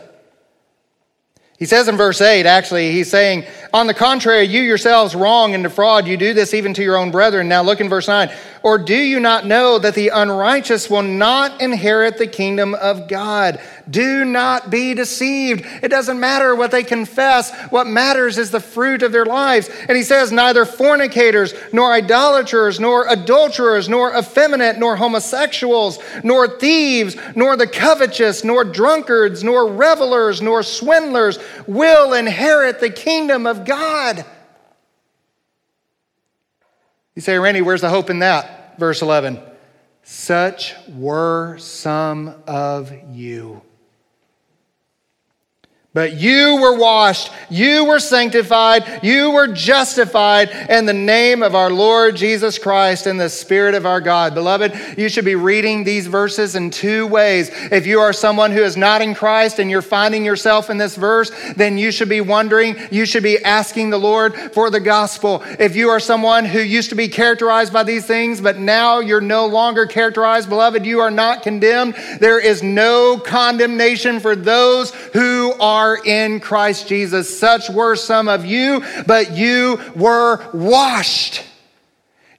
He 1.60 1.66
says 1.66 1.90
in 1.90 1.98
verse 1.98 2.22
8, 2.22 2.46
actually, 2.46 2.94
he's 2.94 3.12
saying, 3.12 3.44
On 3.74 3.88
the 3.88 3.94
contrary, 3.96 4.44
you 4.44 4.62
yourselves 4.62 5.16
wrong 5.16 5.56
and 5.56 5.64
defraud. 5.64 6.06
You 6.06 6.16
do 6.16 6.36
this 6.36 6.54
even 6.54 6.76
to 6.76 6.84
your 6.84 6.96
own 6.96 7.10
brethren. 7.10 7.48
Now 7.48 7.64
look 7.64 7.82
in 7.82 7.90
verse 7.90 8.08
9. 8.08 8.30
Or 8.62 8.78
do 8.78 8.96
you 8.96 9.20
not 9.20 9.48
know 9.48 9.80
that 9.80 9.96
the 9.96 10.10
unrighteous 10.10 10.90
will 10.92 11.02
not 11.02 11.60
inherit 11.60 12.18
the 12.18 12.28
kingdom 12.28 12.76
of 12.76 13.10
God? 13.10 13.60
Do 13.90 14.24
not 14.24 14.70
be 14.70 14.94
deceived. 14.94 15.66
It 15.82 15.90
doesn't 15.90 16.20
matter 16.20 16.56
what 16.56 16.72
they 16.72 16.84
confess. 16.84 17.52
What 17.72 17.88
matters 17.88 18.38
is 18.38 18.52
the 18.52 18.62
fruit 18.62 19.04
of 19.04 19.12
their 19.12 19.26
lives. 19.26 19.70
And 19.90 19.98
he 19.98 20.04
says, 20.04 20.32
Neither 20.32 20.64
fornicators, 20.64 21.54
nor 21.74 21.92
idolaters, 21.92 22.80
nor 22.80 23.06
adulterers, 23.08 23.90
nor 23.90 24.16
effeminate, 24.16 24.78
nor 24.78 24.96
homosexuals, 24.96 26.00
nor 26.24 26.48
thieves, 26.48 27.18
nor 27.36 27.58
the 27.58 27.68
covetous, 27.68 28.46
nor 28.46 28.64
drunkards, 28.64 29.44
nor 29.44 29.70
revelers, 29.70 30.42
nor 30.42 30.64
swindlers 30.64 31.38
will 31.68 32.14
inherit 32.14 32.80
the 32.80 32.90
kingdom 32.90 33.46
of 33.46 33.63
God. 33.66 34.26
You 37.16 37.22
say, 37.22 37.38
Randy, 37.38 37.62
where's 37.62 37.82
the 37.82 37.90
hope 37.90 38.10
in 38.10 38.20
that? 38.20 38.80
Verse 38.80 39.02
11. 39.02 39.40
Such 40.04 40.76
were 40.90 41.58
some 41.60 42.36
of 42.48 42.92
you. 43.12 43.62
But 45.96 46.14
you 46.14 46.58
were 46.60 46.76
washed, 46.76 47.32
you 47.52 47.86
were 47.86 48.00
sanctified, 48.00 49.04
you 49.04 49.30
were 49.30 49.46
justified 49.46 50.50
in 50.68 50.88
the 50.88 50.94
name 50.94 51.44
of 51.44 51.54
our 51.54 51.70
Lord 51.70 52.16
Jesus 52.16 52.58
Christ 52.58 53.06
and 53.06 53.20
the 53.20 53.30
Spirit 53.30 53.76
of 53.76 53.86
our 53.86 54.02
God. 54.02 54.34
Beloved, 54.34 54.98
you 54.98 55.08
should 55.08 55.24
be 55.24 55.36
reading 55.36 55.84
these 55.84 56.08
verses 56.08 56.56
in 56.56 56.72
two 56.72 57.06
ways. 57.06 57.52
If 57.72 57.86
you 57.86 58.00
are 58.00 58.12
someone 58.12 58.52
who 58.52 58.64
is 58.64 58.76
not 58.76 59.04
in 59.04 59.14
Christ 59.14 59.60
and 59.60 59.70
you're 59.70 59.84
finding 59.84 60.26
yourself 60.26 60.72
in 60.72 60.80
this 60.80 60.96
verse, 60.96 61.32
then 61.58 61.78
you 61.78 61.92
should 61.92 62.10
be 62.10 62.22
wondering, 62.22 62.76
you 62.90 63.06
should 63.06 63.22
be 63.22 63.44
asking 63.44 63.92
the 63.92 64.00
Lord 64.00 64.34
for 64.52 64.72
the 64.72 64.80
gospel. 64.80 65.44
If 65.60 65.76
you 65.76 65.90
are 65.90 66.00
someone 66.00 66.46
who 66.46 66.60
used 66.60 66.90
to 66.90 66.96
be 66.96 67.08
characterized 67.08 67.72
by 67.72 67.84
these 67.84 68.08
things, 68.08 68.42
but 68.42 68.58
now 68.58 69.00
you're 69.00 69.22
no 69.22 69.46
longer 69.46 69.86
characterized, 69.86 70.50
beloved, 70.50 70.88
you 70.88 71.02
are 71.02 71.12
not 71.12 71.44
condemned. 71.44 71.94
There 72.20 72.40
is 72.40 72.64
no 72.64 73.20
condemnation 73.20 74.20
for 74.20 74.36
those 74.36 74.90
who 75.14 75.54
are 75.60 75.83
are 75.84 75.98
in 75.98 76.40
Christ 76.40 76.88
Jesus. 76.88 77.38
Such 77.38 77.70
were 77.70 77.96
some 77.98 78.30
of 78.30 78.46
you, 78.46 78.84
but 79.06 79.36
you 79.36 79.82
were 79.96 80.42
washed. 80.54 81.44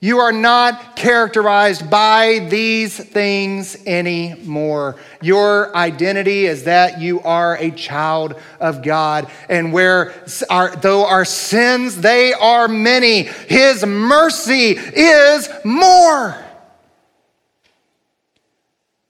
You 0.01 0.19
are 0.19 0.33
not 0.33 0.97
characterized 0.97 1.91
by 1.91 2.47
these 2.51 2.97
things 2.97 3.77
anymore. 3.87 4.97
Your 5.21 5.75
identity 5.77 6.47
is 6.47 6.65
that 6.65 7.01
you 7.01 7.21
are 7.21 7.57
a 7.57 7.71
child 7.71 8.35
of 8.61 8.83
God. 8.83 9.31
And 9.49 9.73
where 9.73 10.15
our, 10.49 10.75
though 10.77 11.07
our 11.07 11.25
sins, 11.25 12.01
they 12.01 12.33
are 12.33 12.69
many, 12.69 13.23
His 13.23 13.85
mercy 13.85 14.71
is 14.73 15.49
more. 15.65 16.37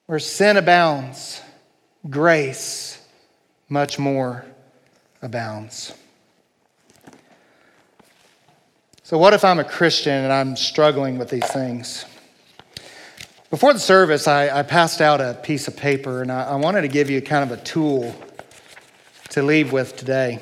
Where 0.07 0.18
sin 0.18 0.57
abounds, 0.57 1.41
grace 2.09 2.93
much 3.75 3.99
more 3.99 4.47
abounds. 5.20 5.93
So, 9.03 9.18
what 9.18 9.35
if 9.35 9.45
I'm 9.45 9.59
a 9.59 9.64
Christian 9.64 10.14
and 10.14 10.33
I'm 10.33 10.55
struggling 10.55 11.18
with 11.18 11.29
these 11.29 11.47
things? 11.47 12.05
Before 13.51 13.72
the 13.72 13.81
service, 13.81 14.29
I, 14.29 14.61
I 14.61 14.62
passed 14.62 15.01
out 15.01 15.20
a 15.20 15.35
piece 15.43 15.66
of 15.66 15.77
paper 15.77 16.22
and 16.22 16.31
I, 16.31 16.45
I, 16.51 16.55
wanted 16.55 16.83
to 16.83 16.89
give 16.89 17.11
you 17.11 17.20
kind 17.20 17.51
of 17.51 17.59
a 17.59 17.61
tool 17.62 18.14
to 19.31 19.43
leave 19.43 19.72
with 19.72 19.97
today. 19.97 20.39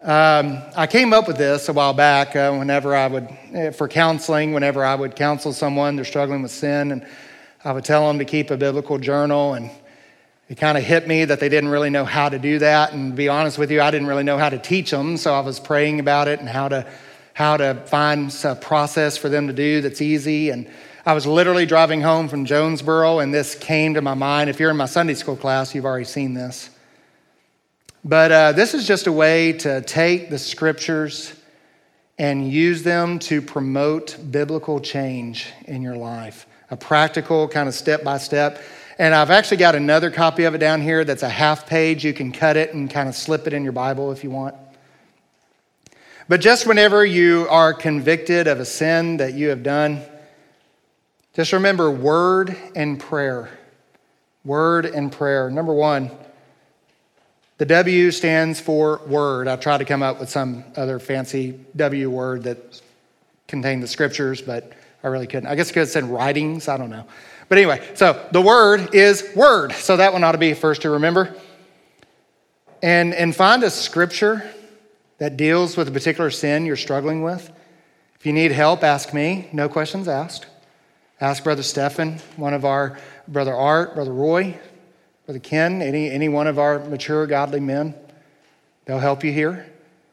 Um, 0.00 0.62
I 0.76 0.86
came 0.86 1.12
up 1.12 1.26
with 1.26 1.38
this 1.38 1.68
a 1.68 1.72
while 1.72 1.92
back 1.92 2.36
uh, 2.36 2.54
whenever 2.54 2.94
I 2.94 3.08
would, 3.08 3.28
eh, 3.52 3.70
for 3.72 3.88
counseling, 3.88 4.52
whenever 4.52 4.84
I 4.84 4.94
would 4.94 5.16
counsel 5.16 5.52
someone, 5.52 5.96
they're 5.96 6.04
struggling 6.04 6.42
with 6.42 6.52
sin, 6.52 6.92
and 6.92 7.04
I 7.64 7.72
would 7.72 7.84
tell 7.84 8.06
them 8.06 8.20
to 8.20 8.24
keep 8.24 8.52
a 8.52 8.56
biblical 8.56 8.98
journal 8.98 9.54
and 9.54 9.72
it 10.48 10.56
kind 10.56 10.78
of 10.78 10.84
hit 10.84 11.08
me 11.08 11.24
that 11.24 11.40
they 11.40 11.48
didn't 11.48 11.70
really 11.70 11.90
know 11.90 12.04
how 12.04 12.28
to 12.28 12.38
do 12.38 12.60
that. 12.60 12.92
And 12.92 13.16
be 13.16 13.28
honest 13.28 13.58
with 13.58 13.70
you, 13.70 13.80
I 13.80 13.90
didn't 13.90 14.06
really 14.06 14.22
know 14.22 14.38
how 14.38 14.48
to 14.48 14.58
teach 14.58 14.90
them. 14.90 15.16
So 15.16 15.34
I 15.34 15.40
was 15.40 15.58
praying 15.58 15.98
about 15.98 16.28
it 16.28 16.38
and 16.38 16.48
how 16.48 16.68
to, 16.68 16.86
how 17.34 17.56
to 17.56 17.74
find 17.86 18.32
a 18.44 18.54
process 18.54 19.16
for 19.16 19.28
them 19.28 19.48
to 19.48 19.52
do 19.52 19.80
that's 19.80 20.00
easy. 20.00 20.50
And 20.50 20.70
I 21.04 21.14
was 21.14 21.26
literally 21.26 21.66
driving 21.66 22.00
home 22.00 22.28
from 22.28 22.44
Jonesboro, 22.44 23.20
and 23.20 23.32
this 23.32 23.54
came 23.54 23.94
to 23.94 24.02
my 24.02 24.14
mind. 24.14 24.50
If 24.50 24.60
you're 24.60 24.70
in 24.70 24.76
my 24.76 24.86
Sunday 24.86 25.14
school 25.14 25.36
class, 25.36 25.74
you've 25.74 25.84
already 25.84 26.04
seen 26.04 26.34
this. 26.34 26.70
But 28.04 28.30
uh, 28.30 28.52
this 28.52 28.74
is 28.74 28.86
just 28.86 29.08
a 29.08 29.12
way 29.12 29.52
to 29.54 29.80
take 29.82 30.30
the 30.30 30.38
scriptures 30.38 31.34
and 32.18 32.50
use 32.50 32.82
them 32.82 33.18
to 33.18 33.42
promote 33.42 34.16
biblical 34.30 34.80
change 34.80 35.48
in 35.66 35.82
your 35.82 35.96
life. 35.96 36.46
A 36.70 36.76
practical, 36.76 37.48
kind 37.48 37.68
of 37.68 37.74
step 37.74 38.02
by 38.02 38.18
step. 38.18 38.62
And 38.98 39.14
I've 39.14 39.30
actually 39.30 39.58
got 39.58 39.74
another 39.74 40.10
copy 40.10 40.44
of 40.44 40.54
it 40.54 40.58
down 40.58 40.80
here 40.80 41.04
that's 41.04 41.22
a 41.22 41.28
half 41.28 41.66
page. 41.66 42.02
You 42.02 42.14
can 42.14 42.32
cut 42.32 42.56
it 42.56 42.72
and 42.72 42.90
kind 42.90 43.08
of 43.08 43.14
slip 43.14 43.46
it 43.46 43.52
in 43.52 43.62
your 43.62 43.72
Bible 43.72 44.10
if 44.10 44.24
you 44.24 44.30
want. 44.30 44.54
But 46.28 46.40
just 46.40 46.66
whenever 46.66 47.04
you 47.04 47.46
are 47.50 47.74
convicted 47.74 48.46
of 48.46 48.58
a 48.58 48.64
sin 48.64 49.18
that 49.18 49.34
you 49.34 49.48
have 49.50 49.62
done, 49.62 50.02
just 51.34 51.52
remember 51.52 51.90
word 51.90 52.56
and 52.74 52.98
prayer. 52.98 53.50
Word 54.44 54.86
and 54.86 55.12
prayer. 55.12 55.50
Number 55.50 55.74
one, 55.74 56.10
the 57.58 57.66
W 57.66 58.10
stands 58.10 58.60
for 58.60 59.02
word. 59.06 59.46
I 59.46 59.56
tried 59.56 59.78
to 59.78 59.84
come 59.84 60.02
up 60.02 60.20
with 60.20 60.30
some 60.30 60.64
other 60.74 60.98
fancy 60.98 61.60
W 61.76 62.08
word 62.08 62.44
that 62.44 62.80
contained 63.46 63.82
the 63.82 63.88
scriptures, 63.88 64.40
but 64.40 64.72
I 65.04 65.08
really 65.08 65.26
couldn't. 65.26 65.48
I 65.48 65.54
guess 65.54 65.68
because 65.68 65.88
it's 65.88 65.96
in 65.96 66.08
writings. 66.08 66.66
I 66.66 66.78
don't 66.78 66.90
know. 66.90 67.06
But 67.48 67.58
anyway, 67.58 67.86
so 67.94 68.26
the 68.32 68.40
word 68.42 68.94
is 68.94 69.32
word. 69.36 69.72
So 69.72 69.96
that 69.96 70.12
one 70.12 70.24
ought 70.24 70.32
to 70.32 70.38
be 70.38 70.54
first 70.54 70.82
to 70.82 70.90
remember. 70.90 71.34
And, 72.82 73.14
and 73.14 73.34
find 73.34 73.62
a 73.62 73.70
scripture 73.70 74.48
that 75.18 75.36
deals 75.36 75.76
with 75.76 75.88
a 75.88 75.90
particular 75.90 76.30
sin 76.30 76.66
you're 76.66 76.76
struggling 76.76 77.22
with. 77.22 77.50
If 78.18 78.26
you 78.26 78.32
need 78.32 78.52
help, 78.52 78.82
ask 78.82 79.14
me. 79.14 79.48
No 79.52 79.68
questions 79.68 80.08
asked. 80.08 80.46
Ask 81.20 81.44
Brother 81.44 81.62
Stephan, 81.62 82.18
one 82.36 82.52
of 82.52 82.64
our, 82.64 82.98
Brother 83.26 83.54
Art, 83.54 83.94
Brother 83.94 84.12
Roy, 84.12 84.58
Brother 85.24 85.38
Ken, 85.38 85.80
any, 85.80 86.10
any 86.10 86.28
one 86.28 86.46
of 86.46 86.58
our 86.58 86.78
mature, 86.80 87.26
godly 87.26 87.60
men. 87.60 87.94
They'll 88.84 88.98
help 88.98 89.24
you 89.24 89.32
here. 89.32 89.66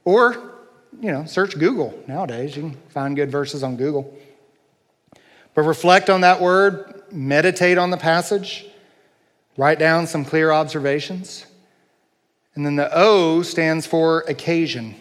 Or, 0.06 0.54
you 1.02 1.12
know, 1.12 1.26
search 1.26 1.58
Google 1.58 2.02
nowadays. 2.08 2.56
You 2.56 2.64
can 2.64 2.78
find 2.90 3.16
good 3.16 3.30
verses 3.30 3.64
on 3.64 3.76
Google. 3.76 4.18
But 5.54 5.64
reflect 5.64 6.10
on 6.10 6.22
that 6.22 6.42
word, 6.42 7.03
meditate 7.14 7.78
on 7.78 7.92
the 7.92 7.98
passage, 7.98 8.66
write 9.56 9.80
down 9.80 10.08
some 10.08 10.26
clear 10.26 10.52
observations. 10.52 11.46
And 12.56 12.66
then 12.66 12.76
the 12.76 12.90
O 12.94 13.42
stands 13.42 13.86
for 13.86 14.22
occasion. 14.22 14.96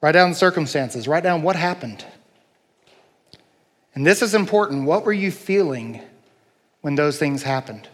Write 0.00 0.12
down 0.12 0.30
the 0.30 0.36
circumstances, 0.36 1.06
write 1.06 1.22
down 1.22 1.42
what 1.42 1.56
happened. 1.56 2.04
And 3.94 4.06
this 4.06 4.22
is 4.22 4.34
important. 4.34 4.84
What 4.84 5.04
were 5.04 5.12
you 5.12 5.30
feeling 5.30 6.00
when 6.80 6.94
those 6.94 7.18
things 7.18 7.42
happened? 7.42 7.88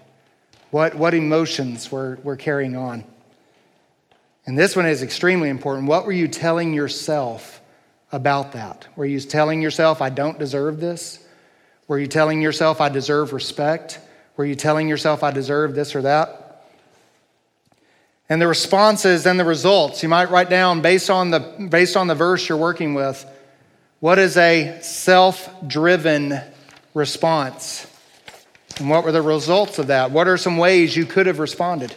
What, 0.70 0.94
what 0.94 1.12
emotions 1.12 1.90
were, 1.90 2.18
were 2.22 2.36
carrying 2.36 2.76
on? 2.76 3.04
And 4.46 4.56
this 4.56 4.74
one 4.74 4.86
is 4.86 5.02
extremely 5.02 5.50
important. 5.50 5.88
What 5.88 6.06
were 6.06 6.12
you 6.12 6.28
telling 6.28 6.72
yourself 6.72 7.60
about 8.12 8.52
that? 8.52 8.86
Were 8.96 9.04
you 9.04 9.20
telling 9.20 9.60
yourself, 9.60 10.00
I 10.00 10.08
don't 10.08 10.38
deserve 10.38 10.80
this? 10.80 11.26
Were 11.88 11.98
you 11.98 12.06
telling 12.06 12.42
yourself, 12.42 12.80
I 12.82 12.90
deserve 12.90 13.32
respect? 13.32 13.98
Were 14.36 14.44
you 14.44 14.54
telling 14.54 14.88
yourself, 14.88 15.24
I 15.24 15.30
deserve 15.30 15.74
this 15.74 15.96
or 15.96 16.02
that? 16.02 16.66
And 18.28 18.42
the 18.42 18.46
responses 18.46 19.26
and 19.26 19.40
the 19.40 19.44
results, 19.44 20.02
you 20.02 20.08
might 20.10 20.30
write 20.30 20.50
down 20.50 20.82
based 20.82 21.08
on 21.08 21.30
the, 21.30 21.40
based 21.40 21.96
on 21.96 22.06
the 22.06 22.14
verse 22.14 22.46
you're 22.46 22.58
working 22.58 22.92
with, 22.92 23.24
what 24.00 24.18
is 24.18 24.36
a 24.36 24.78
self 24.82 25.50
driven 25.66 26.38
response? 26.92 27.86
And 28.78 28.90
what 28.90 29.02
were 29.02 29.12
the 29.12 29.22
results 29.22 29.78
of 29.78 29.86
that? 29.86 30.10
What 30.10 30.28
are 30.28 30.36
some 30.36 30.58
ways 30.58 30.94
you 30.94 31.06
could 31.06 31.26
have 31.26 31.38
responded? 31.38 31.94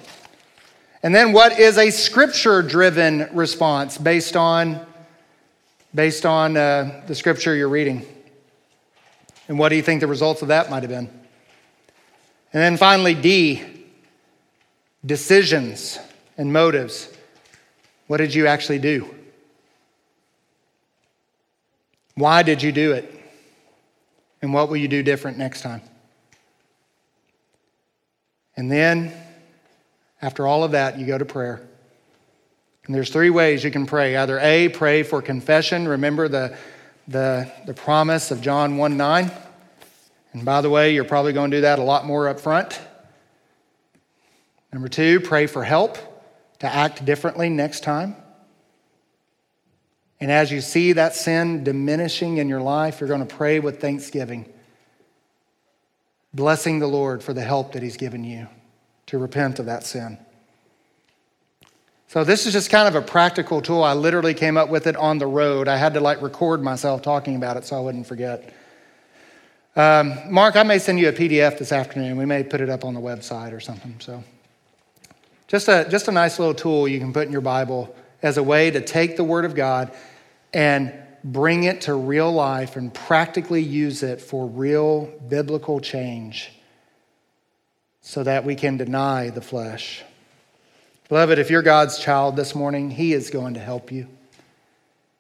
And 1.03 1.13
then 1.13 1.33
what 1.33 1.59
is 1.59 1.77
a 1.77 1.91
scripture 1.91 2.61
driven 2.61 3.27
response 3.33 3.97
based 3.97 4.37
on, 4.37 4.83
based 5.93 6.25
on 6.25 6.55
uh, 6.55 7.03
the 7.07 7.13
scripture 7.13 7.53
you're 7.55 7.69
reading? 7.69 8.05
And 9.51 9.59
what 9.59 9.67
do 9.67 9.75
you 9.75 9.81
think 9.81 9.99
the 9.99 10.07
results 10.07 10.41
of 10.41 10.47
that 10.47 10.69
might 10.69 10.81
have 10.81 10.89
been? 10.89 11.09
And 12.53 12.63
then 12.63 12.77
finally, 12.77 13.13
D, 13.13 13.61
decisions 15.05 15.99
and 16.37 16.53
motives. 16.53 17.09
What 18.07 18.19
did 18.19 18.33
you 18.33 18.47
actually 18.47 18.79
do? 18.79 19.13
Why 22.15 22.43
did 22.43 22.63
you 22.63 22.71
do 22.71 22.93
it? 22.93 23.13
And 24.41 24.53
what 24.53 24.69
will 24.69 24.77
you 24.77 24.87
do 24.87 25.03
different 25.03 25.37
next 25.37 25.63
time? 25.63 25.81
And 28.55 28.71
then, 28.71 29.11
after 30.21 30.47
all 30.47 30.63
of 30.63 30.71
that, 30.71 30.97
you 30.97 31.05
go 31.05 31.17
to 31.17 31.25
prayer. 31.25 31.61
And 32.85 32.95
there's 32.95 33.09
three 33.09 33.29
ways 33.29 33.65
you 33.65 33.71
can 33.71 33.85
pray. 33.85 34.15
Either 34.15 34.39
A, 34.39 34.69
pray 34.69 35.03
for 35.03 35.21
confession. 35.21 35.89
Remember 35.89 36.29
the 36.29 36.57
the, 37.07 37.51
the 37.65 37.73
promise 37.73 38.31
of 38.31 38.41
John 38.41 38.77
1 38.77 38.97
9. 38.97 39.31
And 40.33 40.45
by 40.45 40.61
the 40.61 40.69
way, 40.69 40.93
you're 40.93 41.03
probably 41.03 41.33
going 41.33 41.51
to 41.51 41.57
do 41.57 41.61
that 41.61 41.79
a 41.79 41.83
lot 41.83 42.05
more 42.05 42.29
up 42.29 42.39
front. 42.39 42.79
Number 44.71 44.87
two, 44.87 45.19
pray 45.19 45.47
for 45.47 45.63
help 45.63 45.97
to 46.59 46.67
act 46.67 47.03
differently 47.03 47.49
next 47.49 47.83
time. 47.83 48.15
And 50.21 50.31
as 50.31 50.51
you 50.51 50.61
see 50.61 50.93
that 50.93 51.15
sin 51.15 51.63
diminishing 51.63 52.37
in 52.37 52.47
your 52.47 52.61
life, 52.61 53.01
you're 53.01 53.09
going 53.09 53.25
to 53.25 53.35
pray 53.35 53.59
with 53.59 53.81
thanksgiving, 53.81 54.51
blessing 56.33 56.79
the 56.79 56.87
Lord 56.87 57.23
for 57.23 57.33
the 57.33 57.41
help 57.41 57.73
that 57.73 57.81
He's 57.81 57.97
given 57.97 58.23
you 58.23 58.47
to 59.07 59.17
repent 59.17 59.59
of 59.59 59.65
that 59.65 59.83
sin. 59.83 60.17
So 62.12 62.26
this 62.26 62.45
is 62.45 62.51
just 62.51 62.70
kind 62.70 62.89
of 62.89 62.95
a 62.95 63.01
practical 63.01 63.62
tool. 63.62 63.86
I 63.86 63.93
literally 63.93 64.34
came 64.34 64.57
up 64.57 64.68
with 64.68 64.86
it 64.86 64.97
on 64.97 65.18
the 65.18 65.26
road. 65.26 65.70
I 65.70 65.78
had 65.78 65.93
to 65.93 66.01
like 66.01 66.22
record 66.22 66.62
myself 66.62 67.01
talking 67.01 67.38
about 67.38 67.55
it 67.55 67.64
so 67.64 67.78
I 67.78 67.80
wouldn't 67.80 68.05
forget. 68.05 68.53
Um, 69.78 70.20
Mark, 70.30 70.57
I 70.57 70.64
may 70.64 70.78
send 70.78 70.99
you 70.99 71.07
a 71.07 71.14
PDF 71.14 71.57
this 71.57 71.72
afternoon. 71.72 72.18
We 72.18 72.26
may 72.26 72.43
put 72.43 72.59
it 72.59 72.70
up 72.70 72.84
on 72.84 72.95
the 72.95 72.99
website 72.99 73.53
or 73.53 73.62
something. 73.62 73.95
So 73.99 74.26
just 75.47 75.70
a, 75.70 75.88
just 75.89 76.09
a 76.09 76.12
nice 76.12 76.38
little 76.38 76.53
tool 76.53 76.86
you 76.86 76.99
can 76.99 77.14
put 77.14 77.28
in 77.28 77.32
your 77.32 77.39
Bible 77.39 77.95
as 78.22 78.36
a 78.36 78.43
way 78.43 78.70
to 78.72 78.82
take 78.82 79.16
the 79.16 79.24
Word 79.24 79.45
of 79.45 79.55
God 79.55 79.93
and 80.53 80.93
bring 81.24 81.64
it 81.64 81.80
to 81.84 81.93
real 81.93 82.30
life 82.30 82.76
and 82.76 82.93
practically 82.93 83.62
use 83.62 84.03
it 84.03 84.20
for 84.20 84.47
real 84.47 85.05
biblical 85.30 85.80
change 85.80 86.51
so 88.01 88.22
that 88.22 88.43
we 88.43 88.55
can 88.55 88.76
deny 88.76 89.30
the 89.30 89.41
flesh. 89.41 90.03
Beloved, 91.12 91.39
if 91.39 91.49
you're 91.49 91.62
God's 91.62 91.99
child 91.99 92.38
this 92.38 92.55
morning, 92.55 92.89
He 92.89 93.12
is 93.12 93.30
going 93.30 93.55
to 93.55 93.59
help 93.59 93.91
you. 93.91 94.07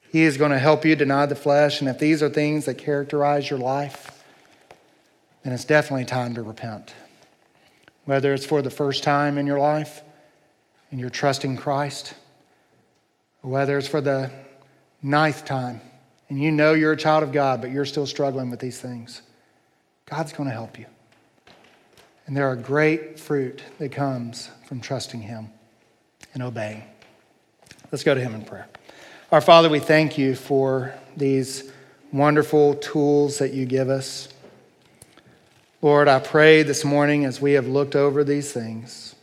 He 0.09 0.21
is 0.21 0.37
going 0.37 0.51
to 0.51 0.57
help 0.57 0.85
you 0.85 0.95
deny 0.95 1.25
the 1.25 1.35
flesh. 1.35 1.81
And 1.81 1.89
if 1.89 1.99
these 1.99 2.23
are 2.23 2.29
things 2.29 2.63
that 2.63 2.77
characterize 2.77 3.49
your 3.49 3.59
life, 3.59 4.23
then 5.43 5.51
it's 5.51 5.65
definitely 5.65 6.05
time 6.05 6.33
to 6.35 6.43
repent. 6.43 6.93
Whether 8.05 8.33
it's 8.33 8.45
for 8.45 8.61
the 8.61 8.69
first 8.69 9.03
time 9.03 9.37
in 9.37 9.45
your 9.45 9.59
life 9.59 10.01
and 10.91 10.97
you're 10.97 11.09
trusting 11.09 11.57
Christ, 11.57 12.13
or 13.43 13.51
whether 13.51 13.77
it's 13.77 13.89
for 13.89 13.99
the 13.99 14.31
ninth 15.03 15.43
time, 15.43 15.81
and 16.29 16.41
you 16.41 16.51
know 16.51 16.71
you're 16.73 16.93
a 16.93 16.97
child 16.97 17.21
of 17.21 17.33
God, 17.33 17.59
but 17.59 17.69
you're 17.69 17.83
still 17.83 18.07
struggling 18.07 18.49
with 18.49 18.61
these 18.61 18.79
things, 18.79 19.23
God's 20.05 20.31
going 20.31 20.47
to 20.47 20.55
help 20.55 20.79
you. 20.79 20.85
And 22.27 22.37
there 22.37 22.47
are 22.47 22.55
great 22.55 23.19
fruit 23.19 23.61
that 23.77 23.91
comes 23.91 24.49
from 24.65 24.79
trusting 24.79 25.23
Him 25.23 25.49
and 26.33 26.43
obeying. 26.43 26.83
Let's 27.91 28.03
go 28.03 28.15
to 28.15 28.21
Him 28.21 28.35
in 28.35 28.43
prayer. 28.43 28.67
Our 29.31 29.41
Father, 29.41 29.69
we 29.69 29.79
thank 29.79 30.17
you 30.17 30.35
for 30.35 30.93
these 31.15 31.71
wonderful 32.11 32.75
tools 32.75 33.37
that 33.37 33.53
you 33.53 33.65
give 33.65 33.89
us. 33.89 34.27
Lord, 35.81 36.07
I 36.07 36.19
pray 36.19 36.63
this 36.63 36.85
morning 36.85 37.25
as 37.25 37.41
we 37.41 37.53
have 37.53 37.67
looked 37.67 37.95
over 37.95 38.23
these 38.23 38.51
things 38.51 39.15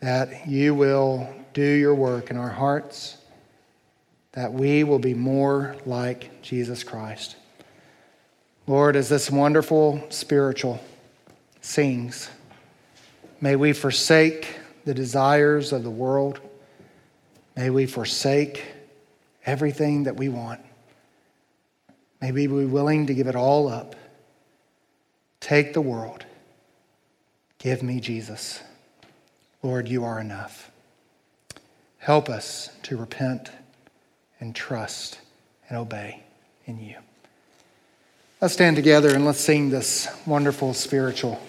that 0.00 0.46
you 0.46 0.74
will 0.74 1.32
do 1.54 1.62
your 1.62 1.94
work 1.94 2.30
in 2.30 2.36
our 2.36 2.50
hearts, 2.50 3.16
that 4.32 4.52
we 4.52 4.84
will 4.84 4.98
be 4.98 5.14
more 5.14 5.76
like 5.86 6.42
Jesus 6.42 6.84
Christ. 6.84 7.36
Lord, 8.66 8.96
as 8.96 9.08
this 9.08 9.30
wonderful 9.30 10.04
spiritual 10.10 10.82
sings, 11.60 12.28
may 13.40 13.56
we 13.56 13.72
forsake 13.72 14.58
the 14.84 14.94
desires 14.94 15.72
of 15.72 15.82
the 15.82 15.90
world. 15.90 16.40
May 17.56 17.70
we 17.70 17.86
forsake 17.86 18.64
everything 19.46 20.04
that 20.04 20.16
we 20.16 20.28
want. 20.28 20.60
May 22.20 22.32
we 22.32 22.46
be 22.46 22.64
willing 22.64 23.06
to 23.06 23.14
give 23.14 23.26
it 23.26 23.36
all 23.36 23.68
up. 23.68 23.94
Take 25.40 25.74
the 25.74 25.80
world. 25.80 26.24
Give 27.58 27.82
me 27.82 28.00
Jesus. 28.00 28.62
Lord, 29.62 29.88
you 29.88 30.04
are 30.04 30.20
enough. 30.20 30.70
Help 31.98 32.28
us 32.28 32.70
to 32.82 32.96
repent 32.96 33.50
and 34.40 34.54
trust 34.54 35.18
and 35.68 35.78
obey 35.78 36.22
in 36.66 36.78
you. 36.78 36.96
Let's 38.40 38.52
stand 38.52 38.76
together 38.76 39.14
and 39.14 39.24
let's 39.24 39.40
sing 39.40 39.70
this 39.70 40.08
wonderful 40.26 40.74
spiritual 40.74 41.40